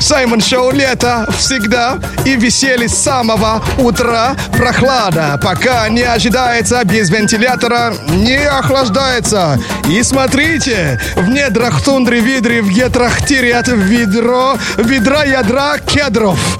Саймон 0.00 0.40
Шоу 0.40 0.72
лето 0.72 1.28
всегда, 1.38 2.00
и 2.24 2.34
веселье 2.34 2.88
с 2.88 2.98
самого 2.98 3.62
утра. 3.78 4.34
Прохлада, 4.58 5.38
пока 5.40 5.88
не 5.88 6.02
ожидается, 6.02 6.82
без 6.84 7.08
вентилятора 7.08 7.94
не 8.08 8.44
охлаждается. 8.44 9.60
И 9.88 10.02
смотрите, 10.02 11.00
в 11.14 11.28
недрах 11.28 11.84
тундры 11.84 12.18
видры, 12.18 12.62
в 12.62 12.68
гетрах 12.68 13.24
терят 13.24 13.68
ведро, 13.68 14.56
ведра 14.76 15.22
ядра 15.22 15.78
кедров. 15.78 16.58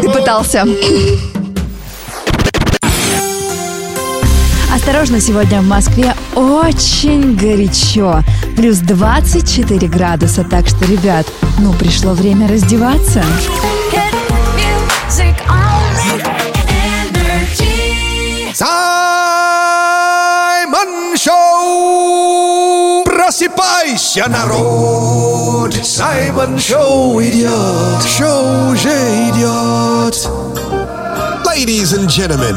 Ты 0.00 0.10
пытался. 0.10 0.66
Осторожно, 4.74 5.20
сегодня 5.20 5.60
в 5.60 5.66
Москве 5.66 6.14
очень 6.34 7.36
горячо. 7.36 8.22
Плюс 8.56 8.78
24 8.78 9.86
градуса. 9.86 10.44
Так 10.44 10.66
что, 10.66 10.86
ребят, 10.86 11.26
ну 11.58 11.74
пришло 11.74 12.14
время 12.14 12.48
раздеваться. 12.48 13.22
Саймон 18.54 18.72
Шоу! 21.18 23.04
Просыпайся, 23.04 24.26
народ! 24.28 25.74
Саймон 25.84 26.58
Шоу 26.58 27.22
идет! 27.22 28.02
Шоу 28.18 28.72
уже 28.72 28.88
идет! 29.28 30.28
Ladies 31.44 31.92
and 31.92 32.08
gentlemen, 32.08 32.56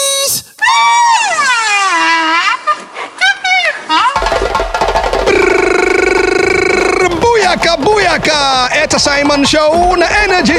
Буяка, 7.51 7.75
буяка! 7.75 8.69
Это 8.71 8.97
Саймон 8.97 9.45
Шоу 9.45 9.97
на 9.97 10.05
Energy! 10.05 10.57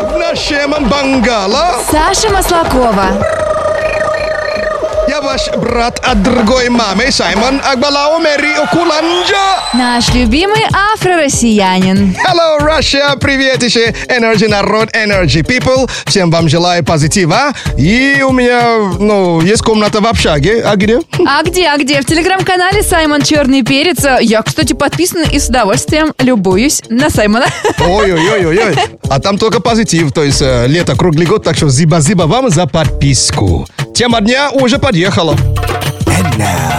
В 0.00 0.18
нашем 0.18 0.88
бангала 0.88 1.76
Саша 1.88 2.28
Маслакова. 2.30 3.43
Ваш 5.24 5.50
брат 5.56 5.98
от 6.04 6.22
другой 6.22 6.68
мамы, 6.68 7.10
Саймон 7.10 7.60
Акбалао 7.64 8.18
Мэри 8.18 8.52
Окуланджа. 8.62 9.62
Наш 9.72 10.12
любимый 10.12 10.62
афро-россиянин. 10.92 12.14
Hello, 12.26 12.60
Russia! 12.60 13.18
Привет 13.18 13.62
еще! 13.62 13.90
Energy 14.08 14.48
народ, 14.48 14.90
Energy 14.94 15.42
people! 15.42 15.90
Всем 16.04 16.30
вам 16.30 16.48
желаю 16.48 16.84
позитива. 16.84 17.52
И 17.78 18.22
у 18.22 18.32
меня, 18.32 18.76
ну, 18.98 19.40
есть 19.40 19.62
комната 19.62 20.00
в 20.02 20.06
общаге. 20.06 20.62
А 20.62 20.76
где? 20.76 21.00
А 21.26 21.42
где, 21.42 21.68
а 21.68 21.78
где? 21.78 22.02
В 22.02 22.04
телеграм-канале 22.04 22.82
Саймон 22.82 23.22
Черный 23.22 23.62
Перец. 23.62 24.04
Я, 24.20 24.42
кстати, 24.42 24.74
подписана 24.74 25.22
и 25.22 25.38
с 25.38 25.48
удовольствием 25.48 26.12
любуюсь 26.18 26.82
на 26.90 27.08
Саймона. 27.08 27.46
Ой-ой-ой-ой. 27.80 28.76
А 29.08 29.20
там 29.20 29.38
только 29.38 29.60
позитив, 29.60 30.12
то 30.12 30.22
есть 30.22 30.42
э, 30.42 30.66
лето 30.66 30.96
круглый 30.96 31.26
год, 31.26 31.44
так 31.44 31.56
что 31.56 31.68
зиба-зиба 31.68 32.24
вам 32.24 32.50
за 32.50 32.66
подписку. 32.66 33.66
Тема 33.94 34.20
дня 34.20 34.50
уже 34.50 34.78
подъехала. 34.78 35.13
And 35.16 36.38
now, 36.38 36.70
eh, 36.70 36.73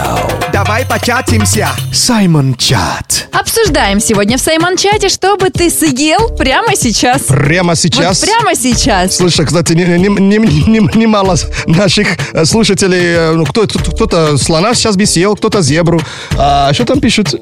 давай 0.66 0.84
початимся. 0.84 1.68
Саймон 1.92 2.54
Чат. 2.56 3.28
Обсуждаем 3.32 4.00
сегодня 4.00 4.36
в 4.36 4.40
Саймон-чате, 4.40 5.08
что 5.08 5.36
бы 5.36 5.50
ты 5.50 5.70
съел 5.70 6.34
прямо 6.36 6.74
сейчас. 6.74 7.22
Прямо 7.22 7.76
сейчас. 7.76 8.20
Вот 8.20 8.28
прямо 8.30 8.54
сейчас. 8.56 9.16
Слушай, 9.16 9.46
кстати, 9.46 9.74
не- 9.74 9.84
не- 9.84 10.08
не- 10.08 10.38
не- 10.38 10.96
немало 10.98 11.36
наших 11.66 12.08
э, 12.32 12.44
слушателей, 12.44 13.00
э, 13.14 13.32
ну, 13.34 13.44
кто, 13.44 13.66
кто- 13.68 13.78
кто-то 13.92 14.36
слона 14.38 14.74
сейчас 14.74 14.96
бы 14.96 15.06
съел, 15.06 15.36
кто-то 15.36 15.62
зебру. 15.62 16.00
А 16.36 16.72
что 16.72 16.84
там 16.84 17.00
пишут? 17.00 17.34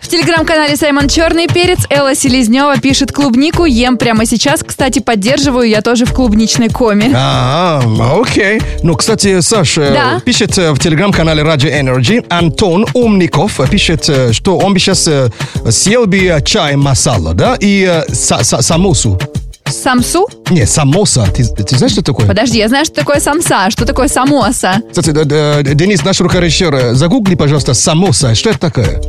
В 0.00 0.08
телеграм-канале 0.08 0.76
Саймон 0.76 1.06
Черный 1.08 1.46
Перец 1.48 1.80
Элла 1.90 2.14
Селезнева 2.14 2.78
пишет 2.78 3.12
клубнику. 3.12 3.64
Ем 3.66 3.96
прямо 3.98 4.26
сейчас. 4.26 4.62
Кстати, 4.66 4.98
поддерживаю 4.98 5.68
я 5.68 5.82
тоже 5.82 6.06
в 6.06 6.12
клубничной 6.12 6.70
коме. 6.70 7.12
А, 7.14 7.80
окей. 8.20 8.60
Ну, 8.82 8.96
кстати, 8.96 9.40
Саша 9.40 9.90
Да. 9.92 10.20
пишет 10.24 10.56
э, 10.58 10.72
в 10.72 10.78
телеграм-канале 10.78 11.42
Radio 11.42 11.70
Energy 11.70 12.24
Антон 12.28 12.71
Умников 12.94 13.60
э, 13.60 13.66
пишет, 13.68 14.08
что 14.32 14.58
он 14.58 14.72
бы 14.74 14.78
сейчас 14.78 15.08
съел 15.70 16.06
бы 16.06 16.40
чай 16.44 16.76
масала, 16.76 17.34
да, 17.34 17.56
и 17.60 17.84
са- 18.08 18.42
са- 18.42 18.62
самосу. 18.62 19.18
Самсу? 19.66 20.26
Не, 20.50 20.66
самоса. 20.66 21.26
Ты, 21.34 21.44
ты 21.44 21.76
знаешь, 21.78 21.92
что 21.92 22.02
такое? 22.02 22.26
Подожди, 22.26 22.58
я 22.58 22.68
знаю, 22.68 22.84
что 22.84 22.94
такое 22.96 23.20
самса, 23.20 23.70
что 23.70 23.86
такое 23.86 24.08
самоса. 24.08 24.82
Кстати, 24.90 25.10
Денис, 25.74 26.04
наш 26.04 26.20
рукорежиссер, 26.20 26.94
загугли, 26.94 27.36
пожалуйста, 27.36 27.72
самоса. 27.74 28.34
Что 28.34 28.50
это 28.50 28.58
такое? 28.58 29.00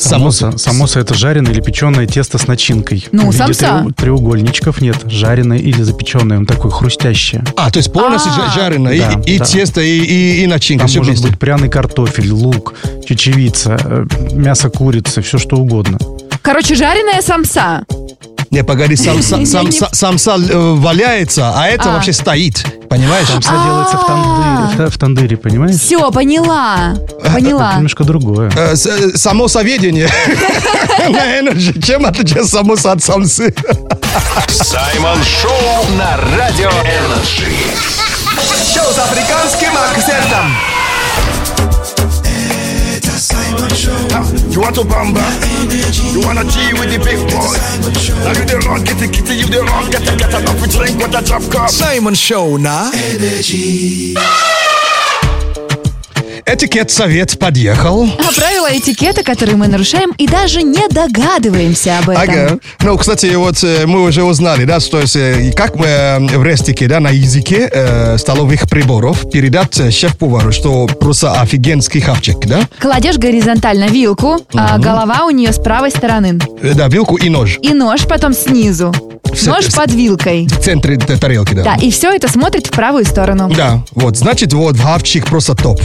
Самоса. 0.00 0.56
Самоса 0.56 1.00
это 1.00 1.14
жареное 1.14 1.52
или 1.52 1.60
печеное 1.60 2.06
тесто 2.06 2.38
с 2.38 2.46
начинкой. 2.46 3.06
Ну, 3.12 3.22
В 3.30 3.34
виде 3.34 3.38
самса. 3.38 3.66
треу- 3.66 3.92
треугольничков 3.92 4.80
нет. 4.80 4.96
Жареное 5.06 5.58
или 5.58 5.82
запеченное. 5.82 6.38
Он 6.38 6.46
такой 6.46 6.70
хрустящее. 6.70 7.44
А, 7.56 7.70
то 7.70 7.78
есть 7.78 7.92
полностью 7.92 8.32
А. 8.32 8.36
жа- 8.48 8.54
жареное. 8.54 8.92
И- 8.94 8.98
Да, 9.00 9.20
и, 9.26 9.38
да. 9.38 9.44
тесто, 9.44 9.80
и, 9.80 9.98
и, 9.98 10.42
и 10.42 10.46
начинка. 10.46 10.86
Там 10.86 10.94
может 10.96 11.06
вместе. 11.14 11.28
быть 11.28 11.38
пряный 11.38 11.68
картофель, 11.68 12.30
лук, 12.32 12.74
чечевица, 13.06 13.78
э, 13.82 14.04
мясо 14.32 14.70
курицы, 14.70 15.20
все 15.22 15.38
что 15.38 15.56
угодно. 15.56 15.98
Короче, 16.42 16.74
жареная 16.74 17.20
самса. 17.22 17.84
Не, 18.50 18.64
погоди, 18.64 18.96
сам, 18.96 19.22
сам, 19.22 19.46
сам, 19.46 19.70
сам- 19.70 19.92
самса 19.92 20.32
э, 20.36 20.74
валяется, 20.76 21.52
а 21.54 21.68
это 21.68 21.90
А. 21.90 21.94
вообще 21.94 22.12
стоит. 22.12 22.64
Понимаешь? 22.88 23.28
Самса 23.28 23.52
делается 23.52 23.96
в 23.96 24.06
тандыре, 24.06 24.74
в 24.74 24.76
та- 24.76 24.90
в 24.90 24.98
тандыре, 24.98 25.36
понимаешь? 25.36 25.76
Все, 25.76 26.10
поняла. 26.12 26.94
Это 27.22 27.30
Поняла. 27.32 27.74
немножко 27.74 28.02
другое. 28.02 28.50
Э, 28.56 28.74
э, 28.74 29.10
Самсоведение 29.16 30.08
на 31.08 31.38
Energy. 31.40 31.80
Чем 31.80 32.04
отличается 32.04 32.50
самоса 32.56 32.90
от 32.92 33.02
самсы? 33.04 33.54
Саймон 34.48 35.18
Шоу 35.22 35.96
на 35.96 36.16
Радио 36.36 36.70
Energy. 36.70 37.52
Шоу 38.74 38.92
с 38.92 38.98
африканским 38.98 39.70
акцентом. 39.76 40.56
You 43.70 44.60
want 44.60 44.74
to 44.74 44.82
bamba? 44.82 45.22
You 46.12 46.20
wanna 46.26 46.42
G 46.44 46.72
with 46.74 46.90
the 46.90 46.98
big 46.98 47.18
boy? 47.30 47.54
Now 48.24 48.32
you 48.34 48.44
the 48.44 48.58
wrong 48.66 48.84
kitty 48.84 49.06
kitty, 49.06 49.36
you 49.36 49.46
the 49.46 49.62
wrong 49.62 49.88
get 49.90 50.02
a 50.02 50.16
get 50.16 50.34
a 50.34 50.68
drink 50.68 50.98
with 50.98 51.14
a 51.14 51.22
drop 51.24 51.42
cup. 51.52 51.70
Simon 51.70 52.14
Show, 52.14 52.56
nah. 52.56 52.90
Energy. 52.92 54.16
Этикет 56.54 56.90
совет 56.90 57.38
подъехал. 57.38 58.04
А 58.04 58.32
правила 58.34 58.68
этикета, 58.70 59.22
которые 59.22 59.56
мы 59.56 59.68
нарушаем 59.68 60.10
и 60.18 60.26
даже 60.26 60.62
не 60.62 60.86
догадываемся 60.88 61.98
об 61.98 62.10
этом. 62.10 62.22
Ага. 62.22 62.58
Ну, 62.82 62.96
кстати, 62.98 63.26
вот 63.34 63.62
э, 63.62 63.86
мы 63.86 64.02
уже 64.02 64.22
узнали, 64.24 64.64
да, 64.64 64.80
что 64.80 65.00
э, 65.02 65.52
как 65.52 65.76
мы 65.76 65.86
э, 65.86 66.18
в 66.18 66.44
рестике, 66.44 66.86
да, 66.88 67.00
на 67.00 67.10
языке 67.10 67.68
э, 67.72 68.16
столовых 68.18 68.68
приборов 68.68 69.30
передать 69.30 69.94
шеф-повару, 69.94 70.52
что 70.52 70.86
просто 70.86 71.32
офигенский 71.40 72.00
хавчик, 72.00 72.38
да? 72.46 72.60
Кладешь 72.80 73.16
горизонтально 73.18 73.84
вилку, 73.88 74.38
а 74.54 74.74
Мгм. 74.74 74.80
голова 74.82 75.24
у 75.26 75.30
нее 75.30 75.52
с 75.52 75.58
правой 75.58 75.90
стороны. 75.90 76.38
Да, 76.62 76.88
вилку 76.88 77.16
и 77.16 77.28
нож 77.28 77.58
И 77.62 77.72
нож 77.74 78.06
потом 78.06 78.32
снизу. 78.34 78.92
Всё- 79.32 79.50
Нож 79.52 79.66
под 79.72 79.92
вилкой. 79.92 80.48
в 80.48 80.58
центре 80.60 80.96
тарелки, 80.96 81.54
да. 81.54 81.62
Да, 81.62 81.74
и 81.76 81.90
все 81.92 82.10
это 82.10 82.28
смотрит 82.28 82.66
в 82.66 82.70
правую 82.70 83.04
сторону. 83.04 83.48
Да, 83.54 83.84
вот, 83.94 84.16
значит, 84.16 84.52
вот 84.52 84.76
хавчик 84.76 85.26
просто 85.26 85.54
топ. 85.54 85.80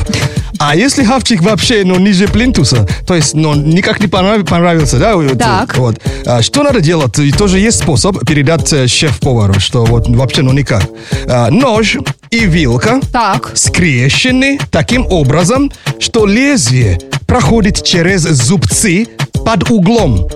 А 0.59 0.75
если 0.75 1.03
хавчик 1.03 1.41
вообще, 1.41 1.83
ну, 1.85 1.97
ниже 1.99 2.27
плинтуса, 2.27 2.87
то 3.05 3.15
есть, 3.15 3.33
ну, 3.33 3.53
никак 3.55 3.99
не 3.99 4.07
понрав- 4.07 4.45
понравился, 4.47 4.97
да? 4.97 5.15
Так. 5.37 5.77
Вот. 5.77 5.99
А 6.25 6.41
что 6.41 6.63
надо 6.63 6.81
делать? 6.81 7.17
И 7.19 7.31
тоже 7.31 7.59
есть 7.59 7.79
способ 7.79 8.25
передать 8.25 8.71
э, 8.73 8.87
шеф-повару, 8.87 9.59
что 9.59 9.85
вот 9.85 10.07
вообще, 10.07 10.41
ну, 10.41 10.53
никак. 10.53 10.83
А, 11.27 11.49
нож 11.49 11.97
и 12.31 12.39
вилка 12.45 12.99
Так. 13.11 13.51
скрещены 13.55 14.59
таким 14.71 15.05
образом, 15.07 15.71
что 15.99 16.25
лезвие 16.25 16.99
проходит 17.27 17.83
через 17.83 18.21
зубцы 18.21 19.07
под 19.45 19.69
углом. 19.69 20.27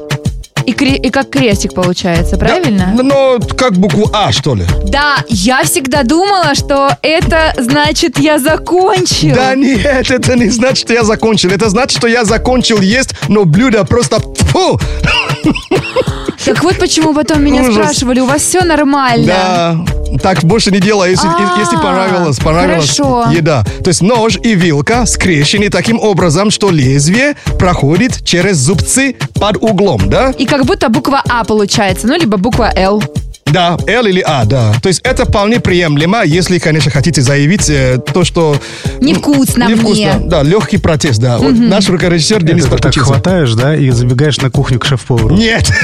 И, 0.70 0.72
кре- 0.72 0.98
и 0.98 1.10
как 1.10 1.32
крестик 1.32 1.74
получается, 1.74 2.38
правильно? 2.38 2.92
Ну, 2.96 3.40
как 3.58 3.74
букву 3.74 4.08
А, 4.14 4.32
что 4.32 4.54
ли? 4.54 4.66
Да, 4.86 5.16
я 5.28 5.64
всегда 5.64 6.04
думала, 6.04 6.54
что 6.54 6.96
это 7.02 7.56
значит 7.58 8.20
я 8.20 8.38
закончил. 8.38 9.34
Да 9.34 9.56
нет, 9.56 10.12
это 10.12 10.36
не 10.36 10.48
значит, 10.52 10.78
что 10.86 10.94
я 10.94 11.04
закончил. 11.04 11.50
Это 11.50 11.70
значит, 11.70 11.98
что 11.98 12.08
я 12.08 12.24
закончил 12.24 12.82
есть, 12.82 13.16
но 13.30 13.46
блюдо 13.46 13.84
просто... 13.84 14.20
Фу! 14.20 14.80
Так 16.46 16.64
вот 16.64 16.78
почему 16.80 17.14
потом 17.14 17.44
меня 17.44 17.62
Ужас. 17.62 17.74
спрашивали, 17.76 18.20
у 18.22 18.26
вас 18.26 18.42
все 18.42 18.64
нормально? 18.64 19.26
Да, 19.28 19.78
так 20.22 20.44
больше 20.44 20.72
не 20.72 20.80
делай, 20.80 21.12
если, 21.12 21.28
А, 21.28 21.58
если 21.60 21.76
понравилось, 21.76 22.38
понравилась 22.40 22.98
хорошо. 22.98 23.26
еда. 23.32 23.64
То 23.84 23.90
есть 23.90 24.02
нож 24.02 24.38
и 24.42 24.56
вилка 24.56 25.06
скрещены 25.06 25.70
таким 25.70 26.00
образом, 26.00 26.50
что 26.50 26.70
лезвие 26.72 27.36
проходит 27.60 28.24
через 28.24 28.58
зубцы 28.58 29.16
под 29.36 29.58
углом, 29.58 30.10
да? 30.10 30.32
И 30.38 30.46
как 30.46 30.66
будто 30.66 30.90
буква 30.90 31.22
А 31.30 31.44
получается, 31.44 32.08
ну, 32.08 32.16
либо 32.18 32.38
буква 32.38 32.72
Л. 32.76 33.04
Да, 33.52 33.78
L 33.88 34.06
или 34.06 34.22
А, 34.26 34.46
да. 34.46 34.74
То 34.82 34.90
есть 34.90 35.02
это 35.04 35.26
вполне 35.26 35.60
приемлемо, 35.60 36.24
если, 36.24 36.60
конечно, 36.60 36.92
хотите 36.92 37.22
заявить 37.22 37.70
э, 37.70 37.98
то, 38.14 38.24
что... 38.24 38.56
Невкусно 39.02 39.68
Невкусно, 39.68 40.14
мне. 40.16 40.28
да, 40.30 40.44
легкий 40.44 40.78
протест, 40.78 41.20
да. 41.20 41.38
Вот 41.38 41.54
Мгм. 41.54 41.70
наш 41.70 41.90
рукорежиссер 41.90 42.44
Денис 42.44 42.66
Это 42.66 42.76
ты 42.76 42.76
так 42.78 42.82
подключился. 42.84 43.14
хватаешь, 43.14 43.54
да, 43.54 43.76
и 43.76 43.90
забегаешь 43.90 44.38
на 44.42 44.50
кухню 44.52 44.80
к 44.80 44.86
шеф-повару. 44.86 45.36
Нет. 45.36 45.70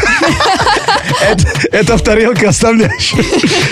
Это, 1.22 1.48
это 1.72 1.98
в 1.98 2.02
тарелке 2.02 2.48
оставляешь. 2.48 3.14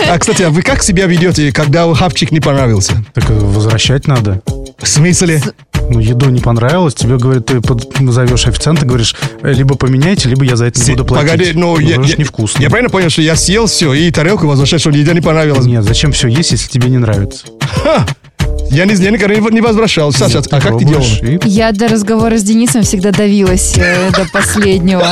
А, 0.08 0.18
кстати, 0.20 0.44
а 0.44 0.50
вы 0.50 0.62
как 0.62 0.84
себя 0.84 1.08
ведете, 1.08 1.52
когда 1.52 1.92
хавчик 1.94 2.32
не 2.32 2.40
понравился? 2.40 3.04
Так 3.14 3.30
э, 3.30 3.34
возвращать 3.34 4.08
надо. 4.08 4.42
В 4.80 4.88
смысле? 4.88 5.42
Ну, 5.94 6.00
еду 6.00 6.30
не 6.30 6.42
понравилось, 6.42 6.96
тебе 6.96 7.18
говорят, 7.18 7.46
ты 7.46 7.62
под- 7.62 7.88
зовешь 8.12 8.48
официанта, 8.48 8.86
говоришь, 8.86 9.16
«Э, 9.44 9.54
либо 9.54 9.76
поменяйте, 9.76 10.28
либо 10.28 10.44
я 10.44 10.56
за 10.56 10.66
это 10.66 10.80
не 10.80 10.92
буду 10.92 11.06
платить. 11.06 11.32
Погоди, 11.32 11.52
ну, 11.54 11.78
я, 11.80 11.96
я- 11.96 12.16
невкусно. 12.18 12.62
я 12.62 12.70
правильно 12.70 12.90
понял, 12.90 13.10
что 13.12 13.22
я 13.22 13.36
съел 13.36 13.68
все, 13.68 13.94
и 13.94 14.10
тарелку 14.12 14.48
возвращаю, 14.48 14.80
что 14.80 14.90
еда 14.90 15.14
не 15.14 15.22
понравилась? 15.22 15.66
Нет, 15.66 15.84
зачем 15.84 16.12
все 16.12 16.28
есть, 16.28 16.52
если 16.52 16.68
тебе 16.70 16.90
не 16.90 16.98
нравится? 16.98 17.46
Ха! 17.84 18.06
Я, 18.72 18.86
не, 18.86 18.96
я 18.96 19.12
никогда 19.12 19.36
не, 19.36 19.62
возвращал. 19.62 20.12
Саша, 20.12 20.42
а 20.50 20.60
как 20.62 20.80
ты 20.80 20.86
делала? 20.86 21.06
Я 21.46 21.72
до 21.74 21.88
разговора 21.88 22.38
с 22.38 22.44
Денисом 22.44 22.82
всегда 22.82 23.12
давилась 23.12 23.74
э, 23.78 24.10
до 24.12 24.26
последнего. 24.34 25.06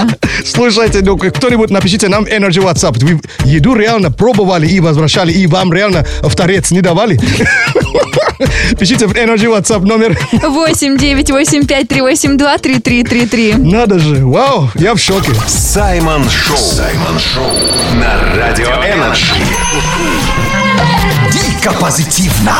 Слушайте, 0.44 1.02
ну, 1.04 1.16
кто-нибудь 1.16 1.70
напишите 1.70 2.08
нам 2.08 2.24
Energy 2.24 2.64
WhatsApp. 2.64 2.98
Вы 3.06 3.22
еду 3.46 3.76
реально 3.76 4.10
пробовали 4.10 4.68
и 4.68 4.80
возвращали, 4.80 5.32
и 5.32 5.46
вам 5.46 5.72
реально 5.74 6.08
в 6.24 6.36
торец 6.36 6.72
не 6.72 6.82
давали? 6.82 7.20
Пишите 8.80 9.08
в 9.08 9.14
Energy 9.14 9.48
WhatsApp 9.48 9.86
номер. 9.86 10.18
8 10.32 10.98
9 10.98 11.32
8 11.32 11.66
5 11.66 11.88
3 11.88 12.02
8 12.02 12.38
2 12.38 12.58
3 12.58 12.80
3 12.80 13.04
3 13.04 13.26
3. 13.26 13.54
Надо 13.56 14.00
же, 14.00 14.26
вау, 14.26 14.70
я 14.76 14.94
в 14.94 15.00
шоке. 15.00 15.32
Саймон 15.48 16.30
Шоу. 16.30 16.58
Саймон 16.58 17.20
Шоу. 17.20 17.52
На 18.00 18.36
Радио 18.36 18.68
Energy. 18.68 19.34
Дико 21.32 21.74
позитивно. 21.80 22.56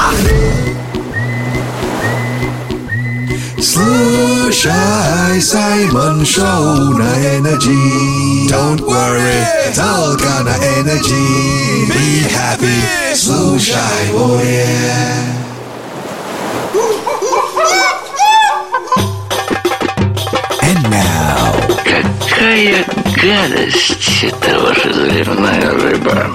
Слушай 3.62 5.40
Саймон 5.40 6.26
Шоу 6.26 6.98
на 6.98 7.14
Energy. 7.38 8.50
Don't 8.50 8.82
worry, 8.82 9.46
только 9.76 10.44
на 10.44 10.56
Energy. 10.80 11.88
Be 11.88 12.26
happy, 12.28 13.16
слушай 13.16 13.78
море. 14.14 14.66
And 20.64 20.90
now. 20.90 21.54
Какая 21.86 22.84
гадость 23.16 24.24
это 24.24 24.60
ваша 24.60 24.92
заливная 24.92 25.72
рыба. 25.72 26.32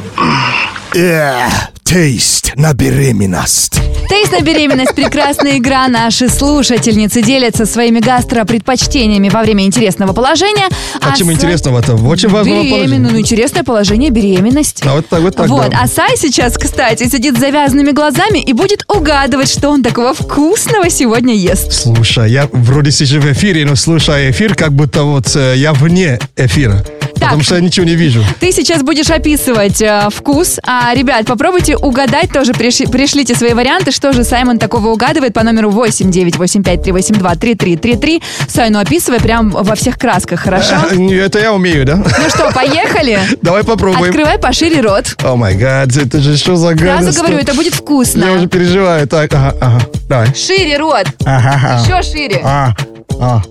Yeah, 0.97 1.51
taste 1.84 2.53
на 2.57 2.72
беременность. 2.72 3.78
Тест 4.09 4.32
на 4.32 4.40
беременность– 4.40 4.94
прекрасная 4.97 5.59
игра. 5.59 5.88
Наши 5.88 6.30
слушательницы 6.30 7.20
делятся 7.20 7.66
своими 7.66 8.01
гастропредпочтениями 8.01 9.28
во 9.28 9.42
время 9.42 9.66
интересного 9.66 10.14
положения. 10.14 10.68
Почему 11.03 11.32
а 11.32 11.32
Сай- 11.32 11.34
интересного-то? 11.34 11.97
Очень 11.97 12.30
важного 12.30 12.62
Беременную, 12.62 13.12
ну, 13.12 13.20
интересное 13.20 13.62
положение, 13.62 14.09
беременность. 14.09 14.84
А 14.86 14.94
вот 14.94 15.07
так, 15.07 15.20
вот 15.20 15.36
так, 15.36 15.49
Вот, 15.49 15.70
да. 15.70 15.80
а 15.82 15.86
Сай 15.86 16.16
сейчас, 16.16 16.57
кстати, 16.57 17.07
сидит 17.11 17.36
с 17.36 17.40
завязанными 17.40 17.90
глазами 17.90 18.38
и 18.38 18.55
будет 18.55 18.82
угадывать, 18.88 19.51
что 19.51 19.68
он 19.68 19.82
такого 19.82 20.14
вкусного 20.14 20.88
сегодня 20.88 21.34
ест. 21.34 21.74
Слушай, 21.74 22.30
я 22.30 22.49
вроде 22.51 22.90
сижу 22.90 23.20
в 23.20 23.30
эфире, 23.32 23.66
но 23.66 23.76
слушаю 23.76 24.30
эфир, 24.30 24.55
как 24.55 24.72
будто 24.72 25.03
вот 25.03 25.36
э, 25.36 25.57
я 25.59 25.74
вне 25.74 26.18
эфира. 26.36 26.82
Потому 27.27 27.43
что 27.43 27.55
я 27.57 27.61
ничего 27.61 27.87
не 27.87 27.95
вижу. 27.95 28.24
Ты 28.41 28.53
сейчас 28.53 28.83
будешь 28.83 29.11
описывать 29.11 29.81
э, 29.83 30.09
вкус, 30.11 30.59
а, 30.64 30.93
ребят, 30.95 31.27
попробуйте 31.27 31.77
угадать 31.77 32.33
тоже, 32.33 32.53
пришли- 32.53 32.91
пришлите 32.91 33.35
свои 33.35 33.53
варианты, 33.53 33.91
что 33.93 34.12
же 34.12 34.24
Саймон 34.24 34.59
такого 34.59 34.89
угадывает 34.89 35.33
по 35.35 35.43
номеру 35.43 35.70
8 35.70 36.11
985 36.11 36.83
382 36.83 37.35
3333. 37.37 38.22
Сай, 38.49 38.70
ну 38.70 38.79
описывай 38.79 39.20
прям 39.20 39.51
во 39.51 39.74
всех 39.74 39.99
красках, 39.99 40.41
хорошо? 40.41 40.77
Это 41.11 41.39
я 41.39 41.53
умею, 41.53 41.85
да? 41.85 41.97
Ну 41.97 42.29
что, 42.31 42.51
поехали? 42.53 43.18
Давай 43.43 43.64
попробуем. 43.64 44.11
Открывай 44.11 44.39
пошире 44.39 44.81
рот. 44.81 45.16
О 45.22 45.37
май 45.37 45.55
гад, 45.57 45.97
это 45.97 46.20
же 46.20 46.37
что 46.37 46.57
за 46.57 46.74
гадость? 46.74 47.14
Сразу 47.16 47.20
говорю, 47.20 47.39
это 47.39 47.55
будет 47.55 47.72
Я 47.74 47.79
вкусно. 47.79 48.33
уже 48.35 48.47
переживаю. 48.49 49.07
Так, 49.07 49.33
ага, 49.35 49.55
ага. 49.61 49.81
Давай. 50.09 50.35
Шире 50.35 50.79
рот. 50.79 51.07
Ага, 51.24 51.53
ага. 51.55 51.83
Еще 51.83 52.11
шире. 52.12 52.41
А, 52.45 52.74
а. 53.20 53.43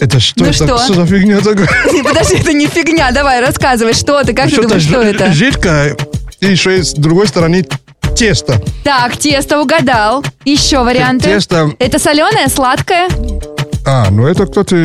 Это 0.00 0.18
что, 0.18 0.40
Ну 0.44 0.46
это, 0.46 0.54
что? 0.54 0.78
что 0.78 0.94
за 0.94 1.06
фигня 1.06 1.40
такая? 1.40 1.68
Не, 1.92 2.02
Подожди, 2.02 2.36
это 2.36 2.52
не 2.52 2.66
фигня. 2.66 3.10
Давай, 3.12 3.40
рассказывай, 3.40 3.92
что 3.92 4.22
ты, 4.24 4.32
как 4.32 4.46
ты 4.46 4.52
Что-то 4.52 4.68
думаешь, 4.68 4.84
что 4.84 5.00
это? 5.02 5.32
Жидкое, 5.32 5.96
и 6.40 6.46
еще 6.46 6.78
и 6.78 6.82
с 6.82 6.94
другой 6.94 7.28
стороны 7.28 7.66
тесто. 8.16 8.60
Так, 8.82 9.16
тесто 9.18 9.60
угадал. 9.60 10.24
Еще 10.44 10.82
варианты. 10.82 11.26
Тесто. 11.26 11.72
Это 11.78 11.98
соленое, 11.98 12.48
сладкое? 12.48 13.08
А, 13.86 14.08
ну 14.10 14.26
это 14.26 14.46
кто-то... 14.46 14.76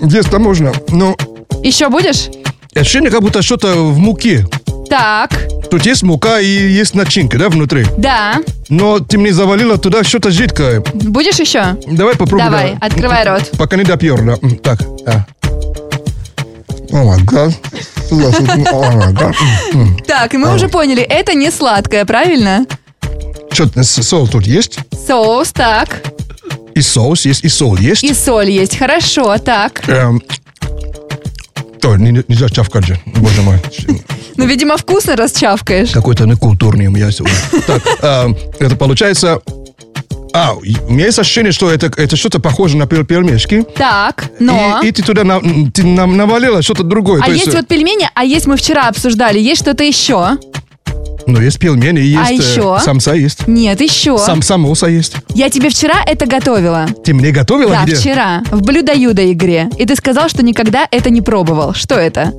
Есть-то 0.00 0.38
можно. 0.38 0.72
Ну, 0.88 1.16
Еще 1.62 1.88
будешь? 1.88 2.28
ощущение, 2.74 3.10
как 3.10 3.20
будто 3.20 3.42
что-то 3.42 3.74
в 3.74 3.98
муке. 3.98 4.46
Так, 4.88 5.30
Тут 5.72 5.86
есть 5.86 6.02
мука 6.02 6.38
и 6.38 6.46
есть 6.46 6.94
начинка, 6.94 7.38
да, 7.38 7.48
внутри? 7.48 7.86
да. 7.96 8.42
Но 8.68 8.98
ты 8.98 9.16
мне 9.16 9.32
завалила 9.32 9.78
туда 9.78 10.04
что-то 10.04 10.30
жидкое. 10.30 10.84
Будешь 10.92 11.40
еще? 11.40 11.78
Давай 11.86 12.14
попробуем. 12.14 12.50
Давай, 12.52 12.72
да. 12.72 12.86
открывай 12.86 13.24
рот. 13.24 13.50
Пока 13.56 13.78
не 13.78 13.84
допьер, 13.84 14.20
да. 14.22 14.36
Так, 14.62 14.82
а. 15.06 15.24
О 16.90 17.04
май 17.04 17.22
гад. 17.22 17.54
Так, 20.06 20.34
мы 20.34 20.54
уже 20.54 20.68
поняли, 20.68 21.02
это 21.02 21.32
не 21.32 21.50
сладкое, 21.50 22.04
правильно? 22.04 22.66
Что, 23.50 23.82
соус 23.82 24.28
тут 24.28 24.46
есть? 24.46 24.78
Соус, 25.06 25.52
так. 25.52 26.02
И 26.74 26.82
соус 26.82 27.24
есть, 27.24 27.44
и 27.44 27.48
сол 27.48 27.78
есть. 27.78 28.04
И 28.04 28.12
соль 28.12 28.50
есть, 28.50 28.76
хорошо, 28.76 29.38
так. 29.38 29.88
Эм, 29.88 30.20
не- 31.96 32.24
нельзя 32.28 32.48
чавкать 32.48 32.86
же, 32.86 32.98
боже 33.06 33.42
мой. 33.42 33.58
Ну, 34.36 34.46
видимо, 34.46 34.76
вкусно 34.76 35.14
расчавкаешь. 35.16 35.90
Какой-то 35.90 36.24
некультурный 36.24 36.86
меня 36.86 37.10
сегодня. 37.10 37.36
Так, 37.66 37.82
эм, 38.02 38.36
это 38.58 38.76
получается... 38.76 39.40
А, 40.34 40.54
у 40.54 40.62
меня 40.90 41.04
есть 41.06 41.18
ощущение, 41.18 41.52
что 41.52 41.70
это, 41.70 41.92
это 42.00 42.16
что-то 42.16 42.40
похоже 42.40 42.78
на 42.78 42.86
пел- 42.86 43.04
пельмешки. 43.04 43.66
Так, 43.76 44.30
но... 44.40 44.80
И, 44.82 44.86
и 44.88 44.92
ты 44.92 45.02
туда 45.02 45.24
на- 45.24 45.40
ты 45.74 45.84
нам 45.84 46.16
навалила 46.16 46.62
что-то 46.62 46.82
другое. 46.84 47.20
А 47.20 47.26
То 47.26 47.32
есть 47.32 47.52
вот 47.52 47.68
пельмени, 47.68 48.08
а 48.14 48.24
есть 48.24 48.46
мы 48.46 48.56
вчера 48.56 48.88
обсуждали, 48.88 49.38
есть 49.38 49.60
что-то 49.60 49.84
еще. 49.84 50.38
Ну, 51.32 51.40
есть 51.40 51.58
пельмени, 51.58 52.00
есть... 52.00 52.20
А 52.20 52.30
э, 52.30 52.34
еще? 52.34 52.78
Самса 52.84 53.14
есть. 53.14 53.48
Нет, 53.48 53.80
еще. 53.80 54.18
Сам, 54.18 54.42
самоса 54.42 54.86
есть. 54.86 55.16
Я 55.34 55.48
тебе 55.48 55.70
вчера 55.70 55.94
это 56.06 56.26
готовила. 56.26 56.86
Ты 57.04 57.14
мне 57.14 57.30
готовила 57.30 57.70
Да, 57.70 57.84
где? 57.84 57.94
вчера. 57.94 58.42
В 58.50 58.60
блюдо-юдо 58.62 59.32
игре. 59.32 59.70
И 59.78 59.86
ты 59.86 59.96
сказал, 59.96 60.28
что 60.28 60.42
никогда 60.42 60.86
это 60.90 61.08
не 61.08 61.22
пробовал. 61.22 61.72
Что 61.72 61.94
это? 61.94 62.34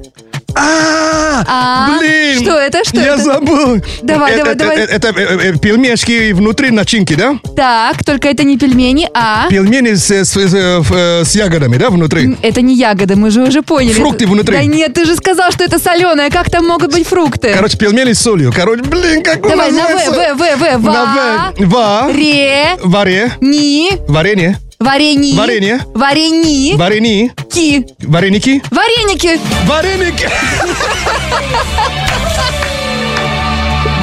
А, 0.56 1.98
Блин! 2.00 2.42
Что 2.42 2.58
это? 2.60 2.84
Что 2.84 3.00
я 3.00 3.16
это? 3.16 3.24
забыл. 3.24 3.82
Давай, 4.02 4.38
давай, 4.38 4.56
давай. 4.56 4.78
Это 4.78 5.10
э, 5.10 5.52
э, 5.52 5.58
пельмешки 5.58 6.32
внутри 6.34 6.72
начинки, 6.72 7.16
да? 7.16 7.40
Так, 7.56 8.04
только 8.04 8.28
это 8.28 8.44
не 8.44 8.58
пельмени, 8.58 9.10
а... 9.14 9.48
Пельмени 9.50 9.94
с, 9.94 10.12
э, 10.12 11.24
ягодами, 11.34 11.78
да, 11.78 11.90
внутри? 11.90 12.38
Это 12.42 12.62
не 12.62 12.76
ягоды, 12.76 13.16
мы 13.16 13.32
же 13.32 13.44
уже 13.44 13.62
поняли. 13.62 13.94
Фрукты 13.94 14.28
внутри. 14.28 14.56
Да 14.56 14.64
нет, 14.64 14.94
ты 14.94 15.06
же 15.06 15.16
сказал, 15.16 15.52
что 15.52 15.64
это 15.64 15.80
соленое. 15.80 16.30
Как 16.30 16.50
там 16.50 16.68
могут 16.68 16.92
быть 16.92 17.08
фрукты? 17.08 17.54
Короче, 17.54 17.78
пельмени 17.78 18.14
с 18.14 18.20
солью. 18.22 18.52
Короче, 18.56 18.84
блин, 18.84 19.24
как 19.24 19.42
Давай 19.42 19.72
на 19.72 19.86
В, 19.88 19.92
называется? 19.92 20.36
В, 20.36 20.38
В, 20.38 20.58
В, 20.58 20.82
Ва, 20.84 20.92
На 20.92 21.54
В. 21.58 21.66
Ва. 21.68 22.10
Ре, 22.14 22.78
Варе. 22.84 23.32
Ни, 23.42 23.90
Варенье. 24.08 24.58
Варени, 24.84 25.38
Варенье. 25.38 25.80
Варени, 25.96 26.76
Варени. 26.76 27.32
Ки, 27.50 27.86
Вареники. 28.00 28.62
Вареники. 28.70 29.40
Вареники. 29.66 30.30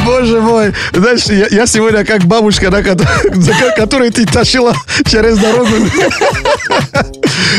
Боже 0.04 0.40
мой, 0.40 0.72
знаешь, 0.92 1.24
я, 1.26 1.46
я 1.50 1.66
сегодня 1.66 2.04
как 2.04 2.24
бабушка, 2.24 2.70
да, 2.70 2.82
за 3.34 3.52
ко- 3.52 3.72
которой 3.76 4.10
ты 4.10 4.26
тащила 4.26 4.74
через 5.06 5.38
дорогу. 5.38 5.70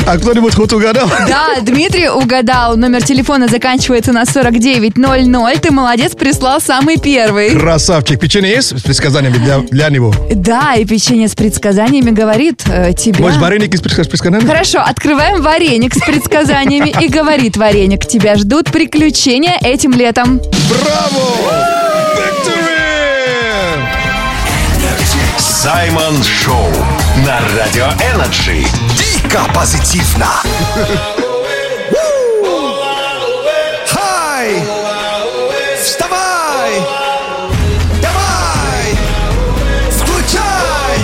А 0.06 0.18
кто-нибудь 0.18 0.54
хоть 0.56 0.72
угадал? 0.74 1.08
Да, 1.28 1.60
Дмитрий 1.62 2.08
угадал. 2.10 2.76
Номер 2.78 3.04
телефона 3.04 3.48
заканчивается 3.48 4.12
на 4.12 4.26
4900. 4.26 5.62
Ты 5.62 5.72
молодец, 5.72 6.14
прислал 6.14 6.60
самый 6.62 6.98
первый. 6.98 7.52
Красавчик. 7.52 8.20
Печенье 8.20 8.52
есть 8.52 8.78
с 8.78 8.82
предсказаниями 8.82 9.38
для, 9.38 9.60
для 9.60 9.90
него? 9.90 10.14
Да, 10.34 10.76
и 10.76 10.86
печенье 10.86 11.28
с 11.28 11.36
предсказаниями 11.36 12.12
говорит 12.12 12.64
э, 12.68 12.94
тебе. 12.94 13.20
Может, 13.22 13.40
вареники 13.40 13.76
с 13.76 13.82
предсказ- 13.82 14.08
предсказаниями? 14.10 14.48
Хорошо, 14.48 14.80
открываем 14.80 15.42
вареник 15.42 15.94
с 15.94 16.00
предсказаниями 16.00 16.94
и 17.02 17.08
говорит 17.08 17.58
вареник. 17.58 18.06
Тебя 18.06 18.36
ждут 18.36 18.72
приключения 18.72 19.58
этим 19.62 19.92
летом. 19.94 20.40
Браво! 20.70 22.11
Саймон 25.64 26.24
Шоу 26.24 26.72
на 27.24 27.40
Радио 27.56 27.86
Energy. 28.12 28.66
Дико 28.98 29.42
позитивно. 29.54 30.26
Хай! 33.88 34.56
Вставай! 35.80 36.82
Давай! 38.02 38.98
Включай! 39.92 40.98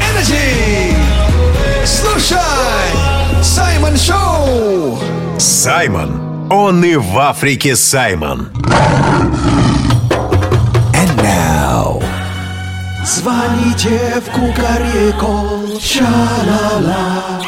Energy! 0.00 0.96
Слушай! 1.84 2.38
Саймон 3.42 3.98
Шоу! 3.98 4.98
Саймон. 5.38 6.48
Он 6.50 6.82
и 6.82 6.96
в 6.96 7.18
Африке 7.18 7.76
Саймон. 7.76 8.48
Звоните 13.04 14.22
в 14.24 14.30
Кукареко, 14.30 15.80
шалала. 15.80 17.42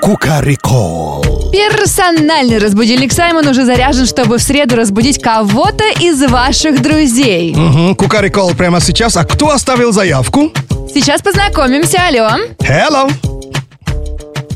Кукареко. 0.00 1.20
Персональный 1.50 2.58
разбудильник 2.58 3.12
Саймон 3.12 3.48
уже 3.48 3.64
заряжен, 3.64 4.06
чтобы 4.06 4.38
в 4.38 4.42
среду 4.42 4.76
разбудить 4.76 5.20
кого-то 5.20 5.84
из 6.00 6.22
ваших 6.22 6.82
друзей. 6.82 7.54
Угу, 7.56 7.96
Кукарикол 7.96 8.54
прямо 8.54 8.80
сейчас. 8.80 9.16
А 9.16 9.24
кто 9.24 9.50
оставил 9.50 9.92
заявку? 9.92 10.52
Сейчас 10.92 11.20
познакомимся. 11.20 11.98
Алло. 12.06 12.28
Hello. 12.60 13.10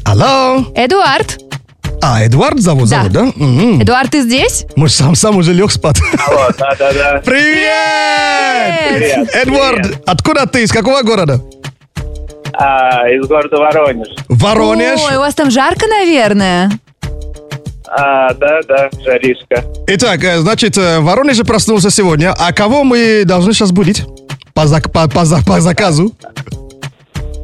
Алло. 0.04 0.64
Эдуард. 0.76 1.38
А, 2.00 2.24
Эдуард 2.24 2.60
зовут, 2.60 2.88
Да. 2.88 2.98
зовут, 2.98 3.12
да? 3.12 3.22
Мгм. 3.34 3.82
Эдуард, 3.82 4.10
ты 4.10 4.22
здесь? 4.22 4.66
Может, 4.76 4.96
сам, 4.96 5.14
сам 5.14 5.36
уже 5.36 5.52
лег 5.52 5.70
спать. 5.70 5.98
Алло, 6.28 6.48
да-да-да. 6.58 7.20
Привет! 7.24 8.94
Привет. 8.94 9.28
Эдуард, 9.46 10.02
откуда 10.06 10.46
ты? 10.46 10.62
Из 10.62 10.70
какого 10.72 11.02
города? 11.02 11.40
А, 12.54 13.08
из 13.08 13.26
города 13.26 13.56
Воронеж. 13.56 14.08
Воронеж. 14.28 15.00
Ой, 15.10 15.16
у 15.16 15.20
вас 15.20 15.34
там 15.34 15.50
жарко, 15.50 15.86
наверное. 15.86 16.70
А, 17.88 18.32
да-да, 18.34 18.90
жаришка. 19.04 19.64
Итак, 19.88 20.22
э, 20.22 20.38
значит, 20.38 20.76
э, 20.76 20.98
в 21.00 21.04
Воронеже 21.04 21.44
проснулся 21.44 21.90
сегодня. 21.90 22.34
А 22.38 22.52
кого 22.52 22.84
мы 22.84 23.22
должны 23.24 23.52
сейчас 23.54 23.72
будить? 23.72 24.04
По, 24.54 24.62
зак- 24.62 24.90
по- 24.90 25.08
по 25.08 25.24
по 25.46 25.60
заказу. 25.60 26.12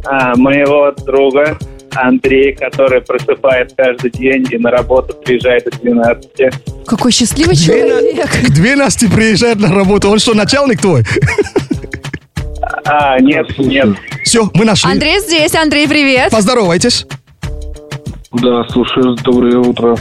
А, 0.04 0.34
моего 0.36 0.92
друга 1.04 1.56
Андрей, 1.94 2.54
который 2.54 3.00
просыпает 3.00 3.72
каждый 3.76 4.10
день 4.10 4.46
и 4.50 4.58
на 4.58 4.70
работу 4.70 5.14
приезжает 5.14 5.64
до 5.64 5.70
12. 5.78 6.86
Какой 6.86 7.12
счастливый 7.12 7.56
человек. 7.56 8.30
К 8.30 8.50
12 8.50 9.12
приезжает 9.12 9.58
на 9.58 9.72
работу. 9.72 10.10
Он 10.10 10.18
что, 10.18 10.34
начальник 10.34 10.80
твой? 10.80 11.04
А, 12.84 13.18
нет, 13.20 13.46
нет. 13.58 13.88
Все, 14.24 14.50
мы 14.54 14.64
нашли. 14.64 14.90
Андрей 14.90 15.20
здесь. 15.20 15.54
Андрей, 15.54 15.88
привет. 15.88 16.30
Поздоровайтесь. 16.30 17.06
Да, 18.32 18.64
слушаю, 18.68 19.16
доброе 19.22 19.58
утро. 19.58 19.96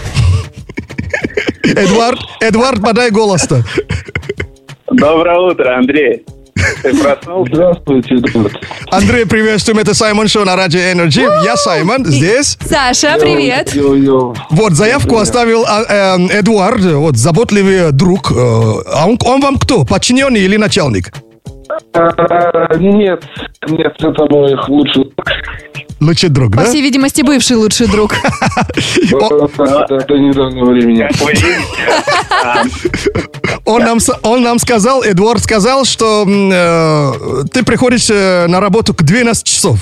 Эдуард, 1.64 2.20
Эдуард, 2.42 2.82
подай 2.82 3.12
голос-то. 3.12 3.64
Доброе 4.92 5.40
утро, 5.40 5.78
Андрей. 5.78 6.26
Ты 6.82 6.94
проснулся? 7.02 7.54
Здравствуйте, 7.54 8.16
Эдуард. 8.16 8.54
Андрей, 8.92 9.26
приветствуем. 9.26 9.80
Это 9.80 9.94
Саймон 9.94 10.28
Шоу 10.28 10.46
на 10.46 10.56
Радио 10.56 10.80
Energy. 10.80 11.24
Я 11.44 11.56
Саймон, 11.58 12.06
здесь. 12.06 12.58
Саша, 12.62 13.18
привет. 13.20 13.74
Вот, 14.50 14.74
заявку 14.74 15.18
оставил 15.18 15.66
а, 15.68 16.18
э, 16.18 16.40
Эдуард, 16.40 16.82
вот, 16.82 17.18
заботливый 17.18 17.92
друг. 17.92 18.32
Э, 18.32 18.36
А 18.36 19.08
он, 19.08 19.42
вам 19.42 19.58
кто, 19.58 19.86
подчиненный 19.86 20.42
или 20.42 20.58
начальник? 20.58 21.12
Нет, 22.80 23.24
нет, 23.68 23.94
это 24.00 24.26
мой 24.30 24.56
лучший 24.68 25.04
друг. 25.06 25.26
Лучший 26.04 26.30
друг, 26.30 26.52
По 26.52 26.58
да? 26.64 26.66
всей 26.66 26.82
видимости, 26.82 27.22
бывший 27.22 27.56
лучший 27.56 27.88
друг. 27.88 28.12
До 29.12 30.18
недавнего 30.18 30.72
времени. 30.72 31.08
Он 33.66 33.82
нам, 33.84 33.98
он 34.24 34.44
нам 34.44 34.60
сказал, 34.60 35.04
Эдуард 35.06 35.42
сказал, 35.42 35.86
что 35.86 36.26
э, 36.28 37.44
ты 37.54 37.64
приходишь 37.64 38.10
э, 38.10 38.48
на 38.48 38.60
работу 38.60 38.94
к 38.94 39.04
12 39.04 39.44
часов. 39.46 39.80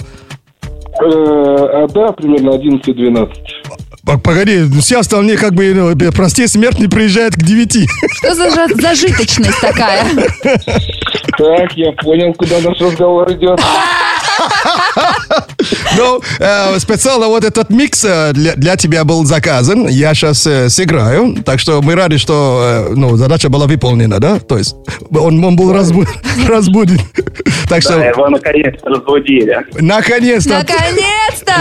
Э, 1.02 1.04
А 1.04 1.88
да, 1.92 2.12
примерно 2.12 2.52
11-12. 2.52 3.30
П- 4.06 4.18
Погоди, 4.20 4.66
все 4.82 5.00
остальные 5.00 5.38
как 5.38 5.54
бы, 5.56 5.74
ну, 5.74 5.90
э, 5.92 6.12
простые 6.12 6.48
смертные 6.48 6.90
приезжают 6.90 7.34
к 7.34 7.40
9. 7.42 7.88
Что 8.18 8.36
за 8.36 8.52
зажиточность 8.80 9.60
такая? 9.60 10.06
Так, 11.38 11.72
я 11.76 11.92
понял, 11.94 12.34
куда 12.34 12.60
наш 12.62 12.80
разговор 12.80 13.32
идет. 13.32 13.60
Ну, 15.98 16.22
э, 16.40 16.80
специально 16.80 17.28
вот 17.28 17.44
этот 17.44 17.70
микс 17.70 18.04
э, 18.06 18.32
для, 18.34 18.56
для 18.56 18.76
тебя 18.76 19.04
был 19.04 19.26
заказан. 19.26 19.88
Я 19.88 20.14
сейчас 20.14 20.48
сыграю. 20.74 21.36
Так 21.46 21.60
что 21.60 21.82
мы 21.82 21.96
рады, 21.96 22.18
что 22.18 22.88
э, 22.90 22.94
ну, 22.96 23.18
задача 23.18 23.50
была 23.50 23.68
выполнена, 23.68 24.20
да? 24.20 24.40
То 24.40 24.58
есть 24.58 24.76
он, 25.14 25.56
был 25.56 25.74
разбу- 25.74 26.08
разбуден. 26.48 27.00
Так 27.70 27.82
что, 27.82 28.00
его 28.02 28.30
наконец-то 28.30 28.90
разбудили. 28.90 29.66
наконец-то. 29.80 30.50
Наконец-то! 30.60 31.54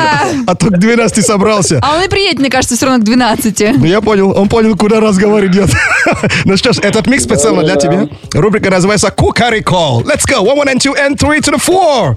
А 0.47 0.55
то 0.55 0.66
к 0.66 0.78
12 0.78 1.24
собрался. 1.24 1.81
А 1.83 1.97
он 1.97 2.05
и 2.05 2.09
приедет, 2.09 2.41
мне 2.41 2.51
кажется, 2.51 2.76
все 2.76 2.87
равно 2.87 3.01
к 3.01 3.05
12. 3.05 3.78
Ну, 3.78 3.85
я 3.85 4.01
понял, 4.01 4.37
он 4.37 4.49
понял, 4.49 4.76
куда 4.76 5.01
разговор 5.01 5.45
идет. 5.47 5.70
ну 6.45 6.57
что 6.57 6.72
ж, 6.72 6.78
этот 6.78 7.07
микс 7.07 7.24
специально 7.24 7.62
для 7.62 7.76
тебя. 7.76 8.09
Рубрика 8.33 8.70
называется 8.70 9.11
Кукари 9.11 9.61
Call. 9.61 10.05
Let's 10.05 10.26
go. 10.26 10.43
One, 10.43 10.57
one, 10.57 10.68
and 10.68 10.81
two, 10.81 10.95
and 10.95 11.16
three 11.16 11.41
to 11.41 11.53
the 11.53 11.59
four. 11.59 12.16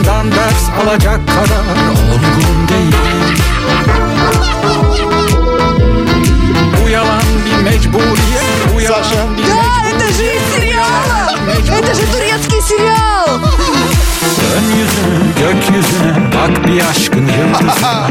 Yanlışlarından 0.00 0.32
ders 0.32 0.70
alacak 0.82 1.20
kadar 1.28 1.88
olgun 1.92 2.68
değil 2.68 2.96
Bu 6.84 6.88
yalan 6.88 7.22
bir 7.46 7.62
mecburiyet 7.62 8.74
Bu 8.74 8.80
yalan 8.80 9.36
bir 9.38 9.42
Да, 9.42 9.88
это 9.90 10.12
же 10.12 10.24
из 10.24 10.42
сериала! 10.54 11.34
Это 11.78 11.94
же 11.94 12.06
турецкий 12.06 12.60
сериал! 12.62 13.40
Dön 14.40 14.64
yüzünü 14.76 15.34
gökyüzüne 15.40 16.14
Bak 16.34 16.66
bir 16.66 16.82
aşkın 16.90 17.26
yıldızına 17.26 18.08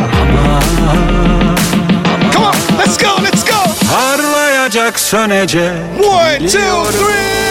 Come 2.34 2.46
on, 2.46 2.54
let's 2.80 2.98
go, 2.98 3.24
let's 3.24 3.46
go. 3.46 3.88
Parlayacak 3.94 5.00
sönecek 5.00 5.72
One, 6.00 6.48
two, 6.48 6.92
three. 6.92 7.49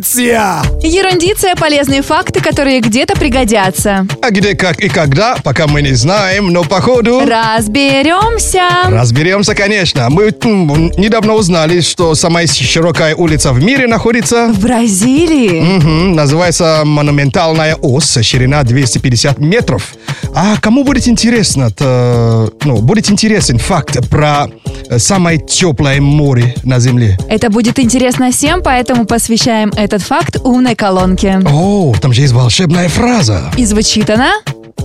Ерундиция! 0.00 0.62
Ерундиция– 0.82 1.54
полезные 1.56 2.00
факты, 2.02 2.40
которые 2.40 2.80
где-то 2.80 3.14
пригодятся. 3.16 4.06
А 4.22 4.30
где, 4.30 4.54
как 4.54 4.80
и 4.80 4.88
когда, 4.88 5.36
пока 5.44 5.66
мы 5.66 5.82
не 5.82 5.92
знаем, 5.92 6.48
но 6.48 6.64
походу... 6.64 7.20
Разберемся. 7.20 8.62
Разберемся, 8.88 9.54
конечно. 9.54 10.08
Мы 10.08 10.34
м, 10.42 10.90
недавно 10.96 11.34
узнали, 11.34 11.80
что 11.80 12.14
самая 12.14 12.46
широкая 12.46 13.14
улица 13.14 13.52
в 13.52 13.62
мире 13.62 13.86
находится... 13.86 14.48
В 14.48 14.60
Бразилии. 14.60 15.60
Мгм, 15.60 16.14
называется 16.14 16.82
Монументальная 16.84 17.76
ос, 17.76 18.18
ширина 18.22 18.62
250 18.62 19.38
метров. 19.38 19.94
А 20.34 20.56
кому 20.60 20.84
будет 20.84 21.08
интересно, 21.08 21.70
то, 21.70 22.52
ну, 22.64 22.76
будет 22.76 23.10
интересен 23.10 23.58
факт 23.58 24.08
про 24.08 24.48
э, 24.88 24.98
самое 24.98 25.38
теплое 25.38 26.00
море 26.00 26.54
на 26.64 26.78
Земле? 26.78 27.18
Это 27.28 27.50
будет 27.50 27.78
интересно 27.78 28.30
всем, 28.30 28.62
поэтому 28.62 29.06
посвящаем 29.06 29.70
этот 29.76 30.02
факт 30.02 30.38
умной 30.42 30.74
колонке. 30.74 31.40
О, 31.46 31.94
там 32.00 32.12
же 32.12 32.22
есть 32.22 32.32
волшебная 32.32 32.88
фраза. 32.88 33.50
И 33.56 33.64
звучит 33.64 34.08
она 34.10 34.32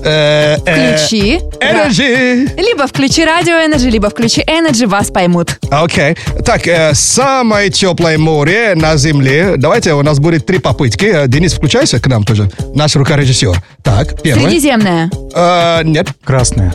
Э, 0.04 0.58
э, 0.66 0.98
«Включи». 0.98 1.39
Energy. 1.60 2.50
Либо 2.62 2.88
включи 2.88 3.26
радио 3.26 3.56
Energy, 3.56 3.89
либо 3.89 4.10
включи 4.10 4.41
Energy, 4.41 4.88
вас 4.88 5.10
поймут. 5.10 5.58
Окей. 5.72 6.16
Так, 6.46 6.68
э, 6.68 6.93
самое 6.93 7.70
теплое 7.70 8.18
море 8.18 8.74
на 8.76 8.98
Земле. 8.98 9.56
Давайте, 9.58 9.93
у 9.93 10.04
нас 10.04 10.20
будет 10.20 10.46
три 10.46 10.60
попытки. 10.60 11.28
Денис, 11.28 11.54
включайся 11.54 12.00
к 12.00 12.08
нам 12.08 12.24
тоже. 12.24 12.52
Наш 12.76 12.96
рукорежиссер. 12.96 13.56
Так, 13.84 14.22
первый. 14.22 14.43
Средиземная. 14.43 15.10
Э, 15.36 15.83
нет. 15.83 16.07
Красная. 16.23 16.73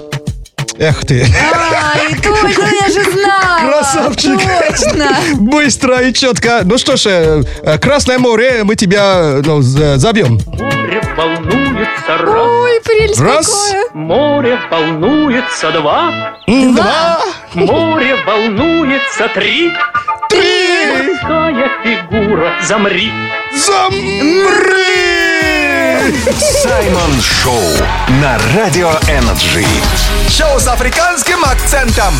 Эх 0.79 1.05
ты. 1.07 1.23
Ай, 1.23 2.15
точно, 2.23 2.69
я 2.81 2.89
же 2.89 3.11
знала. 3.11 3.71
Красавчик. 3.71 4.41
Точно. 4.69 5.17
Быстро 5.39 6.01
и 6.03 6.13
четко. 6.13 6.61
Ну 6.65 6.79
что 6.79 6.97
ж, 6.97 7.07
э, 7.07 7.43
э, 7.63 7.79
Красное 7.79 8.19
море, 8.19 8.63
мы 8.65 8.77
тебя 8.77 9.41
ну, 9.45 9.63
забьем. 9.63 10.39
Море 10.47 11.03
волнуется 11.17 12.19
раз. 12.19 12.47
Ой, 12.47 12.81
прелесть 12.85 13.21
Раз. 13.21 13.47
какое. 13.47 13.85
Море 13.95 14.59
волнуется 14.71 15.71
два. 15.73 16.35
Два. 16.47 17.21
Море 17.55 18.17
волнуется 18.27 19.29
три. 19.35 19.71
Три. 20.29 21.21
Морская 21.23 21.71
фигура, 21.83 22.53
замри. 22.63 23.11
Замри! 23.55 25.30
Саймон 26.11 27.21
Шоу 27.21 27.63
на 28.21 28.37
Радио 28.57 28.91
Energy. 29.09 29.65
Шоу 30.29 30.59
с 30.59 30.67
африканским 30.67 31.45
акцентом. 31.45 32.13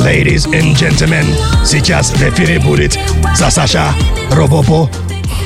Ladies 0.00 0.46
and 0.50 0.74
gentlemen, 0.74 1.26
сейчас 1.64 2.10
в 2.12 2.22
эфире 2.22 2.58
будет 2.58 2.98
Сасаша 3.34 3.94
Робопо. 4.30 4.88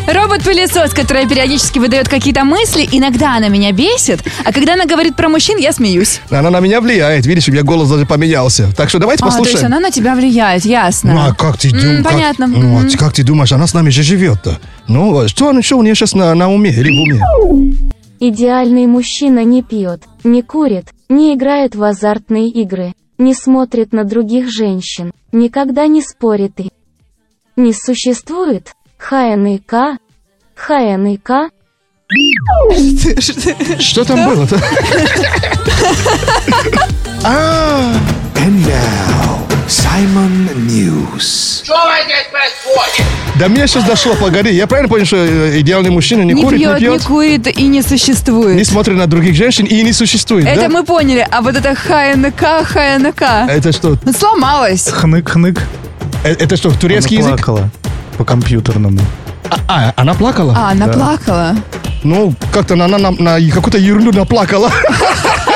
Робот-пылесос, 0.06 0.92
который 0.92 1.28
периодически 1.28 1.78
выдает 1.78 2.08
какие-то 2.08 2.44
мысли, 2.44 2.88
иногда 2.90 3.36
она 3.36 3.48
меня 3.48 3.70
бесит, 3.72 4.20
а 4.44 4.52
когда 4.52 4.74
она 4.74 4.84
говорит 4.84 5.14
про 5.14 5.28
мужчин, 5.28 5.56
я 5.58 5.72
смеюсь. 5.72 6.20
Она 6.30 6.50
на 6.50 6.58
меня 6.60 6.80
влияет. 6.80 7.26
Видишь, 7.26 7.48
у 7.48 7.52
меня 7.52 7.62
голос 7.62 7.88
даже 7.88 8.06
поменялся. 8.06 8.72
Так 8.76 8.88
что 8.88 8.98
давайте 8.98 9.22
А, 9.22 9.28
то 9.28 9.36
есть 9.36 9.38
послушаем. 9.44 9.66
она 9.72 9.80
на 9.80 9.90
тебя 9.92 10.14
влияет, 10.16 10.64
ясно. 10.64 11.12
Ну, 11.14 11.20
а 11.20 11.34
как 11.34 11.58
ты 11.58 11.70
думаешь? 11.70 12.04
понятно. 12.04 12.46
Ну, 12.48 12.78
а 12.80 12.96
как 12.98 13.12
ты 13.12 13.22
думаешь, 13.22 13.52
она 13.52 13.66
с 13.68 13.74
нами 13.74 13.90
же 13.90 14.02
живет-то? 14.02 14.58
Ну, 14.88 15.28
что, 15.28 15.48
она- 15.48 15.62
что 15.62 15.78
у 15.78 15.82
нее 15.82 15.94
сейчас 15.94 16.14
на, 16.14 16.34
на 16.34 16.50
уме 16.50 16.70
или 16.70 16.90
в 16.90 17.00
уме? 17.02 17.76
Идеальный 18.18 18.86
мужчина 18.86 19.44
не 19.44 19.62
пьет, 19.62 20.02
не 20.24 20.42
курит, 20.42 20.86
не 21.08 21.34
играет 21.34 21.74
в 21.76 21.82
азартные 21.82 22.48
игры, 22.48 22.94
не 23.16 23.32
смотрит 23.34 23.92
на 23.92 24.04
других 24.04 24.50
женщин, 24.50 25.12
никогда 25.32 25.86
не 25.86 26.02
спорит 26.02 26.58
и 26.58 26.70
не 27.56 27.72
существует. 27.72 28.72
ХНК, 29.00 29.98
ХНК, 30.54 31.30
Что 33.78 34.04
там 34.04 34.24
было-то? 34.28 34.60
А, 37.24 37.92
And 38.36 38.64
now, 38.66 39.38
Simon 39.68 40.48
News. 40.66 41.64
Да 43.38 43.48
мне 43.48 43.66
сейчас 43.66 43.84
дошло, 43.84 44.14
погоди. 44.16 44.50
Я 44.50 44.66
правильно 44.66 44.88
понял, 44.88 45.04
что 45.06 45.16
э, 45.16 45.60
идеальный 45.60 45.90
мужчина 45.90 46.22
не, 46.22 46.32
Не 46.34 46.42
курит, 46.42 46.58
пьет, 46.60 46.80
не 46.80 46.86
не 46.88 46.90
пьет, 46.98 47.04
курит 47.04 47.46
и 47.58 47.66
не 47.68 47.82
существует. 47.82 48.56
не 48.56 48.64
смотрит 48.64 48.96
на 48.96 49.06
других 49.06 49.34
женщин 49.34 49.64
и 49.66 49.82
не 49.82 49.92
существует, 49.92 50.46
Это 50.46 50.62
да? 50.62 50.68
мы 50.68 50.84
поняли, 50.84 51.26
а 51.30 51.40
вот 51.40 51.54
это 51.56 51.74
ХНК, 51.74 52.66
ХНК. 52.66 53.22
Это 53.48 53.72
что? 53.72 53.96
Сломалось. 54.18 54.88
Хнык-хнык. 54.88 55.58
Э, 56.24 56.32
Это 56.34 56.56
что, 56.56 56.70
турецкий 56.70 57.18
язык? 57.18 57.40
Плакала 58.20 58.24
по 58.24 58.24
компьютерному. 58.24 58.98
А, 59.68 59.92
она 59.96 60.14
плакала? 60.14 60.54
А, 60.56 60.70
она 60.72 60.86
Да. 60.86 60.92
плакала. 60.92 61.56
Ну, 62.04 62.34
как-то 62.52 62.74
она 62.74 62.88
на, 62.88 62.98
на- 62.98 63.10
на 63.10 63.50
какую-то 63.50 63.78
ерунду 63.78 64.12
наплакала. 64.12 64.70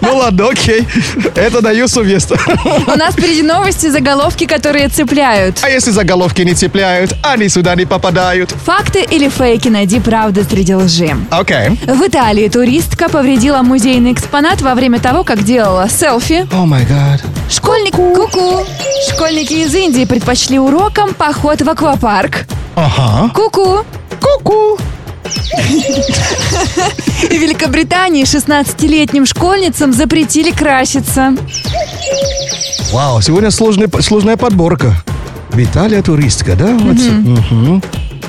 Ну 0.00 0.16
ладно, 0.16 0.48
окей. 0.48 0.86
Это 1.34 1.60
даю 1.60 1.88
совесть. 1.88 2.30
У 2.32 2.98
нас 2.98 3.14
впереди 3.14 3.42
новости, 3.42 3.88
заголовки, 3.88 4.46
которые 4.46 4.88
цепляют. 4.88 5.58
А 5.62 5.68
если 5.68 5.90
заголовки 5.90 6.42
не 6.42 6.54
цепляют, 6.54 7.14
они 7.22 7.48
сюда 7.48 7.74
не 7.74 7.86
попадают. 7.86 8.50
Факты 8.64 9.06
или 9.10 9.28
фейки, 9.28 9.68
найди 9.68 10.00
правду 10.00 10.44
среди 10.48 10.74
лжи. 10.74 11.16
Окей. 11.30 11.78
В 11.86 12.06
Италии 12.06 12.48
туристка 12.48 13.08
повредила 13.08 13.62
музейный 13.62 14.12
экспонат 14.12 14.60
во 14.60 14.74
время 14.74 15.00
того, 15.00 15.24
как 15.24 15.42
делала 15.44 15.88
селфи. 15.88 16.46
О 16.52 16.66
май 16.66 16.84
гад. 16.84 17.22
Школьник... 17.50 17.94
Ку-ку. 17.94 18.64
Школьники 19.10 19.54
из 19.54 19.74
Индии 19.74 20.04
предпочли 20.04 20.58
урокам 20.58 21.14
поход 21.14 21.62
в 21.62 21.68
аквапарк. 21.68 22.46
Ага. 22.76 23.30
Ку-ку. 23.34 23.84
Ку-ку. 24.20 24.78
В 25.50 27.30
Великобритании 27.32 28.24
16-летним 28.24 29.26
школьницам 29.26 29.92
запретили 29.92 30.50
краситься. 30.52 31.34
Вау, 32.92 33.20
сегодня 33.20 33.50
сложная, 33.50 33.88
сложная 34.00 34.36
подборка. 34.36 34.94
Виталия 35.52 36.02
туристка, 36.02 36.54
да? 36.54 36.76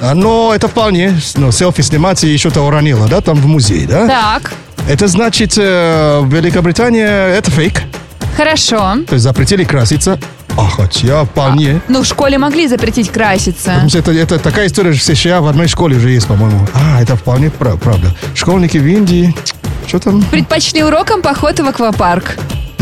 А, 0.01 0.15
Но 0.15 0.51
это 0.55 0.67
вполне, 0.67 1.13
ну, 1.35 1.51
селфи 1.51 1.81
снимать 1.81 2.23
и 2.23 2.27
еще-то 2.29 2.61
уронила, 2.61 3.07
да, 3.07 3.21
там 3.21 3.35
в 3.37 3.45
музее, 3.45 3.85
да? 3.87 4.07
Так, 4.07 4.53
Это 4.89 5.07
значит, 5.07 5.53
э, 5.57 6.23
Великобритания 6.25 7.27
это 7.35 7.51
фейк. 7.51 7.83
хорошо. 8.35 8.95
То 9.07 9.13
есть 9.13 9.23
запретили 9.23 9.63
краситься. 9.63 10.19
А 10.57 10.67
хотя 10.69 11.23
вполне. 11.25 11.81
Ну, 11.87 12.01
в 12.03 12.05
школе 12.05 12.37
могли 12.37 12.67
запретить 12.67 13.09
краситься. 13.09 13.87
Это, 13.93 14.11
это 14.11 14.37
такая 14.39 14.67
история 14.67 14.91
в 14.91 15.01
США 15.01 15.41
в 15.41 15.47
одной 15.47 15.67
школе 15.67 15.97
уже 15.97 16.09
есть, 16.11 16.27
по-моему. 16.27 16.67
А, 16.73 17.01
это 17.01 17.15
вполне 17.15 17.49
пра- 17.49 17.77
правда. 17.77 18.13
Школьники 18.35 18.77
в 18.77 18.85
Индии. 18.85 19.35
Что 19.87 19.99
там? 19.99 20.21
Предпочли 20.23 20.83
урокам 20.83 21.21
поход 21.21 21.59
в 21.59 21.65
аквапарк. 21.65 22.37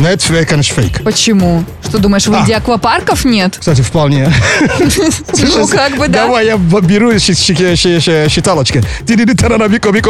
Это 0.08 0.24
фейк, 0.24 0.50
конечно, 0.50 0.76
фейк. 0.82 1.04
Почему? 1.04 1.64
Что 1.88 1.98
думаешь, 1.98 2.28
в 2.28 2.34
А. 2.34 2.40
Индии 2.40 2.54
аквапарков 2.54 3.26
нет? 3.26 3.58
Кстати, 3.60 3.82
вполне. 3.82 4.32
Ну, 5.60 5.68
как 5.68 5.98
бы 5.98 6.08
да. 6.08 6.26
Давай 6.26 6.46
я 6.48 6.58
беру 6.58 7.12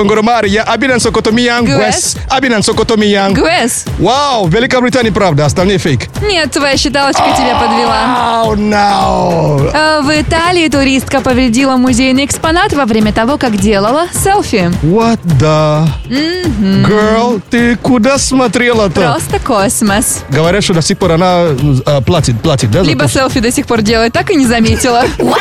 ngoromari. 0.04 0.48
Я 0.50 0.64
абинан 0.64 1.00
сокотомиян 1.00 1.66
гуэс. 1.66 2.18
Абинан 2.30 2.64
сокотомиян. 2.64 3.34
Гуэс. 3.34 3.86
Вау, 4.00 4.48
Великобритания 4.48 5.12
правда, 5.12 5.46
остальные 5.46 5.78
фейк. 5.78 6.08
Нет, 6.22 6.52
твоя 6.52 6.78
считалочка 6.78 7.24
тебя 7.38 7.56
подвела. 7.60 8.44
Oh, 8.46 8.56
no. 8.56 9.72
А, 9.74 10.02
В 10.02 10.10
Италии 10.22 10.68
туристка 10.70 11.22
повредила 11.22 11.76
музейный 11.78 12.26
экспонат 12.26 12.74
во 12.74 12.86
время 12.86 13.14
того, 13.14 13.38
как 13.38 13.58
делала 13.58 14.08
селфи. 14.14 14.72
What 14.84 15.20
the... 15.40 15.88
Girl, 16.88 17.42
ты 17.50 17.76
куда 17.78 18.18
смотрела-то? 18.18 19.02
Просто 19.02 19.40
космос. 19.80 20.24
Говорят, 20.30 20.64
что 20.64 20.74
до 20.74 20.82
сих 20.82 20.98
пор 20.98 21.14
она 21.14 21.48
э, 21.86 22.02
платит, 22.02 22.42
платит, 22.42 22.72
да? 22.72 22.82
Либо 22.82 23.08
селфи 23.08 23.40
до 23.40 23.52
сих 23.52 23.66
пор 23.66 23.82
делает, 23.82 24.14
так 24.14 24.30
и 24.32 24.36
не 24.36 24.46
заметила. 24.46 25.04
Саймон. 25.18 25.40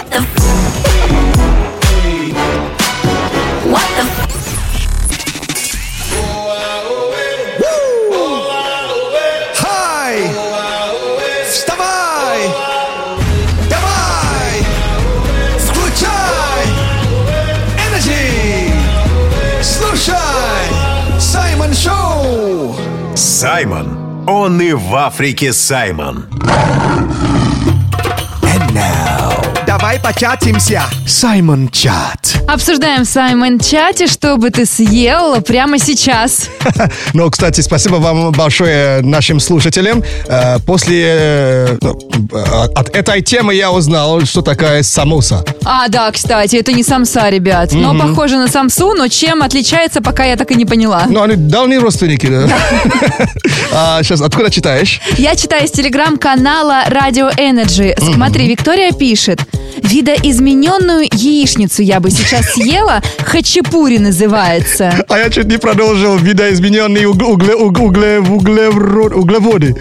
Он 24.29 24.61
и 24.61 24.75
в 24.75 24.95
Африке 24.95 25.55
Саймон. 25.55 26.27
Давай 29.89 30.01
початимся. 30.03 30.83
Саймон 31.07 31.71
Чат. 31.71 32.37
Обсуждаем 32.47 33.05
в 33.05 33.09
Саймон 33.09 33.59
чате, 33.59 34.07
что 34.07 34.37
бы 34.37 34.51
ты 34.51 34.67
съел 34.67 35.41
прямо 35.41 35.79
сейчас. 35.79 36.51
Ну, 37.15 37.31
кстати, 37.31 37.63
спасибо 37.63 37.97
вам 37.97 38.33
большое 38.33 39.01
нашим 39.01 39.41
слушателям. 39.41 40.05
Э, 40.27 40.59
После 40.61 41.05
э, 41.07 41.79
ну, 41.81 41.99
э, 42.33 42.69
от 42.75 42.95
этой 42.95 43.23
темы 43.23 43.55
я 43.55 43.71
узнал, 43.73 44.21
что 44.27 44.43
такая 44.43 44.83
самоса. 44.83 45.45
А, 45.65 45.89
да, 45.89 46.11
кстати, 46.11 46.57
это 46.57 46.73
не 46.73 46.83
самса, 46.83 47.29
ребят. 47.31 47.73
Но 47.73 47.95
похоже 47.99 48.37
на 48.37 48.49
самсу, 48.49 48.95
но 48.95 49.09
чем 49.09 49.43
отличается, 49.43 50.03
пока 50.03 50.25
я 50.25 50.37
так 50.37 50.51
и 50.51 50.55
не 50.55 50.67
поняла. 50.67 51.05
Ну, 51.09 51.23
они 51.23 51.37
дальние 51.37 51.79
родственники, 51.79 52.27
да? 52.27 52.49
А, 53.73 54.03
Сейчас, 54.03 54.21
откуда 54.21 54.51
читаешь? 54.51 55.01
Я 55.17 55.35
читаю 55.35 55.65
из 55.65 55.71
телеграм-канала 55.71 56.85
Radio 56.89 57.35
Energy. 57.37 57.95
Смотри, 58.15 58.49
Виктория 58.49 58.93
пишет. 58.93 59.41
Видоизмененную 59.83 61.07
яичницу 61.13 61.83
я 61.83 62.01
бы 62.01 62.11
сейчас 62.11 62.53
съела. 62.53 63.03
Хачапури 63.25 63.99
называется. 63.99 64.93
А 65.09 65.19
я 65.19 65.31
чуть 65.31 65.47
не 65.47 65.59
продолжил 65.59 66.17
видоизмененные 66.17 67.07
уг- 67.09 67.23
угле, 67.23 67.55
уг- 67.55 67.79
угле- 67.79 68.19
углевро- 68.21 69.15
углеводы. 69.15 69.75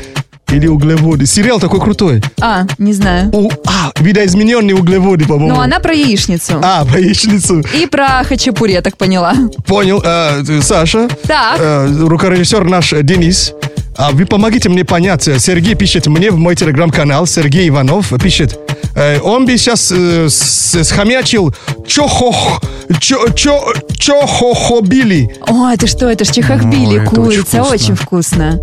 Или 0.50 0.68
углеводы. 0.68 1.26
Сериал 1.26 1.60
такой 1.60 1.82
крутой. 1.82 2.22
А, 2.40 2.66
не 2.78 2.94
знаю. 2.94 3.30
У- 3.34 3.50
а, 3.66 3.92
видоизмененные 4.00 4.76
углеводы, 4.78 5.26
по-моему. 5.26 5.56
Но 5.56 5.62
она 5.62 5.80
про 5.80 5.94
яичницу. 5.94 6.62
А, 6.64 6.86
про 6.86 7.00
яичницу. 7.00 7.64
И 7.78 7.86
про 7.86 8.24
хачапури, 8.24 8.72
я 8.72 8.82
так 8.82 8.96
поняла. 8.96 9.34
Понял. 9.66 10.02
Э, 10.06 10.42
Саша. 10.62 11.10
Так. 11.28 11.58
э, 11.60 11.88
рукорежиссер 12.00 12.64
наш 12.64 12.94
Денис. 13.02 13.54
А 13.98 14.12
вы 14.12 14.26
помогите 14.26 14.70
мне 14.70 14.86
понять. 14.86 15.24
Сергей 15.24 15.74
пишет 15.76 16.08
мне 16.08 16.30
в 16.32 16.38
мой 16.38 16.56
телеграм-канал. 16.56 17.26
Сергей 17.26 17.68
Иванов 17.70 18.14
пишет. 18.22 18.60
э, 18.96 19.20
он 19.22 19.46
бы 19.46 19.58
сейчас 19.58 19.92
э, 19.92 20.30
схомячил 20.30 21.54
чохох, 21.88 22.62
чо, 23.00 23.30
чо, 23.30 23.74
чохохобили. 23.98 25.36
О, 25.48 25.70
это 25.70 25.88
что? 25.88 26.08
Это 26.10 26.26
ж 26.26 26.30
чехахбили, 26.30 27.00
Ой, 27.00 27.06
это 27.08 27.22
очень 27.22 27.44
курица. 27.44 27.64
вкусно. 27.64 27.74
Очень 27.74 27.96
вкусно. 27.96 28.60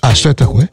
А 0.00 0.14
что 0.14 0.30
это 0.30 0.44
такое? 0.46 0.68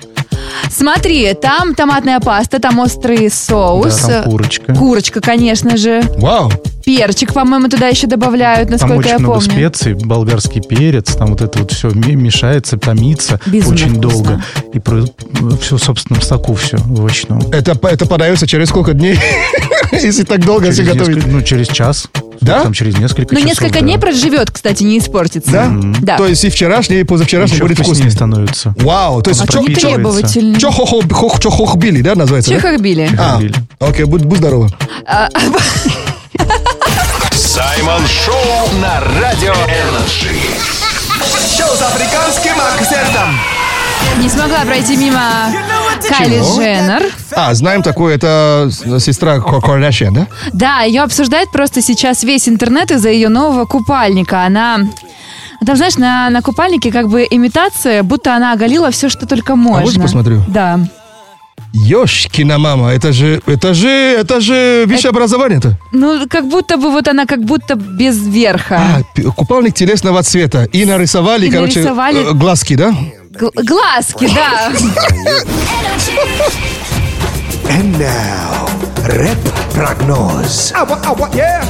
Смотри, 0.72 1.34
там 1.34 1.76
томатная 1.76 2.20
паста, 2.22 2.60
там 2.60 2.80
острый 2.80 3.30
соус. 3.30 4.01
Да, 4.03 4.22
там 4.22 4.32
курочка. 4.32 4.74
Курочка, 4.74 5.20
конечно 5.22 5.76
же. 5.78 6.01
Вау. 6.18 6.51
Перчик, 6.88 7.33
по-моему, 7.33 7.67
туда 7.67 7.89
еще 7.89 8.07
добавляют, 8.07 8.69
Там 8.69 8.77
насколько 8.79 8.95
очень 8.99 9.09
я 9.09 9.19
много 9.19 9.33
помню. 9.41 9.51
специй, 9.51 9.93
болгарский 9.93 10.61
перец, 10.61 11.15
там 11.15 11.27
вот 11.31 11.41
это 11.41 11.59
вот 11.59 11.71
все 11.73 11.89
мешается, 11.89 12.77
томится 12.77 13.41
Безумно 13.45 13.73
очень 13.75 13.89
вкусно. 13.89 14.01
долго. 14.09 14.43
И 14.73 15.57
все 15.61 15.75
в 15.75 15.83
собственном 15.83 16.21
соку 16.21 16.55
все 16.55 16.77
овощном. 16.77 17.41
Это, 17.51 17.77
это 17.89 18.05
подается 18.05 18.47
через 18.47 18.69
сколько 18.69 18.93
дней? 18.93 19.19
Если 19.91 20.23
так 20.23 20.45
долго 20.45 20.71
все 20.71 20.83
готовить. 20.83 21.27
ну, 21.27 21.41
через 21.41 21.67
час. 21.67 22.07
Да? 22.39 22.63
Там 22.63 22.71
через 22.71 22.97
несколько 22.97 23.33
Ну, 23.33 23.41
часов. 23.41 23.45
несколько 23.51 23.73
да. 23.73 23.81
дней 23.81 23.97
проживет, 23.97 24.49
кстати, 24.51 24.83
не 24.83 24.99
испортится. 24.99 25.51
Да? 25.51 25.69
Да. 26.01 26.17
То 26.17 26.25
есть 26.27 26.45
и 26.45 26.49
вчерашний, 26.49 27.01
и 27.01 27.03
позавчерашний 27.03 27.55
Еще 27.57 27.65
будет 27.65 27.79
вкуснее 27.79 28.11
становится. 28.11 28.73
Вау, 28.77 29.21
то 29.21 29.29
есть 29.31 29.41
А 29.41 29.45
ты 29.47 29.73
чо- 29.75 29.89
требовательный. 29.89 30.57
чохохо- 30.57 31.05
хох- 31.09 31.41
чохохбили, 31.41 32.01
да, 32.01 32.15
называется? 32.15 32.51
да? 32.51 32.57
Чехахбили. 32.57 33.09
А, 33.19 33.41
окей, 33.79 34.05
будь, 34.05 34.23
будь 34.23 34.38
здорова. 34.38 34.69
А, 37.38 37.39
Саймон 37.39 38.07
Шоу 38.07 38.79
на 38.81 38.99
Радио 39.21 39.53
Energy. 39.53 40.34
Шоу 41.55 41.75
с 41.75 41.81
африканским 41.83 42.53
акцентом. 42.59 43.39
Не 44.19 44.27
смогла 44.27 44.65
пройти 44.65 44.97
мимо 44.97 45.21
Кайли 46.09 46.39
Чего? 46.39 46.59
Дженнер. 46.59 47.03
А, 47.35 47.53
знаем 47.53 47.83
такое, 47.83 48.15
это 48.15 48.71
сестра 48.99 49.39
Ко- 49.39 49.61
Кардашьян, 49.61 50.15
да? 50.15 50.27
Да, 50.51 50.81
ее 50.81 51.03
обсуждает 51.03 51.51
просто 51.51 51.83
сейчас 51.83 52.23
весь 52.23 52.49
интернет 52.49 52.89
из-за 52.89 53.09
ее 53.09 53.29
нового 53.29 53.65
купальника. 53.65 54.41
Она... 54.41 54.79
Там, 55.63 55.75
знаешь, 55.75 55.97
на, 55.97 56.31
на 56.31 56.41
купальнике 56.41 56.91
как 56.91 57.07
бы 57.07 57.27
имитация, 57.29 58.01
будто 58.01 58.35
она 58.35 58.53
оголила 58.53 58.89
все, 58.89 59.09
что 59.09 59.27
только 59.27 59.55
можно. 59.55 59.83
можно 59.83 60.01
посмотрю? 60.01 60.43
Да. 60.47 60.79
Ёшкина 61.86 62.57
мама, 62.57 62.91
это 62.91 63.13
же, 63.13 63.41
это 63.45 63.73
же, 63.73 63.88
это 63.88 64.39
же 64.41 64.86
высшее 64.88 65.09
образование-то. 65.11 65.78
Ну, 65.91 66.28
как 66.30 66.47
будто 66.49 66.78
бы 66.78 66.89
вот 66.91 67.07
она 67.07 67.25
как 67.25 67.43
будто 67.43 67.75
без 67.75 68.17
верха. 68.28 68.80
А, 69.15 69.32
купальник 69.32 69.75
телесного 69.75 70.23
цвета. 70.23 70.63
И 70.73 70.86
нарисовали, 70.86 71.47
И 71.47 71.51
короче, 71.51 71.82
нарисовали- 71.82 72.32
э, 72.32 72.34
глазки, 72.34 72.75
да? 72.75 72.95
Гл- 73.39 73.51
глазки, 73.63 74.28
да. 74.34 74.71
And 77.69 77.97
now, 77.99 78.69
рэп-прогноз. 79.05 80.71
Ава, 80.75 80.99
ава, 81.05 81.30
yeah. 81.34 81.63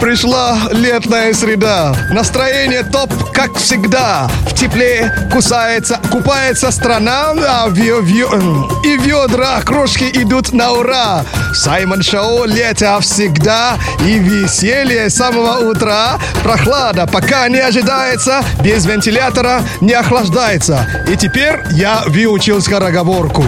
Пришла 0.00 0.58
летная 0.70 1.32
среда. 1.32 1.94
Настроение 2.10 2.82
топ, 2.82 3.10
как 3.32 3.56
всегда. 3.56 4.28
В 4.46 4.52
тепле 4.54 5.10
кусается, 5.32 5.98
купается 6.10 6.70
страна, 6.70 7.30
а 7.30 7.68
вё- 7.68 8.00
вё- 8.00 8.68
и 8.84 8.96
ведра 8.98 9.60
крошки 9.62 10.04
идут 10.12 10.52
на 10.52 10.72
ура. 10.72 11.24
Саймон 11.54 12.02
Шоу 12.02 12.44
лето 12.44 12.98
всегда 13.00 13.78
и 14.04 14.18
веселье 14.18 15.08
с 15.08 15.14
самого 15.16 15.70
утра. 15.70 16.18
Прохлада 16.42 17.06
пока 17.06 17.48
не 17.48 17.60
ожидается, 17.60 18.42
без 18.62 18.84
вентилятора 18.84 19.62
не 19.80 19.94
охлаждается. 19.94 20.86
И 21.08 21.16
теперь 21.16 21.60
я 21.70 22.02
выучил 22.06 22.60
скороговорку. 22.60 23.42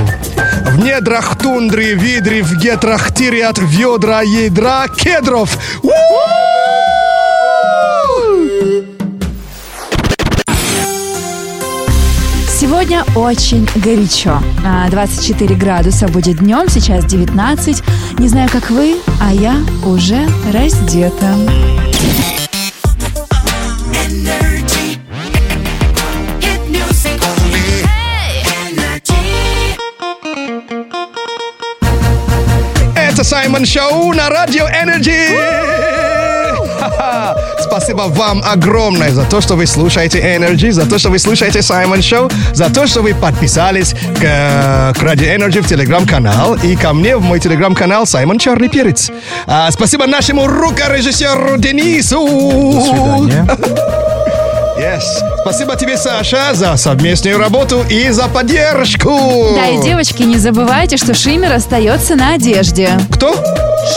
В 0.65 0.79
недрах 0.79 1.37
тундры, 1.37 1.95
видры, 1.95 2.43
в 2.43 2.57
гетрах 2.57 3.13
тирят 3.15 3.59
ведра, 3.59 4.23
ядра, 4.23 4.87
кедров. 4.89 5.57
У! 5.83 5.91
Сегодня 12.77 13.05
очень 13.15 13.67
горячо. 13.77 14.39
А, 14.63 14.91
24 14.91 15.55
градуса 15.55 16.09
будет 16.09 16.41
днем, 16.41 16.69
сейчас 16.69 17.07
19. 17.07 17.83
Не 18.19 18.29
знаю, 18.29 18.51
как 18.53 18.69
вы, 18.69 18.97
а 19.19 19.33
я 19.33 19.57
уже 19.83 20.29
раздета. 20.53 21.35
Это 32.95 33.25
Саймон 33.25 33.65
Шоу 33.65 34.13
на 34.13 34.29
Радио 34.29 34.67
Energy. 34.67 35.97
Спасибо 37.67 38.03
вам 38.03 38.43
огромное 38.45 39.11
за 39.11 39.25
то, 39.25 39.41
что 39.41 39.57
вы 39.57 39.67
слушаете 39.67 40.21
Energy, 40.21 40.71
за 40.71 40.87
то, 40.89 40.99
что 40.99 41.11
вы 41.11 41.19
слушаете 41.19 41.63
Саймон 41.63 42.01
Шоу, 42.01 42.31
за 42.55 42.73
то, 42.73 42.87
что 42.87 43.03
вы 43.03 43.13
подписались 43.15 43.93
к, 43.93 44.21
к 44.21 45.03
Radio 45.03 45.37
Energy 45.37 45.61
в 45.61 45.69
телеграм-канал 45.69 46.55
и 46.55 46.77
ко 46.77 46.93
мне 46.93 47.17
в 47.17 47.23
мой 47.23 47.41
телеграм-канал 47.41 48.07
Саймон 48.07 48.39
Черный 48.39 48.69
Перец. 48.69 49.11
А, 49.47 49.71
спасибо 49.73 50.07
нашему 50.07 50.47
рукорежиссеру 50.47 51.59
Денису. 51.59 52.25
До 52.25 52.81
свидания. 52.81 53.47
Yes. 54.87 55.03
Спасибо 55.41 55.75
тебе, 55.75 55.97
Саша, 55.97 56.55
за 56.55 56.77
совместную 56.77 57.39
работу 57.39 57.85
и 57.91 58.09
за 58.11 58.29
поддержку. 58.29 59.55
Да, 59.57 59.67
и 59.67 59.83
девочки, 59.83 60.23
не 60.23 60.39
забывайте, 60.39 60.97
что 60.97 61.13
шиммер 61.13 61.53
остается 61.53 62.15
на 62.15 62.35
одежде. 62.35 62.91
Кто? 63.11 63.35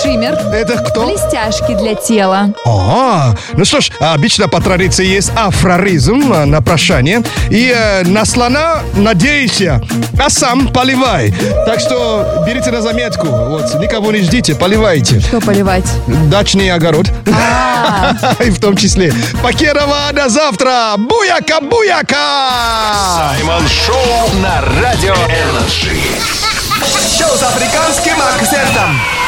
Шиммер. 0.01 0.33
Это 0.53 0.77
кто? 0.77 1.05
Блестяшки 1.05 1.75
для 1.75 1.93
тела. 1.93 2.53
А, 2.65 3.35
ну 3.53 3.65
что 3.65 3.81
ж, 3.81 3.91
обычно 3.99 4.47
по 4.47 4.61
традиции 4.61 5.05
есть 5.05 5.31
афроризм 5.35 6.33
э, 6.33 6.45
на 6.45 6.61
прощание. 6.61 7.23
И 7.49 7.73
э, 7.75 8.03
на 8.03 8.25
слона 8.25 8.79
надейся, 8.95 9.81
а 10.19 10.29
сам 10.29 10.67
поливай. 10.67 11.33
Так 11.65 11.79
что 11.79 12.43
берите 12.47 12.71
на 12.71 12.81
заметку. 12.81 13.27
Вот, 13.27 13.79
никого 13.79 14.11
не 14.11 14.21
ждите, 14.21 14.55
поливайте. 14.55 15.19
Что 15.19 15.39
поливать? 15.39 15.85
Дачный 16.29 16.71
огород. 16.71 17.07
И 18.45 18.49
в 18.51 18.59
том 18.59 18.75
числе. 18.75 19.13
Покерова, 19.41 20.11
до 20.13 20.29
завтра. 20.29 20.78
Booyaka, 20.97 21.59
booyaka! 21.59 22.49
Саймон 23.17 23.67
Шоу 23.67 24.29
на 24.41 24.61
Радио 24.81 25.13
Energy. 25.13 25.99
Шоу 27.17 27.35
с 27.35 27.43
африканским 27.43 28.15
акцентом. 28.21 29.18